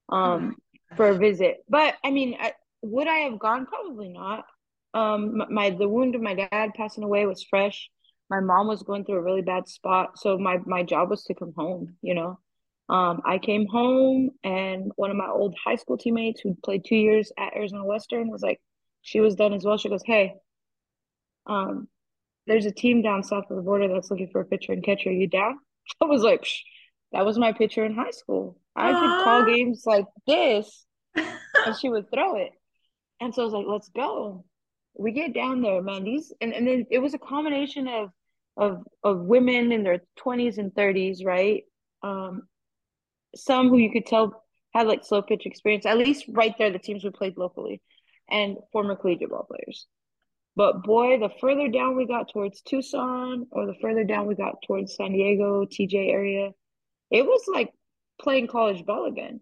um, 0.09 0.57
for 0.97 1.09
a 1.09 1.19
visit. 1.19 1.59
But 1.69 1.95
I 2.05 2.11
mean, 2.11 2.37
I, 2.41 2.53
would 2.83 3.09
I 3.09 3.19
have 3.21 3.39
gone? 3.39 3.67
Probably 3.67 4.09
not. 4.09 4.45
Um, 4.93 5.43
my 5.51 5.71
the 5.71 5.89
wound 5.89 6.15
of 6.15 6.23
my 6.23 6.35
dad 6.35 6.73
passing 6.75 7.05
away 7.05 7.27
was 7.27 7.43
fresh. 7.43 7.91
My 8.31 8.41
mom 8.41 8.69
was 8.69 8.83
going 8.85 9.05
through 9.05 9.17
a 9.17 9.23
really 9.23 9.43
bad 9.43 9.69
spot, 9.69 10.19
so 10.19 10.39
my 10.39 10.59
my 10.65 10.83
job 10.85 11.11
was 11.11 11.25
to 11.25 11.35
come 11.35 11.53
home. 11.57 11.97
You 12.01 12.15
know, 12.15 12.39
um, 12.89 13.23
I 13.25 13.39
came 13.39 13.67
home, 13.67 14.31
and 14.43 14.93
one 14.97 15.11
of 15.11 15.17
my 15.17 15.29
old 15.29 15.57
high 15.63 15.77
school 15.77 15.99
teammates 15.99 16.41
who 16.41 16.57
played 16.65 16.85
two 16.85 16.97
years 16.97 17.33
at 17.39 17.55
Arizona 17.57 17.85
Western 17.85 18.31
was 18.31 18.43
like, 18.43 18.61
she 19.03 19.21
was 19.21 19.35
done 19.35 19.53
as 19.53 19.65
well. 19.65 19.79
She 19.79 19.89
goes, 19.89 20.03
"Hey, 20.05 20.35
um, 21.47 21.89
there's 22.47 22.67
a 22.67 22.73
team 22.73 23.03
down 23.03 23.23
south 23.23 23.51
of 23.51 23.57
the 23.57 23.63
border 23.63 23.89
that's 23.89 24.11
looking 24.11 24.29
for 24.29 24.41
a 24.41 24.45
pitcher 24.45 24.73
and 24.73 24.85
catcher. 24.85 25.11
Are 25.11 25.13
you 25.13 25.27
down?" 25.29 25.59
I 26.01 26.07
was 26.07 26.23
like, 26.23 26.43
Psh, 26.43 26.61
"That 27.13 27.27
was 27.27 27.39
my 27.39 27.53
pitcher 27.53 27.85
in 27.85 27.95
high 27.95 28.11
school. 28.11 28.61
I 28.77 28.93
could 28.93 29.25
call 29.25 29.45
games 29.45 29.83
like 29.87 30.07
this, 30.27 30.87
and 31.15 31.77
she 31.81 31.89
would 31.89 32.11
throw 32.11 32.37
it." 32.37 32.53
And 33.21 33.35
so 33.35 33.43
I 33.43 33.45
was 33.45 33.55
like, 33.55 33.67
"Let's 33.67 33.89
go." 33.89 34.45
We 34.95 35.13
get 35.13 35.33
down 35.33 35.63
there, 35.63 35.81
man. 35.83 36.05
These 36.05 36.33
and, 36.41 36.53
and 36.53 36.67
then 36.67 36.87
it 36.91 36.99
was 36.99 37.15
a 37.15 37.19
combination 37.19 37.89
of 37.89 38.11
of 38.57 38.83
of 39.03 39.21
women 39.21 39.73
in 39.73 39.83
their 39.83 40.03
20s 40.19 40.59
and 40.59 40.73
30s, 40.73 41.25
right? 41.25 41.63
Um, 42.03 42.43
some 43.35 43.69
who 43.69 43.79
you 43.79 43.91
could 43.91 44.07
tell 44.07 44.45
had 44.73 44.87
like 44.87 45.05
slow 45.05 45.23
pitch 45.23 45.47
experience, 45.47 45.87
at 45.87 45.99
least 45.99 46.25
right 46.29 46.55
there, 46.59 46.71
the 46.71 46.79
teams 46.79 47.05
we 47.05 47.11
played 47.11 47.37
locally, 47.37 47.81
and 48.31 48.57
former 48.73 48.97
collegiate 48.97 49.31
ball 49.31 49.47
players. 49.49 49.87
But 50.57 50.83
boy, 50.83 51.19
the 51.19 51.31
further 51.41 51.69
down 51.69 51.97
we 51.97 52.07
got 52.07 52.33
towards 52.33 52.61
Tucson 52.63 53.47
or 53.53 53.67
the 53.67 53.75
further 53.81 54.05
down 54.05 54.27
we 54.27 54.35
got 54.35 54.57
towards 54.67 54.97
San 54.97 55.13
Diego, 55.13 55.65
TJ 55.65 56.11
area, 56.11 56.51
it 57.11 57.25
was 57.25 57.43
like 57.49 57.73
playing 58.21 58.49
college 58.49 58.85
ball 58.85 59.07
again. 59.07 59.41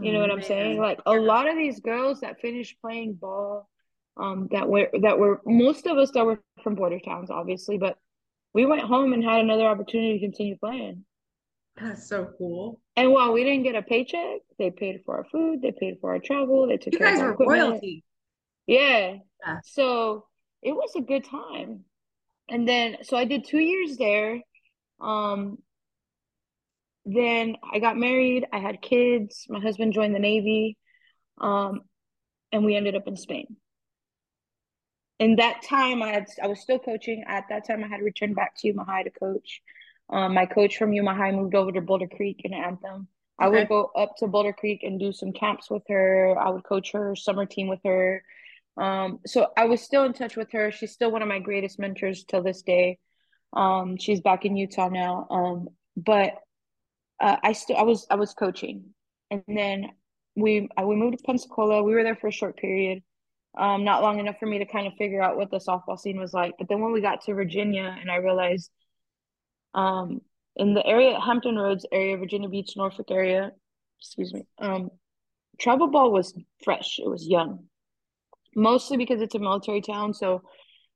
You 0.00 0.12
know 0.12 0.20
what 0.20 0.30
I'm 0.30 0.42
saying? 0.42 0.78
Like 0.78 1.00
a 1.04 1.14
lot 1.14 1.48
of 1.48 1.56
these 1.56 1.80
girls 1.80 2.20
that 2.20 2.40
finished 2.40 2.80
playing 2.80 3.14
ball, 3.14 3.68
um, 4.16 4.48
that 4.52 4.68
were 4.68 4.88
that 5.02 5.18
were 5.18 5.40
most 5.44 5.86
of 5.86 5.98
us 5.98 6.12
that 6.12 6.24
were 6.24 6.40
from 6.62 6.76
border 6.76 7.00
towns, 7.00 7.30
obviously, 7.30 7.76
but 7.76 7.96
we 8.54 8.66
went 8.66 8.82
home 8.82 9.12
and 9.12 9.22
had 9.24 9.40
another 9.40 9.66
opportunity 9.66 10.14
to 10.18 10.24
continue 10.24 10.56
playing. 10.58 11.04
That's 11.76 12.08
so 12.08 12.30
cool. 12.36 12.80
And 12.96 13.12
while 13.12 13.32
we 13.32 13.44
didn't 13.44 13.62
get 13.62 13.74
a 13.74 13.82
paycheck, 13.82 14.40
they 14.58 14.70
paid 14.70 15.00
for 15.04 15.16
our 15.16 15.24
food, 15.24 15.62
they 15.62 15.72
paid 15.72 15.98
for 16.00 16.10
our 16.10 16.18
travel, 16.18 16.66
they 16.66 16.76
took 16.76 16.92
You 16.92 16.98
care 16.98 17.08
guys 17.08 17.18
of 17.18 17.22
our 17.22 17.28
were 17.28 17.34
equipment. 17.34 17.62
royalty. 17.70 18.04
Yeah. 18.66 19.16
Yeah. 19.46 19.58
So 19.64 20.26
it 20.62 20.72
was 20.72 20.92
a 20.96 21.00
good 21.00 21.24
time. 21.24 21.84
And 22.48 22.68
then 22.68 22.98
so 23.02 23.16
I 23.16 23.24
did 23.24 23.44
two 23.46 23.58
years 23.60 23.96
there. 23.96 24.40
Um 25.00 25.58
then 27.06 27.56
I 27.72 27.78
got 27.78 27.96
married, 27.96 28.46
I 28.52 28.58
had 28.58 28.82
kids, 28.82 29.46
my 29.48 29.58
husband 29.60 29.94
joined 29.94 30.14
the 30.14 30.18
Navy, 30.18 30.76
um, 31.40 31.80
and 32.52 32.62
we 32.64 32.76
ended 32.76 32.94
up 32.94 33.08
in 33.08 33.16
Spain. 33.16 33.56
In 35.20 35.36
that 35.36 35.62
time 35.62 36.02
I 36.02 36.08
had 36.08 36.26
I 36.42 36.48
was 36.48 36.60
still 36.60 36.78
coaching. 36.78 37.22
At 37.28 37.44
that 37.50 37.66
time 37.66 37.84
I 37.84 37.88
had 37.88 38.00
returned 38.02 38.34
back 38.34 38.56
to 38.56 38.68
Yuma 38.68 38.84
High 38.84 39.04
to 39.04 39.10
coach. 39.10 39.60
Um, 40.08 40.34
my 40.34 40.46
coach 40.46 40.76
from 40.78 40.92
Yuma 40.92 41.14
High 41.14 41.30
moved 41.30 41.54
over 41.54 41.70
to 41.70 41.80
Boulder 41.80 42.08
Creek 42.08 42.40
in 42.44 42.52
Anthem. 42.54 43.06
I 43.38 43.46
Okay. 43.46 43.60
would 43.60 43.68
go 43.68 43.90
up 43.94 44.16
to 44.16 44.26
Boulder 44.26 44.52
Creek 44.52 44.82
and 44.82 44.98
do 44.98 45.12
some 45.12 45.32
camps 45.32 45.70
with 45.70 45.82
her. 45.88 46.36
I 46.38 46.50
would 46.50 46.64
coach 46.64 46.92
her 46.92 47.14
summer 47.14 47.46
team 47.46 47.68
with 47.68 47.80
her. 47.84 48.24
Um, 48.76 49.20
so 49.26 49.48
I 49.56 49.66
was 49.66 49.82
still 49.82 50.04
in 50.04 50.14
touch 50.14 50.36
with 50.36 50.50
her. 50.52 50.72
She's 50.72 50.92
still 50.92 51.10
one 51.12 51.22
of 51.22 51.28
my 51.28 51.38
greatest 51.38 51.78
mentors 51.78 52.24
till 52.24 52.42
this 52.42 52.62
day. 52.62 52.98
Um, 53.52 53.96
she's 53.98 54.20
back 54.20 54.44
in 54.44 54.56
Utah 54.56 54.88
now. 54.88 55.26
Um, 55.30 55.68
but 55.96 56.34
uh, 57.20 57.36
I 57.42 57.52
still 57.52 57.76
I 57.76 57.82
was 57.82 58.06
I 58.10 58.14
was 58.14 58.32
coaching, 58.32 58.94
and 59.30 59.42
then 59.46 59.90
we 60.34 60.68
uh, 60.78 60.86
we 60.86 60.96
moved 60.96 61.18
to 61.18 61.24
Pensacola. 61.24 61.82
We 61.82 61.94
were 61.94 62.02
there 62.04 62.16
for 62.16 62.28
a 62.28 62.32
short 62.32 62.56
period, 62.56 63.02
um, 63.56 63.84
not 63.84 64.02
long 64.02 64.18
enough 64.18 64.38
for 64.38 64.46
me 64.46 64.58
to 64.58 64.66
kind 64.66 64.86
of 64.86 64.94
figure 64.94 65.22
out 65.22 65.36
what 65.36 65.50
the 65.50 65.58
softball 65.58 65.98
scene 65.98 66.18
was 66.18 66.32
like. 66.32 66.54
But 66.58 66.68
then 66.68 66.80
when 66.80 66.92
we 66.92 67.00
got 67.00 67.22
to 67.24 67.34
Virginia, 67.34 67.96
and 68.00 68.10
I 68.10 68.16
realized, 68.16 68.70
um, 69.74 70.20
in 70.56 70.74
the 70.74 70.86
area, 70.86 71.18
Hampton 71.20 71.56
Roads 71.56 71.86
area, 71.92 72.16
Virginia 72.16 72.48
Beach, 72.48 72.72
Norfolk 72.76 73.10
area, 73.10 73.52
excuse 74.00 74.32
me, 74.32 74.46
um, 74.58 74.90
travel 75.58 75.88
ball 75.88 76.10
was 76.12 76.34
fresh. 76.64 76.98
It 76.98 77.08
was 77.08 77.26
young, 77.26 77.64
mostly 78.54 78.96
because 78.96 79.20
it's 79.20 79.34
a 79.34 79.38
military 79.38 79.80
town, 79.80 80.14
so 80.14 80.42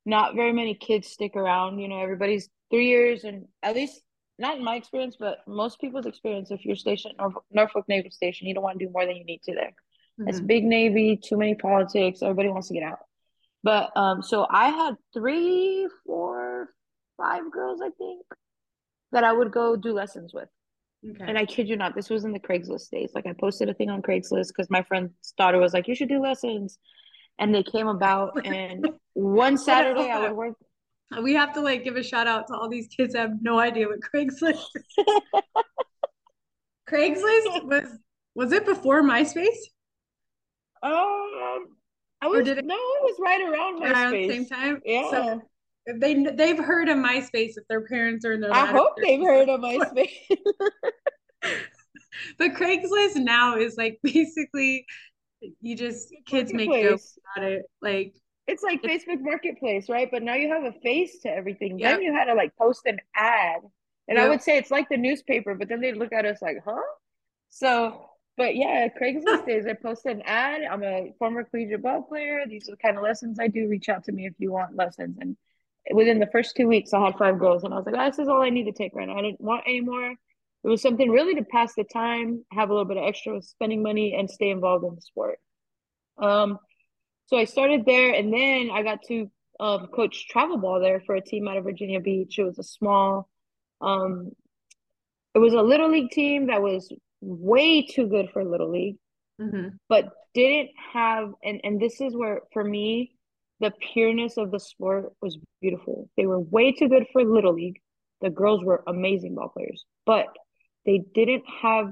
not 0.05 0.35
very 0.35 0.53
many 0.53 0.75
kids 0.75 1.07
stick 1.09 1.35
around. 1.35 1.79
You 1.79 1.87
know, 1.87 1.99
everybody's 1.99 2.49
three 2.69 2.87
years, 2.87 3.23
and 3.23 3.45
at 3.63 3.75
least 3.75 4.01
not 4.37 4.57
in 4.57 4.63
my 4.63 4.75
experience, 4.75 5.15
but 5.19 5.39
most 5.47 5.79
people's 5.79 6.05
experience, 6.05 6.51
if 6.51 6.65
you're 6.65 6.75
stationed 6.75 7.15
at 7.19 7.31
Norfolk 7.51 7.85
Naval 7.87 8.11
Station, 8.11 8.47
you 8.47 8.53
don't 8.53 8.63
want 8.63 8.79
to 8.79 8.85
do 8.85 8.91
more 8.91 9.05
than 9.05 9.15
you 9.15 9.25
need 9.25 9.41
to 9.43 9.53
there. 9.53 9.73
It's 10.19 10.39
Mhm. 10.39 10.47
big 10.47 10.63
Navy, 10.63 11.17
too 11.17 11.37
many 11.37 11.55
politics. 11.55 12.21
Everybody 12.21 12.49
wants 12.49 12.67
to 12.69 12.73
get 12.73 12.83
out. 12.83 12.99
But 13.63 13.91
um, 13.97 14.21
so 14.21 14.45
I 14.49 14.69
had 14.69 14.95
three, 15.13 15.87
four, 16.05 16.73
five 17.17 17.51
girls, 17.51 17.81
I 17.81 17.89
think, 17.91 18.23
that 19.11 19.23
I 19.23 19.33
would 19.33 19.51
go 19.51 19.75
do 19.75 19.91
lessons 19.91 20.33
with. 20.33 20.47
Okay. 21.07 21.25
And 21.27 21.37
I 21.37 21.45
kid 21.45 21.67
you 21.67 21.75
not, 21.75 21.95
this 21.95 22.09
was 22.09 22.23
in 22.25 22.31
the 22.31 22.39
Craigslist 22.39 22.89
days. 22.91 23.11
Like 23.13 23.25
I 23.27 23.33
posted 23.33 23.69
a 23.69 23.73
thing 23.73 23.89
on 23.89 24.01
Craigslist 24.01 24.47
because 24.47 24.69
my 24.69 24.81
friend's 24.83 25.33
daughter 25.37 25.59
was 25.59 25.73
like, 25.73 25.87
"You 25.87 25.95
should 25.95 26.09
do 26.09 26.19
lessons," 26.19 26.79
and 27.37 27.53
they 27.53 27.63
came 27.63 27.87
about. 27.87 28.33
And 28.45 28.87
one 29.13 29.57
Saturday, 29.57 30.09
I 30.11 30.19
would 30.19 30.33
work. 30.37 30.55
we 31.21 31.33
have 31.33 31.53
to 31.53 31.61
like 31.61 31.83
give 31.83 31.95
a 31.95 32.03
shout 32.03 32.27
out 32.27 32.47
to 32.47 32.55
all 32.55 32.69
these 32.69 32.87
kids 32.87 33.13
that 33.13 33.19
have 33.29 33.41
no 33.41 33.59
idea 33.59 33.87
what 33.87 33.99
Craigslist 33.99 34.63
is. 34.75 35.11
Craigslist 36.89 37.63
was 37.65 37.99
was 38.35 38.51
it 38.51 38.65
before 38.65 39.01
MySpace? 39.01 39.57
Um, 40.83 41.67
I 42.21 42.27
was 42.27 42.45
did 42.45 42.57
it, 42.57 42.65
no, 42.65 42.75
it 42.75 43.03
was 43.03 43.17
right 43.19 43.41
around 43.41 43.81
MySpace. 43.81 43.91
Around 43.91 44.11
the 44.13 44.29
same 44.29 44.45
time. 44.45 44.81
Yeah. 44.85 45.09
So 45.09 45.41
they 45.99 46.23
they've 46.23 46.57
heard 46.57 46.89
of 46.89 46.97
MySpace 46.97 47.57
if 47.57 47.67
their 47.69 47.81
parents 47.81 48.25
are 48.25 48.33
in 48.33 48.41
their. 48.41 48.53
I 48.53 48.65
hope 48.65 48.93
they've 49.01 49.21
heard 49.21 49.49
of 49.49 49.59
MySpace. 49.59 50.09
but 52.37 52.53
Craigslist 52.53 53.15
now 53.15 53.57
is 53.57 53.77
like 53.77 53.99
basically 54.03 54.85
you 55.61 55.75
just 55.75 56.13
kids 56.25 56.53
make 56.53 56.71
jokes 56.71 57.17
about 57.35 57.45
it. 57.51 57.65
Like 57.81 58.15
it's 58.47 58.63
like 58.63 58.79
it's, 58.83 59.05
Facebook 59.05 59.21
Marketplace, 59.21 59.89
right? 59.89 60.09
But 60.11 60.23
now 60.23 60.35
you 60.35 60.49
have 60.49 60.63
a 60.63 60.73
face 60.79 61.19
to 61.21 61.29
everything. 61.29 61.79
Yep. 61.79 61.91
Then 61.91 62.01
you 62.01 62.13
had 62.13 62.25
to 62.25 62.33
like 62.33 62.55
post 62.57 62.81
an 62.85 62.99
ad. 63.15 63.61
And 64.07 64.17
yep. 64.17 64.25
I 64.25 64.29
would 64.29 64.41
say 64.41 64.57
it's 64.57 64.71
like 64.71 64.87
the 64.89 64.97
newspaper, 64.97 65.55
but 65.55 65.67
then 65.67 65.81
they 65.81 65.93
look 65.93 66.13
at 66.13 66.25
us 66.25 66.41
like, 66.41 66.57
huh? 66.63 66.81
So 67.49 68.09
but 68.37 68.55
yeah, 68.55 68.87
Craigslist 68.89 69.45
days. 69.45 69.65
I 69.67 69.73
posted 69.73 70.17
an 70.17 70.21
ad. 70.23 70.61
I'm 70.63 70.83
a 70.83 71.13
former 71.19 71.43
collegiate 71.43 71.81
ball 71.81 72.01
player. 72.01 72.43
These 72.47 72.67
are 72.67 72.71
the 72.71 72.77
kind 72.77 72.97
of 72.97 73.03
lessons 73.03 73.39
I 73.39 73.47
do. 73.47 73.67
Reach 73.67 73.89
out 73.89 74.03
to 74.05 74.11
me 74.11 74.25
if 74.25 74.33
you 74.37 74.51
want 74.51 74.75
lessons. 74.75 75.17
And 75.19 75.37
within 75.91 76.19
the 76.19 76.27
first 76.27 76.55
two 76.55 76.67
weeks, 76.67 76.93
I 76.93 77.05
had 77.05 77.17
five 77.17 77.39
girls, 77.39 77.63
and 77.63 77.73
I 77.73 77.77
was 77.77 77.85
like, 77.85 77.95
oh, 77.97 78.05
this 78.05 78.19
is 78.19 78.27
all 78.27 78.41
I 78.41 78.49
need 78.49 78.65
to 78.65 78.71
take 78.71 78.93
right 78.95 79.07
now. 79.07 79.17
I 79.17 79.21
didn't 79.21 79.41
want 79.41 79.63
any 79.65 79.81
more. 79.81 80.11
It 80.11 80.67
was 80.67 80.81
something 80.81 81.11
really 81.11 81.35
to 81.35 81.43
pass 81.43 81.75
the 81.75 81.83
time, 81.83 82.43
have 82.51 82.69
a 82.69 82.73
little 82.73 82.87
bit 82.87 82.97
of 82.97 83.03
extra 83.03 83.41
spending 83.41 83.83
money, 83.83 84.15
and 84.15 84.29
stay 84.29 84.49
involved 84.49 84.83
in 84.83 84.95
the 84.95 85.01
sport. 85.01 85.39
Um, 86.17 86.57
so 87.27 87.37
I 87.37 87.45
started 87.45 87.85
there, 87.85 88.13
and 88.13 88.33
then 88.33 88.69
I 88.71 88.83
got 88.83 89.03
to 89.07 89.29
um, 89.59 89.87
coach 89.87 90.27
travel 90.27 90.57
ball 90.57 90.79
there 90.79 90.99
for 90.99 91.15
a 91.15 91.21
team 91.21 91.47
out 91.47 91.57
of 91.57 91.63
Virginia 91.63 91.99
Beach. 91.99 92.39
It 92.39 92.43
was 92.43 92.59
a 92.59 92.63
small, 92.63 93.29
um, 93.79 94.31
it 95.33 95.39
was 95.39 95.53
a 95.53 95.61
little 95.61 95.89
league 95.89 96.11
team 96.11 96.47
that 96.47 96.61
was 96.61 96.91
way 97.25 97.85
too 97.85 98.07
good 98.07 98.29
for 98.31 98.45
little 98.45 98.71
league, 98.71 98.97
mm-hmm. 99.41 99.69
but 99.89 100.09
didn't 100.33 100.69
have 100.93 101.31
and 101.43 101.61
and 101.63 101.81
this 101.81 102.01
is 102.01 102.15
where 102.15 102.41
for 102.53 102.63
me 102.63 103.11
the 103.59 103.71
pureness 103.93 104.37
of 104.37 104.51
the 104.51 104.59
sport 104.59 105.13
was 105.21 105.37
beautiful. 105.61 106.09
They 106.17 106.25
were 106.25 106.39
way 106.39 106.73
too 106.73 106.89
good 106.89 107.05
for 107.11 107.23
little 107.23 107.53
league. 107.53 107.79
The 108.21 108.29
girls 108.29 108.63
were 108.63 108.83
amazing 108.85 109.35
ball 109.35 109.49
players, 109.49 109.85
but 110.05 110.27
they 110.85 111.03
didn't 111.13 111.43
have 111.61 111.91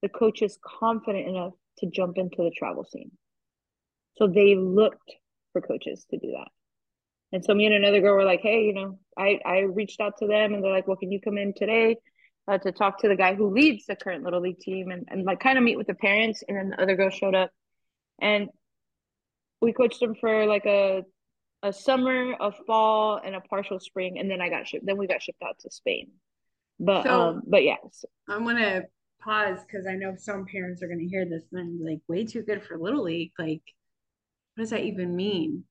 the 0.00 0.08
coaches 0.08 0.58
confident 0.64 1.28
enough 1.28 1.52
to 1.78 1.86
jump 1.86 2.16
into 2.16 2.38
the 2.38 2.50
travel 2.56 2.84
scene. 2.84 3.10
So 4.16 4.26
they 4.26 4.56
looked 4.56 5.12
for 5.52 5.60
coaches 5.60 6.06
to 6.10 6.18
do 6.18 6.32
that. 6.32 6.48
And 7.32 7.44
so 7.44 7.54
me 7.54 7.66
and 7.66 7.74
another 7.74 8.00
girl 8.00 8.14
were 8.14 8.24
like, 8.24 8.40
hey, 8.42 8.64
you 8.64 8.74
know, 8.74 8.98
I, 9.16 9.38
I 9.44 9.60
reached 9.60 10.00
out 10.00 10.18
to 10.18 10.26
them 10.26 10.52
and 10.52 10.62
they're 10.62 10.72
like, 10.72 10.86
well, 10.86 10.98
can 10.98 11.10
you 11.10 11.20
come 11.20 11.38
in 11.38 11.54
today 11.54 11.96
uh, 12.48 12.58
to 12.58 12.72
talk 12.72 12.98
to 12.98 13.08
the 13.08 13.16
guy 13.16 13.34
who 13.34 13.52
leads 13.52 13.86
the 13.86 13.96
current 13.96 14.24
little 14.24 14.40
league 14.40 14.58
team 14.58 14.90
and, 14.90 15.06
and 15.08 15.24
like 15.24 15.40
kind 15.40 15.58
of 15.58 15.64
meet 15.64 15.76
with 15.76 15.86
the 15.86 15.94
parents 15.94 16.42
and 16.46 16.56
then 16.56 16.70
the 16.70 16.82
other 16.82 16.96
girl 16.96 17.10
showed 17.10 17.34
up 17.34 17.50
and 18.20 18.48
we 19.60 19.72
coached 19.72 20.00
them 20.00 20.14
for 20.14 20.46
like 20.46 20.66
a 20.66 21.02
a 21.62 21.72
summer 21.72 22.34
a 22.40 22.50
fall 22.66 23.20
and 23.24 23.36
a 23.36 23.40
partial 23.42 23.78
spring 23.78 24.18
and 24.18 24.30
then 24.30 24.40
i 24.40 24.48
got 24.48 24.66
shipped 24.66 24.84
then 24.84 24.98
we 24.98 25.06
got 25.06 25.22
shipped 25.22 25.42
out 25.42 25.56
to 25.60 25.70
spain 25.70 26.10
but 26.80 27.04
so, 27.04 27.20
um 27.20 27.42
but 27.46 27.62
yeah 27.62 27.76
so. 27.92 28.08
i'm 28.28 28.44
gonna 28.44 28.82
pause 29.22 29.58
because 29.64 29.86
i 29.86 29.94
know 29.94 30.14
some 30.16 30.44
parents 30.44 30.82
are 30.82 30.88
gonna 30.88 31.08
hear 31.08 31.24
this 31.24 31.44
and 31.52 31.80
like 31.84 32.00
way 32.08 32.24
too 32.24 32.42
good 32.42 32.64
for 32.64 32.76
little 32.76 33.04
league 33.04 33.30
like 33.38 33.62
what 34.54 34.62
does 34.62 34.70
that 34.70 34.82
even 34.82 35.14
mean 35.14 35.62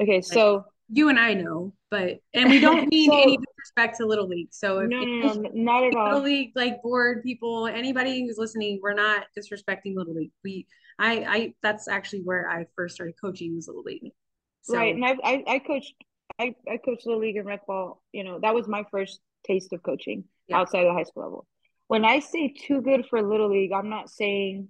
okay 0.00 0.20
so 0.20 0.64
you 0.94 1.08
and 1.08 1.18
I 1.18 1.32
know, 1.32 1.72
but 1.90 2.18
and 2.34 2.50
we 2.50 2.60
don't 2.60 2.86
mean 2.90 3.10
so, 3.10 3.22
any 3.22 3.38
disrespect 3.38 3.96
to 3.96 4.06
Little 4.06 4.28
League. 4.28 4.48
So 4.50 4.80
if, 4.80 4.90
no, 4.90 5.00
no, 5.02 5.32
no, 5.32 5.50
not 5.54 5.84
at 5.84 5.94
all. 5.94 6.04
Little 6.04 6.22
League, 6.22 6.52
like 6.54 6.82
board 6.82 7.22
people, 7.22 7.66
anybody 7.66 8.20
who's 8.20 8.36
listening, 8.36 8.78
we're 8.82 8.92
not 8.92 9.24
disrespecting 9.36 9.96
Little 9.96 10.12
League. 10.12 10.32
We, 10.44 10.66
I, 10.98 11.12
I, 11.24 11.54
that's 11.62 11.88
actually 11.88 12.20
where 12.20 12.48
I 12.48 12.66
first 12.76 12.94
started 12.94 13.14
coaching 13.18 13.56
was 13.56 13.68
Little 13.68 13.82
League. 13.82 14.12
So, 14.60 14.76
right, 14.76 14.94
and 14.94 15.02
I, 15.02 15.16
I, 15.24 15.44
I 15.46 15.58
coached, 15.60 15.94
I, 16.38 16.54
I 16.70 16.76
coached 16.76 17.06
Little 17.06 17.22
League 17.22 17.36
and 17.36 17.46
rec 17.46 17.66
ball. 17.66 18.02
You 18.12 18.24
know, 18.24 18.38
that 18.40 18.54
was 18.54 18.68
my 18.68 18.84
first 18.90 19.20
taste 19.46 19.72
of 19.72 19.82
coaching 19.82 20.24
yeah. 20.46 20.58
outside 20.58 20.80
of 20.80 20.88
the 20.88 20.92
high 20.92 21.04
school 21.04 21.22
level. 21.22 21.46
When 21.88 22.04
I 22.04 22.18
say 22.18 22.48
too 22.48 22.82
good 22.82 23.06
for 23.08 23.22
Little 23.22 23.50
League, 23.50 23.72
I'm 23.72 23.88
not 23.88 24.10
saying, 24.10 24.68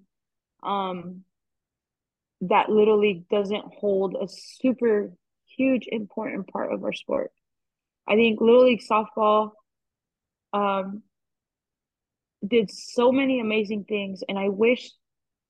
um, 0.62 1.24
that 2.42 2.68
Little 2.68 2.98
League 2.98 3.28
doesn't 3.28 3.64
hold 3.74 4.16
a 4.20 4.28
super 4.28 5.12
huge 5.56 5.86
important 5.90 6.48
part 6.48 6.72
of 6.72 6.82
our 6.84 6.92
sport. 6.92 7.30
I 8.08 8.14
think 8.14 8.40
Little 8.40 8.64
League 8.64 8.82
softball 8.88 9.52
um, 10.52 11.02
did 12.46 12.70
so 12.70 13.12
many 13.12 13.40
amazing 13.40 13.84
things, 13.84 14.22
and 14.28 14.38
I 14.38 14.48
wish 14.48 14.90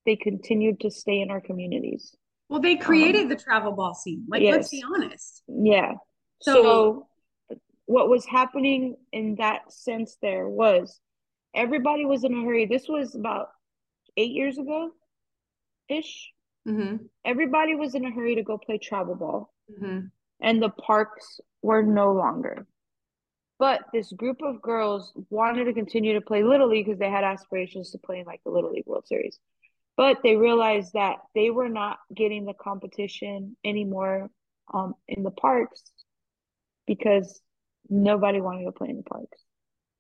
they 0.05 0.17
continued 0.17 0.81
to 0.81 0.91
stay 0.91 1.21
in 1.21 1.31
our 1.31 1.41
communities. 1.41 2.15
Well, 2.49 2.61
they 2.61 2.77
created 2.77 3.23
um, 3.23 3.29
the 3.29 3.37
travel 3.37 3.73
ball 3.73 3.95
scene. 3.95 4.27
Like, 4.29 4.43
yes. 4.43 4.53
let's 4.53 4.69
be 4.69 4.85
honest. 4.95 5.43
Yeah. 5.49 5.95
So, 6.43 6.63
so, 6.63 7.59
what 7.87 8.09
was 8.09 8.27
happening 8.27 8.97
in 9.13 9.37
that 9.37 9.73
sense 9.73 10.17
there 10.21 10.49
was 10.49 11.01
everybody 11.55 12.05
was 12.05 12.25
in 12.25 12.35
a 12.35 12.43
hurry. 12.43 12.67
This 12.67 12.89
was 12.89 13.15
about 13.15 13.49
eight 14.17 14.33
years 14.33 14.59
ago 14.59 14.91
ish. 15.89 16.31
Mm-hmm. 16.67 17.07
Everybody 17.25 17.75
was 17.75 17.95
in 17.95 18.05
a 18.05 18.11
hurry 18.11 18.37
to 18.37 18.43
go 18.43 18.59
play 18.59 18.79
travel 18.79 19.15
ball 19.15 19.52
mm-hmm. 19.71 20.07
and 20.41 20.63
the 20.63 20.71
parks 20.71 21.41
were 21.63 21.83
no 21.83 22.13
longer. 22.13 22.67
But 23.59 23.83
this 23.93 24.13
group 24.13 24.43
of 24.43 24.61
girls 24.61 25.13
wanted 25.31 25.67
to 25.67 25.73
continue 25.73 26.15
to 26.15 26.21
play 26.21 26.43
Little 26.43 26.69
League 26.69 26.87
because 26.87 26.99
they 26.99 27.11
had 27.11 27.23
aspirations 27.23 27.93
to 27.93 27.99
play 27.99 28.19
in 28.19 28.27
like 28.27 28.41
the 28.45 28.51
Little 28.51 28.73
League 28.73 28.87
World 28.87 29.07
Series. 29.07 29.39
But 29.97 30.19
they 30.25 30.37
realized 30.37 30.95
that 30.95 31.19
they 31.35 31.51
were 31.51 31.69
not 31.69 31.99
getting 32.13 32.45
the 32.45 32.55
competition 32.55 33.57
anymore 33.65 34.31
um, 34.73 34.95
in 35.07 35.23
the 35.23 35.31
parks 35.31 35.83
because 36.87 37.41
nobody 37.89 38.41
wanted 38.41 38.65
to 38.65 38.73
play 38.73 38.89
in 38.89 38.97
the 38.97 39.03
parks. 39.03 39.39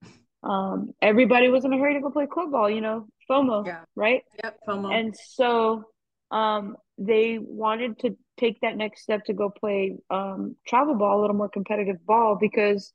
Um, 0.44 0.90
everybody 1.00 1.50
was 1.50 1.64
in 1.64 1.72
a 1.72 1.78
hurry 1.78 1.94
to 1.94 2.00
go 2.00 2.10
play 2.10 2.26
club 2.26 2.50
ball, 2.50 2.68
you 2.68 2.80
know, 2.80 3.06
FOMO, 3.30 3.64
yeah. 3.64 3.82
right? 3.94 4.24
Yep, 4.42 4.58
FOMO. 4.66 4.92
And 4.92 5.16
so 5.16 5.84
um, 6.32 6.76
they 6.98 7.38
wanted 7.38 8.00
to 8.00 8.16
take 8.38 8.60
that 8.60 8.76
next 8.76 9.02
step 9.02 9.24
to 9.26 9.32
go 9.32 9.50
play 9.50 9.96
um, 10.10 10.56
travel 10.66 10.94
ball, 10.94 11.20
a 11.20 11.22
little 11.22 11.36
more 11.36 11.48
competitive 11.48 12.04
ball, 12.06 12.36
because 12.40 12.92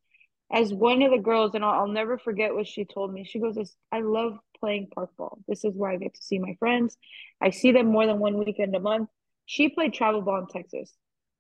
as 0.52 0.74
one 0.74 1.02
of 1.02 1.12
the 1.12 1.18
girls, 1.18 1.52
and 1.54 1.64
I'll, 1.64 1.82
I'll 1.82 1.88
never 1.88 2.18
forget 2.18 2.54
what 2.54 2.68
she 2.68 2.86
told 2.86 3.14
me. 3.14 3.24
She 3.24 3.40
goes, 3.40 3.58
"I 3.92 4.00
love 4.02 4.38
playing 4.60 4.88
park 4.94 5.12
ball. 5.18 5.40
This 5.48 5.64
is 5.66 5.76
where 5.76 5.92
I 5.92 5.98
get 5.98 6.14
to 6.14 6.24
see 6.24 6.40
my 6.40 6.56
friends. 6.60 6.98
I 7.42 7.50
see 7.50 7.72
them 7.72 7.88
more 7.88 8.06
than 8.06 8.20
one 8.20 8.38
weekend 8.38 8.76
a 8.76 8.80
month." 8.80 9.10
She 9.46 9.70
played 9.70 9.94
travel 9.94 10.22
ball 10.22 10.40
in 10.40 10.48
Texas, 10.48 10.94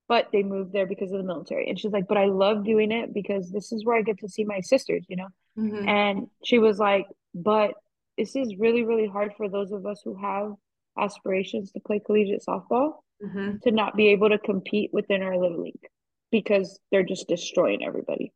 but 0.07 0.27
they 0.31 0.43
moved 0.43 0.73
there 0.73 0.85
because 0.85 1.11
of 1.11 1.17
the 1.17 1.23
military. 1.23 1.69
And 1.69 1.79
she's 1.79 1.91
like, 1.91 2.07
"But 2.07 2.17
I 2.17 2.25
love 2.25 2.65
doing 2.65 2.91
it 2.91 3.13
because 3.13 3.51
this 3.51 3.71
is 3.71 3.85
where 3.85 3.97
I 3.97 4.01
get 4.01 4.19
to 4.19 4.29
see 4.29 4.43
my 4.43 4.59
sisters, 4.59 5.05
you 5.07 5.15
know." 5.15 5.29
Mm-hmm. 5.57 5.87
And 5.87 6.27
she 6.43 6.59
was 6.59 6.77
like, 6.77 7.07
"But 7.33 7.75
this 8.17 8.35
is 8.35 8.57
really, 8.57 8.83
really 8.83 9.07
hard 9.07 9.33
for 9.37 9.47
those 9.47 9.71
of 9.71 9.85
us 9.85 10.01
who 10.03 10.15
have 10.15 10.53
aspirations 10.99 11.71
to 11.71 11.79
play 11.79 11.99
collegiate 11.99 12.43
softball 12.47 12.95
mm-hmm. 13.23 13.57
to 13.63 13.71
not 13.71 13.95
be 13.95 14.09
able 14.09 14.29
to 14.29 14.37
compete 14.37 14.91
within 14.93 15.21
our 15.21 15.37
little 15.37 15.63
league 15.63 15.87
because 16.31 16.79
they're 16.91 17.03
just 17.03 17.27
destroying 17.27 17.83
everybody. 17.83 18.33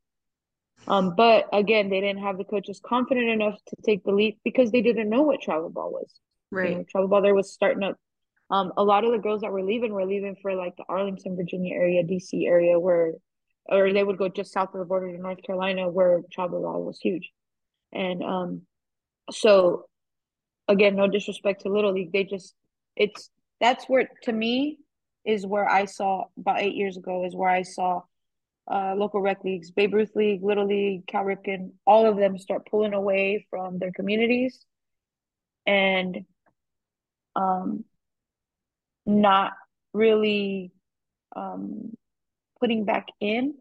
Um, 0.87 1.15
but 1.15 1.47
again, 1.53 1.89
they 1.89 2.01
didn't 2.01 2.23
have 2.23 2.37
the 2.37 2.43
coaches 2.43 2.81
confident 2.83 3.29
enough 3.29 3.59
to 3.67 3.75
take 3.85 4.03
the 4.03 4.11
leap 4.11 4.39
because 4.43 4.71
they 4.71 4.81
didn't 4.81 5.09
know 5.09 5.21
what 5.21 5.41
travel 5.41 5.69
ball 5.69 5.91
was. 5.91 6.11
Right, 6.51 6.71
you 6.71 6.75
know, 6.77 6.85
travel 6.89 7.07
ball 7.07 7.21
there 7.21 7.35
was 7.35 7.53
starting 7.53 7.83
up. 7.83 7.97
Um, 8.49 8.73
a 8.75 8.83
lot 8.83 9.05
of 9.05 9.11
the 9.11 9.19
girls 9.19 9.41
that 9.41 9.51
were 9.51 9.63
leaving 9.63 9.93
were 9.93 10.05
leaving 10.05 10.35
for 10.41 10.55
like 10.55 10.75
the 10.75 10.83
Arlington, 10.89 11.37
Virginia 11.37 11.75
area, 11.75 12.03
DC 12.03 12.45
area, 12.45 12.77
where, 12.77 13.13
or 13.67 13.93
they 13.93 14.03
would 14.03 14.17
go 14.17 14.27
just 14.27 14.51
south 14.51 14.73
of 14.73 14.79
the 14.79 14.85
border 14.85 15.11
to 15.11 15.21
North 15.21 15.41
Carolina, 15.43 15.87
where 15.87 16.21
travel 16.31 16.61
ball 16.61 16.83
was 16.83 16.99
huge, 16.99 17.29
and 17.93 18.21
um, 18.23 18.61
so 19.31 19.85
again, 20.67 20.95
no 20.95 21.07
disrespect 21.07 21.61
to 21.61 21.69
Little 21.69 21.93
League, 21.93 22.11
they 22.11 22.23
just 22.23 22.53
it's 22.95 23.29
that's 23.61 23.85
where 23.85 24.09
to 24.23 24.33
me 24.33 24.79
is 25.23 25.45
where 25.45 25.69
I 25.69 25.85
saw 25.85 26.25
about 26.37 26.59
eight 26.59 26.75
years 26.75 26.97
ago 26.97 27.23
is 27.23 27.35
where 27.35 27.49
I 27.49 27.61
saw 27.61 28.01
uh, 28.69 28.95
local 28.95 29.21
rec 29.21 29.43
leagues, 29.43 29.71
Babe 29.71 29.93
Ruth 29.93 30.11
League, 30.15 30.43
Little 30.43 30.65
League, 30.65 31.05
Cal 31.07 31.23
Ripken, 31.23 31.71
all 31.85 32.05
of 32.05 32.17
them 32.17 32.37
start 32.37 32.67
pulling 32.69 32.93
away 32.93 33.45
from 33.49 33.77
their 33.77 33.91
communities 33.91 34.65
and 35.67 36.25
um, 37.35 37.85
not 39.05 39.53
really 39.93 40.71
um, 41.35 41.93
putting 42.59 42.83
back 42.83 43.07
in 43.19 43.53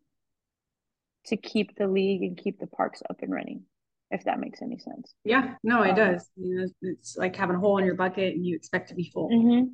to 1.26 1.36
keep 1.36 1.76
the 1.76 1.86
league 1.86 2.22
and 2.22 2.38
keep 2.38 2.58
the 2.58 2.66
parks 2.66 3.02
up 3.10 3.18
and 3.20 3.32
running 3.32 3.64
if 4.10 4.24
that 4.24 4.40
makes 4.40 4.60
any 4.60 4.78
sense. 4.78 5.14
Yeah, 5.24 5.54
no, 5.62 5.82
it 5.82 5.90
um, 5.90 5.96
does. 5.96 6.28
You 6.36 6.56
know, 6.56 6.66
it's 6.82 7.16
like 7.16 7.36
having 7.36 7.56
a 7.56 7.58
hole 7.58 7.78
in 7.78 7.84
your 7.84 7.94
bucket 7.94 8.34
and 8.34 8.44
you 8.44 8.56
expect 8.56 8.88
to 8.88 8.94
be 8.94 9.10
full. 9.12 9.30
Mm-hmm. 9.30 9.66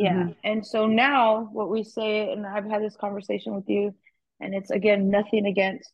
Yeah. 0.00 0.14
Mm-hmm. 0.14 0.32
And 0.44 0.66
so 0.66 0.86
now 0.86 1.50
what 1.52 1.68
we 1.68 1.84
say, 1.84 2.32
and 2.32 2.46
I've 2.46 2.64
had 2.64 2.82
this 2.82 2.96
conversation 2.96 3.54
with 3.54 3.68
you, 3.68 3.94
and 4.40 4.54
it's 4.54 4.70
again 4.70 5.10
nothing 5.10 5.44
against 5.44 5.90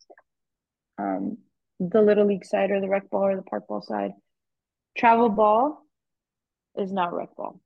um, 0.97 1.39
the 1.81 2.01
little 2.01 2.25
league 2.25 2.45
side 2.45 2.71
or 2.71 2.81
the 2.81 2.89
rec 2.89 3.11
ball 3.11 3.25
or 3.25 3.35
the 3.35 3.43
park 3.43 3.67
ball 3.67 3.83
side. 3.83 4.13
Travel 4.97 5.29
ball 5.29 5.85
is 6.79 6.93
not 6.93 7.15
rec 7.15 7.35
ball. 7.37 7.61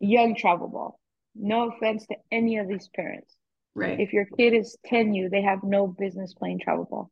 young 0.00 0.34
travel 0.34 0.68
ball. 0.68 0.98
No 1.34 1.68
offense 1.68 2.06
to 2.06 2.16
any 2.32 2.56
of 2.56 2.68
these 2.68 2.88
parents. 2.96 3.36
Right. 3.74 4.00
If 4.00 4.14
your 4.14 4.24
kid 4.24 4.54
is 4.54 4.78
10U, 4.90 5.30
they 5.30 5.42
have 5.42 5.62
no 5.62 5.86
business 5.86 6.32
playing 6.32 6.60
travel 6.60 6.86
ball. 6.90 7.10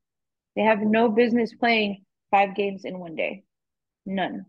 They 0.57 0.63
have 0.63 0.81
no 0.81 1.11
business 1.11 1.53
playing 1.53 2.05
five 2.31 2.55
games 2.57 2.87
in 2.87 2.99
one 2.99 3.15
day. 3.15 3.45
None. 4.07 4.47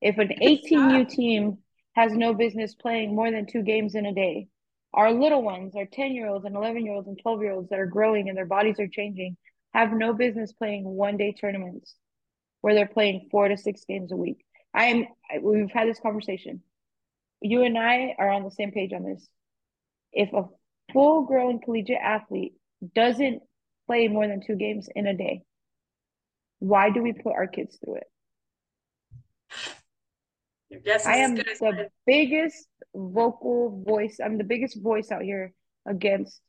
If 0.00 0.16
an 0.16 0.30
18U 0.40 1.06
team 1.10 1.58
has 1.98 2.12
no 2.12 2.32
business 2.32 2.76
playing 2.76 3.12
more 3.12 3.28
than 3.28 3.44
two 3.44 3.60
games 3.60 3.96
in 3.96 4.06
a 4.06 4.14
day, 4.14 4.46
our 4.94 5.12
little 5.12 5.42
ones, 5.42 5.74
our 5.74 5.84
10 5.84 6.12
year 6.12 6.28
olds 6.28 6.44
and 6.44 6.54
11 6.54 6.84
year 6.84 6.94
olds 6.94 7.08
and 7.08 7.18
12 7.20 7.42
year 7.42 7.50
olds 7.50 7.68
that 7.70 7.80
are 7.80 7.86
growing 7.86 8.28
and 8.28 8.38
their 8.38 8.46
bodies 8.46 8.78
are 8.78 8.86
changing, 8.86 9.36
have 9.74 9.90
no 9.90 10.12
business 10.12 10.52
playing 10.52 10.84
one 10.84 11.16
day 11.16 11.32
tournaments 11.32 11.96
where 12.60 12.72
they're 12.72 12.86
playing 12.86 13.26
four 13.32 13.48
to 13.48 13.56
six 13.56 13.84
games 13.84 14.12
a 14.12 14.16
week. 14.16 14.44
I'm, 14.72 15.08
we've 15.42 15.72
had 15.72 15.88
this 15.88 15.98
conversation. 15.98 16.62
You 17.40 17.62
and 17.64 17.76
I 17.76 18.14
are 18.16 18.30
on 18.30 18.44
the 18.44 18.52
same 18.52 18.70
page 18.70 18.92
on 18.92 19.02
this. 19.02 19.28
If 20.12 20.32
a 20.32 20.44
full 20.92 21.22
grown 21.22 21.58
collegiate 21.58 21.98
athlete 22.00 22.52
doesn't 22.94 23.42
play 23.88 24.06
more 24.06 24.28
than 24.28 24.40
two 24.46 24.54
games 24.54 24.88
in 24.94 25.08
a 25.08 25.14
day, 25.14 25.42
why 26.60 26.90
do 26.90 27.02
we 27.02 27.12
put 27.12 27.34
our 27.34 27.48
kids 27.48 27.76
through 27.84 27.96
it? 27.96 28.10
I 30.70 31.16
am 31.16 31.34
the 31.34 31.88
biggest 32.06 32.68
vocal 32.94 33.82
voice. 33.86 34.18
I'm 34.22 34.38
the 34.38 34.44
biggest 34.44 34.80
voice 34.82 35.10
out 35.10 35.22
here 35.22 35.52
against 35.86 36.40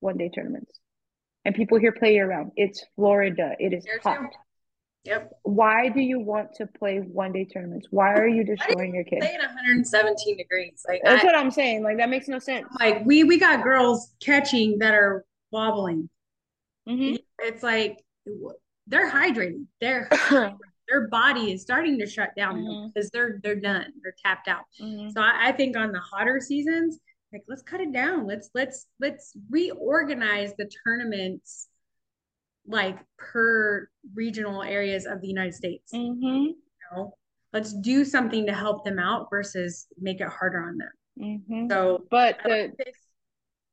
one 0.00 0.16
day 0.16 0.28
tournaments. 0.28 0.72
And 1.44 1.54
people 1.54 1.78
here 1.78 1.92
play 1.92 2.14
year 2.14 2.28
round. 2.28 2.52
It's 2.56 2.84
Florida. 2.96 3.54
It 3.58 3.72
is 3.72 3.86
hot. 4.02 4.30
Yep. 5.04 5.32
Why 5.44 5.88
do 5.88 6.00
you 6.00 6.20
want 6.20 6.54
to 6.56 6.66
play 6.66 6.98
one 6.98 7.32
day 7.32 7.46
tournaments? 7.46 7.86
Why 7.90 8.12
are 8.14 8.28
you 8.28 8.44
destroying 8.44 8.94
your 8.94 9.04
kids? 9.04 9.24
Play 9.24 9.34
at 9.34 9.40
117 9.40 10.36
degrees. 10.36 10.84
Like 10.86 11.00
that's 11.02 11.22
I, 11.22 11.26
what 11.26 11.34
I'm 11.34 11.50
saying. 11.50 11.82
Like 11.82 11.96
that 11.96 12.10
makes 12.10 12.28
no 12.28 12.38
sense. 12.38 12.66
Like 12.78 13.04
we 13.06 13.24
we 13.24 13.38
got 13.38 13.62
girls 13.62 14.14
catching 14.20 14.78
that 14.80 14.92
are 14.92 15.24
wobbling. 15.50 16.10
Mm-hmm. 16.86 17.16
It's 17.38 17.62
like 17.62 18.04
they're 18.86 19.10
hydrating. 19.10 19.66
They're 19.80 20.10
their 20.90 21.08
body 21.08 21.52
is 21.52 21.62
starting 21.62 21.98
to 21.98 22.06
shut 22.06 22.30
down 22.36 22.56
mm-hmm. 22.56 22.88
because 22.88 23.10
they're 23.10 23.40
they're 23.42 23.60
done. 23.60 23.86
They're 24.02 24.14
tapped 24.24 24.48
out. 24.48 24.64
Mm-hmm. 24.80 25.10
So 25.10 25.20
I, 25.20 25.48
I 25.48 25.52
think 25.52 25.76
on 25.76 25.92
the 25.92 26.00
hotter 26.00 26.40
seasons, 26.40 26.98
like 27.32 27.42
let's 27.48 27.62
cut 27.62 27.80
it 27.80 27.92
down. 27.92 28.26
Let's 28.26 28.50
let's 28.54 28.86
let's 28.98 29.32
reorganize 29.48 30.52
the 30.58 30.70
tournaments 30.84 31.68
like 32.66 32.98
per 33.18 33.88
regional 34.14 34.62
areas 34.62 35.06
of 35.06 35.20
the 35.20 35.28
United 35.28 35.54
States. 35.54 35.92
Mm-hmm. 35.94 36.24
You 36.24 36.56
know? 36.92 37.14
Let's 37.52 37.72
do 37.72 38.04
something 38.04 38.46
to 38.46 38.52
help 38.52 38.84
them 38.84 38.98
out 38.98 39.28
versus 39.30 39.86
make 40.00 40.20
it 40.20 40.28
harder 40.28 40.62
on 40.62 40.78
them. 40.78 40.90
Mm-hmm. 41.20 41.70
So, 41.70 42.04
but 42.10 42.38
the, 42.44 42.72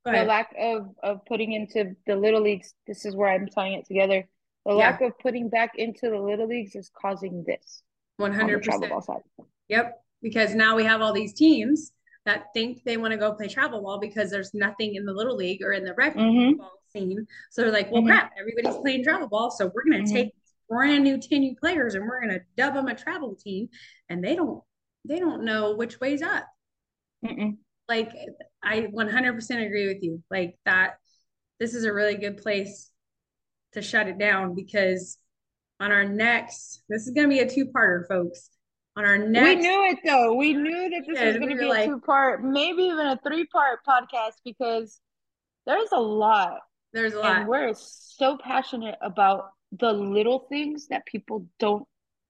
the 0.03 0.23
lack 0.23 0.53
of 0.59 0.89
of 1.03 1.25
putting 1.25 1.53
into 1.53 1.95
the 2.07 2.15
little 2.15 2.41
leagues, 2.41 2.73
this 2.87 3.05
is 3.05 3.15
where 3.15 3.29
I'm 3.29 3.47
tying 3.47 3.73
it 3.73 3.85
together. 3.85 4.27
The 4.67 4.73
yeah. 4.73 4.89
lack 4.89 5.01
of 5.01 5.17
putting 5.19 5.47
back 5.47 5.75
into 5.77 6.09
the 6.09 6.19
little 6.19 6.45
leagues 6.45 6.75
is 6.75 6.91
causing 6.93 7.41
this. 7.47 7.83
One 8.17 8.33
hundred 8.33 8.63
percent. 8.63 8.91
Yep, 9.69 10.03
because 10.21 10.53
now 10.55 10.75
we 10.75 10.83
have 10.83 11.01
all 11.01 11.13
these 11.13 11.33
teams 11.33 11.93
that 12.25 12.47
think 12.53 12.83
they 12.83 12.97
want 12.97 13.13
to 13.13 13.17
go 13.17 13.31
play 13.31 13.47
travel 13.47 13.81
ball 13.81 13.97
because 13.97 14.29
there's 14.29 14.53
nothing 14.53 14.95
in 14.95 15.05
the 15.05 15.13
little 15.13 15.37
league 15.37 15.63
or 15.63 15.71
in 15.71 15.85
the 15.85 15.93
rec 15.93 16.15
mm-hmm. 16.15 16.57
ball 16.57 16.73
scene. 16.91 17.25
So 17.49 17.61
they're 17.61 17.71
like, 17.71 17.89
well, 17.91 18.01
mm-hmm. 18.01 18.09
crap, 18.09 18.33
everybody's 18.37 18.81
playing 18.81 19.05
travel 19.05 19.29
ball, 19.29 19.51
so 19.51 19.71
we're 19.73 19.85
gonna 19.85 20.03
mm-hmm. 20.03 20.13
take 20.13 20.33
brand 20.67 21.05
new 21.05 21.17
10 21.17 21.39
new 21.39 21.55
players 21.55 21.95
and 21.95 22.05
we're 22.05 22.19
gonna 22.19 22.41
dub 22.57 22.73
them 22.73 22.87
a 22.87 22.95
travel 22.95 23.35
team, 23.35 23.69
and 24.09 24.21
they 24.21 24.35
don't 24.35 24.61
they 25.05 25.19
don't 25.19 25.45
know 25.45 25.77
which 25.77 26.01
way's 26.01 26.21
up. 26.21 26.45
Mm-mm. 27.25 27.55
Like 27.87 28.11
I 28.61 28.81
100% 28.81 29.65
agree 29.65 29.87
with 29.87 30.03
you. 30.03 30.21
Like 30.29 30.57
that, 30.65 30.95
this 31.57 31.73
is 31.73 31.85
a 31.85 31.93
really 31.93 32.15
good 32.15 32.35
place 32.35 32.91
to 33.73 33.81
shut 33.81 34.07
it 34.07 34.17
down 34.17 34.55
because 34.55 35.17
on 35.79 35.91
our 35.91 36.05
next, 36.05 36.83
this 36.89 37.07
is 37.07 37.13
going 37.13 37.29
to 37.29 37.33
be 37.33 37.39
a 37.39 37.49
two-parter, 37.49 38.07
folks. 38.07 38.49
On 38.95 39.05
our 39.05 39.17
next, 39.17 39.57
we 39.57 39.61
knew 39.61 39.83
it 39.91 39.99
though. 40.03 40.33
We 40.33 40.53
knew 40.53 40.89
that 40.89 41.03
this 41.07 41.19
was 41.19 41.37
going 41.37 41.49
to 41.49 41.55
be 41.55 41.65
like, 41.65 41.87
a 41.87 41.91
two-part, 41.91 42.43
maybe 42.43 42.83
even 42.83 43.05
a 43.05 43.19
three-part 43.25 43.79
podcast 43.87 44.33
because 44.43 44.99
there's 45.67 45.91
a 45.91 45.99
lot. 45.99 46.59
There's 46.93 47.13
a 47.13 47.19
lot. 47.19 47.37
And 47.37 47.47
we're 47.47 47.73
so 47.75 48.37
passionate 48.37 48.95
about 49.01 49.51
the 49.71 49.93
little 49.93 50.47
things 50.49 50.87
that 50.87 51.05
people 51.05 51.45
don't 51.59 51.85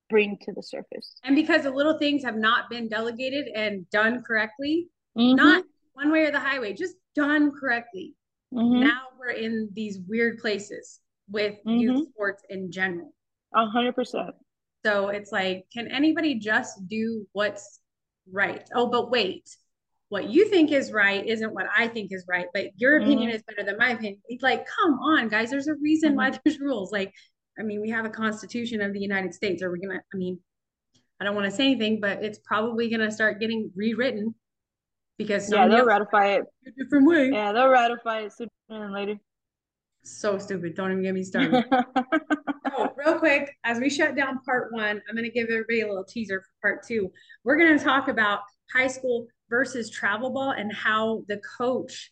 bring 0.10 0.38
to 0.42 0.52
the 0.52 0.64
surface. 0.64 1.16
And 1.24 1.36
because 1.36 1.64
the 1.64 1.72
little 1.72 1.98
things 1.98 2.24
have 2.24 2.36
not 2.36 2.70
been 2.70 2.90
delegated 2.90 3.48
and 3.56 3.90
done 3.90 4.24
correctly, 4.24 4.90
mm-hmm. 5.18 5.36
not 5.36 5.64
one 5.94 6.12
way 6.12 6.26
or 6.26 6.32
the 6.32 6.40
highway, 6.40 6.74
just 6.74 6.96
done 7.16 7.52
correctly. 7.52 8.14
Mm-hmm. 8.54 8.82
Now 8.82 9.04
we're 9.20 9.32
in 9.32 9.70
these 9.74 10.00
weird 10.00 10.40
places 10.40 11.00
with 11.30 11.56
mm-hmm. 11.56 11.78
youth 11.78 12.10
sports 12.10 12.44
in 12.50 12.72
general. 12.72 13.14
A 13.56 13.66
hundred 13.66 13.96
percent. 13.96 14.32
So 14.86 15.10
it's 15.10 15.32
like, 15.32 15.66
can 15.74 15.88
anybody 15.88 16.36
just 16.36 16.88
do 16.88 17.28
what's 17.34 17.80
right? 18.32 18.68
Oh, 18.74 18.88
but 18.88 19.10
wait, 19.10 19.50
what 20.10 20.30
you 20.30 20.48
think 20.48 20.72
is 20.72 20.92
right 20.92 21.26
isn't 21.26 21.54
what 21.54 21.66
I 21.76 21.88
think 21.88 22.12
is 22.12 22.26
right, 22.30 22.48
but 22.54 22.68
your 22.78 22.98
opinion 22.98 23.30
mm-hmm. 23.30 23.36
is 23.36 23.44
better 23.44 23.64
than 23.64 23.78
my 23.78 23.90
opinion. 23.90 24.22
It's 24.28 24.44
like, 24.44 24.66
come 24.66 24.94
on, 25.00 25.28
guys, 25.28 25.50
there's 25.50 25.68
a 25.68 25.76
reason 25.76 26.10
mm-hmm. 26.10 26.18
why 26.18 26.40
there's 26.46 26.60
rules. 26.60 26.92
Like, 26.92 27.14
I 27.60 27.64
mean, 27.64 27.82
we 27.82 27.90
have 27.90 28.06
a 28.06 28.10
constitution 28.10 28.82
of 28.82 28.94
the 28.94 29.00
United 29.00 29.34
States. 29.34 29.62
Are 29.64 29.72
we 29.72 29.80
gonna, 29.80 30.00
I 30.14 30.18
mean, 30.18 30.40
I 31.20 31.26
don't 31.26 31.36
want 31.36 31.46
to 31.46 31.56
say 31.56 31.66
anything, 31.66 32.00
but 32.00 32.24
it's 32.24 32.40
probably 32.46 32.90
gonna 32.90 33.12
start 33.12 33.40
getting 33.40 33.72
rewritten 33.76 34.36
because 35.18 35.52
yeah, 35.52 35.68
they'll 35.68 35.86
ratify 35.86 36.36
it 36.36 36.44
a 36.66 36.72
different 36.84 37.08
way. 37.08 37.30
Yeah, 37.32 37.52
they'll 37.52 37.70
ratify 37.70 38.20
it 38.22 38.34
sooner 38.34 38.50
than 38.70 38.94
later. 38.94 39.16
So 40.08 40.38
stupid. 40.38 40.76
Don't 40.76 40.92
even 40.92 41.04
get 41.04 41.14
me 41.14 41.24
started. 41.24 41.66
oh, 42.72 42.90
real 42.96 43.20
quick, 43.20 43.56
as 43.64 43.80
we 43.80 43.90
shut 43.90 44.16
down 44.16 44.40
part 44.40 44.72
one, 44.72 45.02
I'm 45.08 45.16
going 45.16 45.26
to 45.26 45.32
give 45.32 45.50
everybody 45.50 45.82
a 45.82 45.88
little 45.88 46.06
teaser 46.06 46.42
for 46.42 46.50
part 46.62 46.88
two. 46.88 47.12
We're 47.44 47.58
going 47.58 47.78
to 47.78 47.84
talk 47.84 48.08
about 48.08 48.40
high 48.74 48.88
school 48.88 49.28
versus 49.50 49.90
travel 49.90 50.30
ball 50.30 50.52
and 50.52 50.74
how 50.74 51.24
the 51.28 51.42
coach 51.58 52.12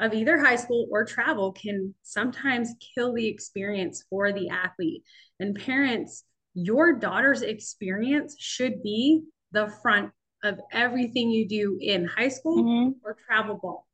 of 0.00 0.14
either 0.14 0.38
high 0.38 0.56
school 0.56 0.88
or 0.90 1.04
travel 1.04 1.52
can 1.52 1.94
sometimes 2.02 2.74
kill 2.94 3.12
the 3.12 3.26
experience 3.26 4.04
for 4.08 4.32
the 4.32 4.48
athlete. 4.48 5.02
And 5.38 5.54
parents, 5.54 6.24
your 6.54 6.94
daughter's 6.94 7.42
experience 7.42 8.36
should 8.38 8.82
be 8.82 9.22
the 9.52 9.72
front 9.82 10.10
of 10.42 10.58
everything 10.72 11.30
you 11.30 11.46
do 11.46 11.78
in 11.80 12.06
high 12.06 12.28
school 12.28 12.62
mm-hmm. 12.62 12.90
or 13.04 13.16
travel 13.26 13.58
ball. 13.60 13.86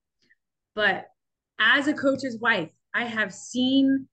But 0.74 1.06
as 1.58 1.86
a 1.86 1.92
coach's 1.92 2.38
wife, 2.40 2.70
I 2.94 3.04
have 3.04 3.32
seen 3.32 4.08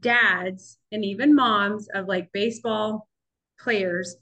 dads 0.00 0.78
and 0.92 1.04
even 1.04 1.34
moms 1.34 1.88
of 1.94 2.06
like 2.06 2.32
baseball 2.32 3.08
players 3.60 4.16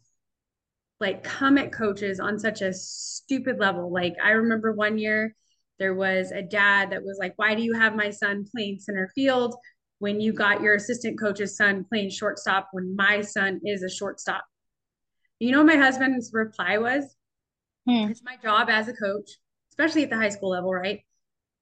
like 1.00 1.24
come 1.24 1.58
at 1.58 1.72
coaches 1.72 2.20
on 2.20 2.38
such 2.38 2.62
a 2.62 2.72
stupid 2.72 3.58
level. 3.58 3.92
Like 3.92 4.14
I 4.22 4.30
remember 4.30 4.72
one 4.72 4.98
year 4.98 5.34
there 5.78 5.94
was 5.94 6.30
a 6.30 6.42
dad 6.42 6.90
that 6.90 7.02
was 7.02 7.18
like, 7.18 7.34
"Why 7.36 7.54
do 7.54 7.62
you 7.62 7.74
have 7.74 7.96
my 7.96 8.10
son 8.10 8.46
playing 8.54 8.78
center 8.78 9.10
field 9.14 9.56
when 9.98 10.20
you 10.20 10.32
got 10.32 10.62
your 10.62 10.76
assistant 10.76 11.18
coach's 11.18 11.56
son 11.56 11.84
playing 11.84 12.10
shortstop 12.10 12.68
when 12.72 12.94
my 12.94 13.20
son 13.20 13.60
is 13.64 13.82
a 13.82 13.90
shortstop?" 13.90 14.44
You 15.40 15.50
know 15.50 15.64
my 15.64 15.76
husband's 15.76 16.30
reply 16.32 16.78
was, 16.78 17.16
hmm. 17.84 18.10
"It's 18.10 18.22
my 18.22 18.36
job 18.36 18.70
as 18.70 18.86
a 18.86 18.94
coach, 18.94 19.28
especially 19.70 20.04
at 20.04 20.10
the 20.10 20.16
high 20.16 20.28
school 20.28 20.50
level, 20.50 20.72
right? 20.72 21.00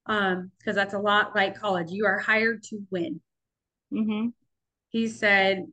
Um, 0.06 0.50
because 0.58 0.74
that's 0.74 0.94
a 0.94 0.98
lot 0.98 1.34
like 1.34 1.58
college. 1.58 1.90
You 1.90 2.06
are 2.06 2.18
hired 2.18 2.62
to 2.64 2.80
win. 2.90 3.20
Mm-hmm. 3.92 4.28
He 4.88 5.08
said, 5.08 5.66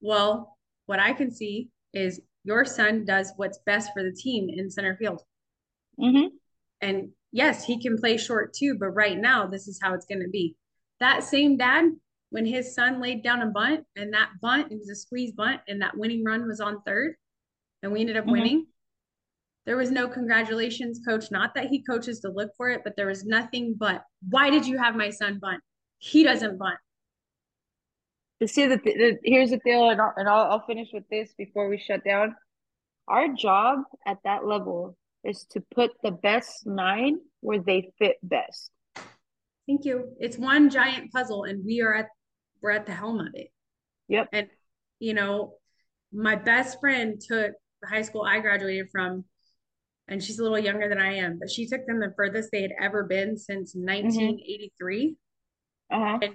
Well, 0.00 0.56
what 0.86 1.00
I 1.00 1.12
can 1.12 1.30
see 1.30 1.70
is 1.92 2.20
your 2.44 2.64
son 2.64 3.04
does 3.04 3.32
what's 3.36 3.58
best 3.66 3.90
for 3.92 4.02
the 4.02 4.12
team 4.12 4.48
in 4.48 4.70
center 4.70 4.96
field. 4.96 5.22
Mm-hmm. 6.00 6.28
And 6.80 7.10
yes, 7.30 7.64
he 7.64 7.80
can 7.80 7.96
play 7.96 8.16
short 8.16 8.52
too, 8.54 8.76
but 8.78 8.88
right 8.88 9.16
now, 9.16 9.46
this 9.46 9.68
is 9.68 9.78
how 9.80 9.94
it's 9.94 10.06
going 10.06 10.22
to 10.22 10.28
be. 10.28 10.56
That 11.00 11.22
same 11.22 11.56
dad, 11.56 11.86
when 12.30 12.46
his 12.46 12.74
son 12.74 13.00
laid 13.00 13.22
down 13.22 13.42
a 13.42 13.46
bunt 13.46 13.84
and 13.96 14.12
that 14.14 14.30
bunt, 14.40 14.72
it 14.72 14.78
was 14.78 14.88
a 14.88 14.96
squeeze 14.96 15.32
bunt, 15.32 15.60
and 15.68 15.82
that 15.82 15.96
winning 15.96 16.24
run 16.24 16.46
was 16.46 16.60
on 16.60 16.82
third, 16.82 17.14
and 17.82 17.92
we 17.92 18.00
ended 18.00 18.16
up 18.16 18.24
mm-hmm. 18.24 18.32
winning. 18.32 18.66
There 19.64 19.76
was 19.76 19.90
no 19.90 20.08
congratulations, 20.08 21.00
coach. 21.06 21.30
Not 21.30 21.54
that 21.54 21.66
he 21.66 21.84
coaches 21.84 22.20
to 22.20 22.30
look 22.30 22.50
for 22.56 22.68
it, 22.70 22.82
but 22.84 22.96
there 22.96 23.06
was 23.06 23.24
nothing 23.24 23.76
but, 23.78 24.02
why 24.28 24.50
did 24.50 24.66
you 24.66 24.78
have 24.78 24.96
my 24.96 25.10
son 25.10 25.38
bunt? 25.40 25.60
He 25.98 26.24
doesn't 26.24 26.58
bunt. 26.58 26.78
To 28.40 28.48
see 28.48 28.66
that, 28.66 28.82
the, 28.82 29.18
here's 29.22 29.50
the 29.50 29.60
deal, 29.64 29.90
and, 29.90 30.00
I'll, 30.00 30.12
and 30.16 30.28
I'll, 30.28 30.50
I'll 30.50 30.66
finish 30.66 30.88
with 30.92 31.04
this 31.10 31.32
before 31.38 31.68
we 31.68 31.78
shut 31.78 32.04
down. 32.04 32.34
Our 33.06 33.28
job 33.28 33.80
at 34.04 34.18
that 34.24 34.44
level 34.44 34.96
is 35.22 35.46
to 35.52 35.62
put 35.74 35.92
the 36.02 36.10
best 36.10 36.66
nine 36.66 37.18
where 37.40 37.60
they 37.60 37.92
fit 37.98 38.16
best. 38.22 38.70
Thank 39.68 39.84
you. 39.84 40.16
It's 40.18 40.36
one 40.36 40.70
giant 40.70 41.12
puzzle, 41.12 41.44
and 41.44 41.64
we 41.64 41.82
are 41.82 41.94
at 41.94 42.08
we're 42.60 42.70
at 42.70 42.86
the 42.86 42.92
helm 42.92 43.20
of 43.20 43.28
it. 43.34 43.48
Yep. 44.08 44.28
And 44.32 44.48
you 44.98 45.14
know, 45.14 45.54
my 46.12 46.34
best 46.36 46.80
friend 46.80 47.20
took 47.20 47.52
the 47.80 47.88
high 47.88 48.02
school 48.02 48.22
I 48.22 48.40
graduated 48.40 48.88
from 48.90 49.24
and 50.12 50.22
she's 50.22 50.38
a 50.38 50.42
little 50.42 50.58
younger 50.58 50.88
than 50.90 51.00
I 51.00 51.14
am, 51.16 51.38
but 51.38 51.50
she 51.50 51.66
took 51.66 51.86
them 51.86 51.98
the 51.98 52.12
furthest 52.14 52.50
they 52.52 52.60
had 52.60 52.72
ever 52.78 53.02
been 53.04 53.36
since 53.38 53.74
1983. 53.74 55.16
Uh-huh. 55.90 56.18
And 56.20 56.34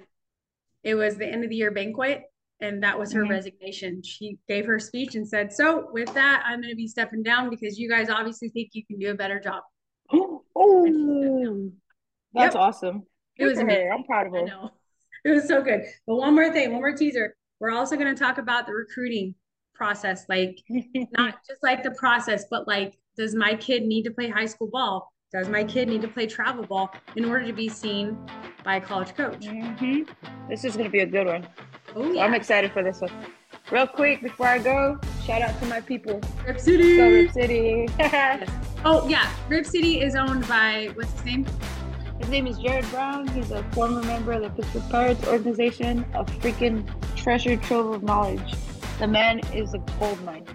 it 0.84 0.96
was 0.96 1.16
the 1.18 1.28
end 1.28 1.44
of 1.44 1.52
the 1.52 1.56
year 1.56 1.70
banquet, 1.72 2.24
and 2.60 2.82
that 2.82 2.98
was 2.98 3.14
her 3.14 3.24
Mhm. 3.24 3.30
resignation. 3.30 4.02
She 4.02 4.40
gave 4.48 4.66
her 4.66 4.80
speech 4.80 5.14
and 5.14 5.28
said, 5.28 5.54
So, 5.54 5.90
with 5.92 6.12
that, 6.16 6.44
I'm 6.46 6.60
going 6.60 6.72
to 6.72 6.76
be 6.76 6.88
stepping 6.88 7.22
down 7.22 7.52
because 7.52 7.78
you 7.78 7.88
guys 7.88 8.10
obviously 8.10 8.50
think 8.50 8.72
you 8.74 8.84
can 8.86 8.98
do 8.98 9.12
a 9.12 9.16
better 9.16 9.40
job. 9.40 9.64
Oh, 10.60 11.72
that's 12.34 12.56
Yep. 12.56 12.62
awesome. 12.62 13.06
It 13.38 13.46
was 13.46 13.60
amazing. 13.60 13.92
I'm 13.94 14.04
proud 14.06 14.26
of 14.28 14.34
I 14.34 14.40
her. 14.40 14.46
know. 14.48 14.72
It 15.24 15.32
was 15.32 15.48
so 15.48 15.62
good. 15.62 15.84
But 16.08 16.16
one 16.16 16.34
more 16.36 16.52
thing, 16.52 16.72
one 16.72 16.82
more 16.82 16.96
teaser. 16.96 17.36
We're 17.60 17.72
also 17.72 17.96
going 17.96 18.14
to 18.14 18.20
talk 18.20 18.38
about 18.40 18.66
the 18.66 18.74
recruiting 18.74 19.36
process. 19.76 20.26
Like, 20.30 20.58
not 21.12 21.36
just 21.48 21.62
like 21.62 21.84
the 21.84 21.92
process, 21.92 22.46
but 22.50 22.68
like, 22.68 22.98
does 23.18 23.34
my 23.36 23.56
kid 23.56 23.84
need 23.84 24.04
to 24.04 24.12
play 24.12 24.30
high 24.30 24.46
school 24.46 24.68
ball? 24.68 25.12
Does 25.34 25.50
my 25.50 25.64
kid 25.64 25.90
need 25.90 26.02
to 26.04 26.08
play 26.08 26.26
travel 26.28 26.64
ball 26.66 26.92
in 27.16 27.26
order 27.26 27.46
to 27.48 27.54
be 27.54 27.68
seen 27.68 28.18
by 28.64 28.76
a 28.78 28.82
college 28.82 29.14
coach? 29.16 29.46
hmm 29.46 30.04
This 30.50 30.64
is 30.64 30.78
gonna 30.78 30.90
be 30.90 31.00
a 31.00 31.06
good 31.06 31.28
one. 31.28 31.48
Oh, 31.96 32.12
yeah. 32.12 32.24
I'm 32.24 32.34
excited 32.34 32.72
for 32.72 32.84
this 32.84 33.02
one. 33.02 33.12
Real 33.72 33.88
quick 33.88 34.22
before 34.22 34.48
I 34.48 34.60
go, 34.60 35.00
shout 35.26 35.42
out 35.42 35.60
to 35.60 35.66
my 35.66 35.82
people. 35.82 36.22
Rip 36.46 36.58
Go 36.58 36.62
City. 36.64 36.98
Rip 37.02 37.32
City. 37.32 37.88
Oh, 38.86 39.06
yeah. 39.10 39.30
Rip 39.50 39.66
City 39.66 40.00
is 40.02 40.16
owned 40.16 40.48
by, 40.48 40.92
what's 40.94 41.12
his 41.14 41.26
name? 41.26 41.46
His 42.20 42.30
name 42.30 42.48
is 42.48 42.58
Jared 42.60 42.90
Brown. 42.92 43.28
He's 43.30 43.52
a 43.52 43.64
former 43.74 44.02
member 44.04 44.32
of 44.34 44.44
the 44.44 44.50
Pittsburgh 44.52 44.90
Pirates 44.90 45.28
organization, 45.28 46.06
a 46.14 46.24
freaking 46.24 46.88
treasure 47.16 47.58
trove 47.58 47.94
of 47.96 48.04
knowledge. 48.04 48.54
The 49.00 49.08
man 49.08 49.40
is 49.54 49.74
a 49.74 49.80
gold 50.00 50.24
mine. 50.24 50.46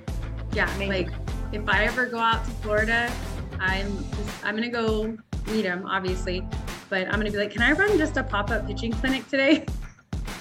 Yeah, 0.55 0.73
Amazing. 0.77 0.89
like 0.89 1.22
if 1.53 1.69
I 1.69 1.85
ever 1.85 2.07
go 2.07 2.19
out 2.19 2.45
to 2.45 2.51
Florida, 2.63 3.13
I'm 3.61 3.97
just, 3.97 4.45
I'm 4.45 4.55
gonna 4.55 4.69
go 4.69 5.17
meet 5.47 5.65
him, 5.65 5.87
obviously, 5.87 6.47
but 6.89 7.07
I'm 7.07 7.15
gonna 7.15 7.31
be 7.31 7.37
like, 7.37 7.51
can 7.51 7.63
I 7.63 7.73
run 7.73 7.99
just 7.99 8.17
a 8.17 8.23
pop 8.23 8.51
up 8.51 8.67
pitching 8.67 8.93
clinic 8.93 9.29
today? 9.29 9.67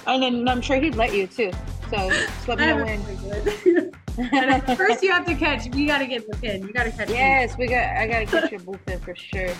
And 0.04 0.20
then 0.20 0.48
I'm 0.48 0.60
sure 0.60 0.80
he'd 0.80 0.96
let 0.96 1.14
you 1.14 1.28
too. 1.28 1.52
So 1.88 2.10
just 2.10 2.48
let 2.48 2.58
me 2.58 2.66
know 2.66 2.84
when. 2.84 3.92
first, 4.76 5.00
you 5.00 5.12
have 5.12 5.24
to 5.26 5.34
catch. 5.36 5.66
You 5.76 5.86
got 5.86 5.98
to 5.98 6.06
get 6.06 6.28
the 6.28 6.36
pin. 6.38 6.62
You 6.62 6.72
got 6.72 6.84
to 6.84 6.90
catch. 6.90 7.08
me. 7.08 7.14
yes, 7.14 7.56
we 7.56 7.68
got. 7.68 7.96
I 7.96 8.08
gotta 8.08 8.26
catch 8.26 8.50
your 8.50 8.58
bullpen 8.60 9.00
for 9.00 9.14
sure. 9.14 9.54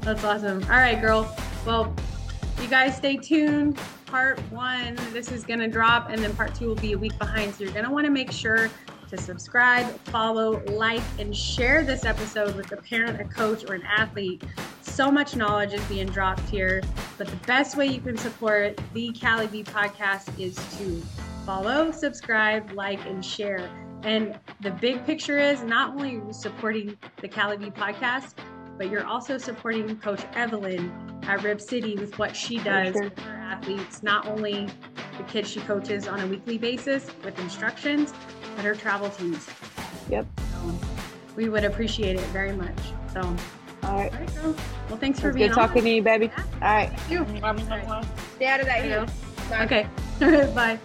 That's 0.00 0.24
awesome. 0.24 0.62
All 0.64 0.70
right, 0.70 0.98
girl. 0.98 1.36
Well, 1.66 1.94
you 2.62 2.68
guys 2.68 2.96
stay 2.96 3.18
tuned. 3.18 3.78
Part 4.06 4.38
one, 4.50 4.96
this 5.12 5.30
is 5.30 5.44
to 5.60 5.68
drop, 5.68 6.08
and 6.08 6.22
then 6.22 6.34
part 6.34 6.54
two 6.54 6.68
will 6.68 6.76
be 6.76 6.92
a 6.92 6.98
week 6.98 7.18
behind. 7.18 7.54
So 7.54 7.64
you're 7.64 7.72
to 7.84 7.90
want 7.90 8.06
to 8.06 8.10
make 8.10 8.32
sure 8.32 8.70
to 9.12 9.18
subscribe, 9.18 9.86
follow, 10.06 10.62
like, 10.68 11.02
and 11.18 11.36
share 11.36 11.84
this 11.84 12.06
episode 12.06 12.56
with 12.56 12.72
a 12.72 12.78
parent, 12.78 13.20
a 13.20 13.24
coach, 13.24 13.62
or 13.68 13.74
an 13.74 13.82
athlete. 13.82 14.42
So 14.80 15.12
much 15.12 15.36
knowledge 15.36 15.74
is 15.74 15.84
being 15.84 16.06
dropped 16.06 16.48
here. 16.48 16.82
But 17.18 17.26
the 17.26 17.36
best 17.46 17.76
way 17.76 17.86
you 17.86 18.00
can 18.00 18.16
support 18.16 18.80
the 18.94 19.12
Kally 19.12 19.46
V 19.48 19.64
podcast 19.64 20.40
is 20.40 20.56
to 20.78 21.02
follow, 21.44 21.92
subscribe, 21.92 22.72
like, 22.72 23.04
and 23.04 23.22
share. 23.22 23.70
And 24.02 24.38
the 24.62 24.70
big 24.70 25.04
picture 25.04 25.38
is 25.38 25.62
not 25.62 25.90
only 25.90 26.16
are 26.16 26.26
you 26.26 26.32
supporting 26.32 26.96
the 27.20 27.28
Kally 27.28 27.58
V 27.58 27.70
podcast, 27.70 28.32
but 28.78 28.88
you're 28.88 29.04
also 29.04 29.36
supporting 29.36 29.94
Coach 29.98 30.22
Evelyn 30.34 31.20
at 31.24 31.42
Rip 31.42 31.60
City 31.60 31.96
with 31.96 32.18
what 32.18 32.34
she 32.34 32.58
does 32.58 32.94
sure. 32.94 33.04
with 33.04 33.18
her 33.18 33.34
athletes, 33.34 34.02
not 34.02 34.26
only 34.26 34.68
the 35.18 35.24
kids 35.24 35.50
she 35.50 35.60
coaches 35.60 36.08
on 36.08 36.20
a 36.20 36.26
weekly 36.26 36.56
basis 36.56 37.08
with 37.22 37.38
instructions, 37.38 38.14
but 38.56 38.64
her 38.64 38.74
travel 38.74 39.08
teams. 39.10 39.46
Yep. 40.08 40.26
So 40.52 40.78
we 41.36 41.48
would 41.48 41.64
appreciate 41.64 42.16
it 42.16 42.24
very 42.26 42.52
much. 42.52 42.76
So, 43.12 43.20
all 43.20 43.36
All 43.90 43.96
right. 43.98 44.12
right, 44.12 44.34
girl. 44.34 44.54
Well, 44.88 44.98
thanks 44.98 45.20
for 45.20 45.28
It's 45.28 45.36
being 45.36 45.48
good 45.48 45.54
talking 45.54 45.82
to 45.84 45.90
you, 45.90 46.02
baby. 46.02 46.26
Yeah. 46.26 46.44
All 46.54 46.60
right. 46.60 46.92
You. 47.10 47.26
Stay 48.36 48.46
out 48.46 48.60
of 48.60 48.66
that 48.66 48.82
There 48.82 49.00
you 49.00 49.06
heat. 49.06 49.08
go. 49.50 49.62
Okay. 49.62 49.86
Bye. 50.54 50.78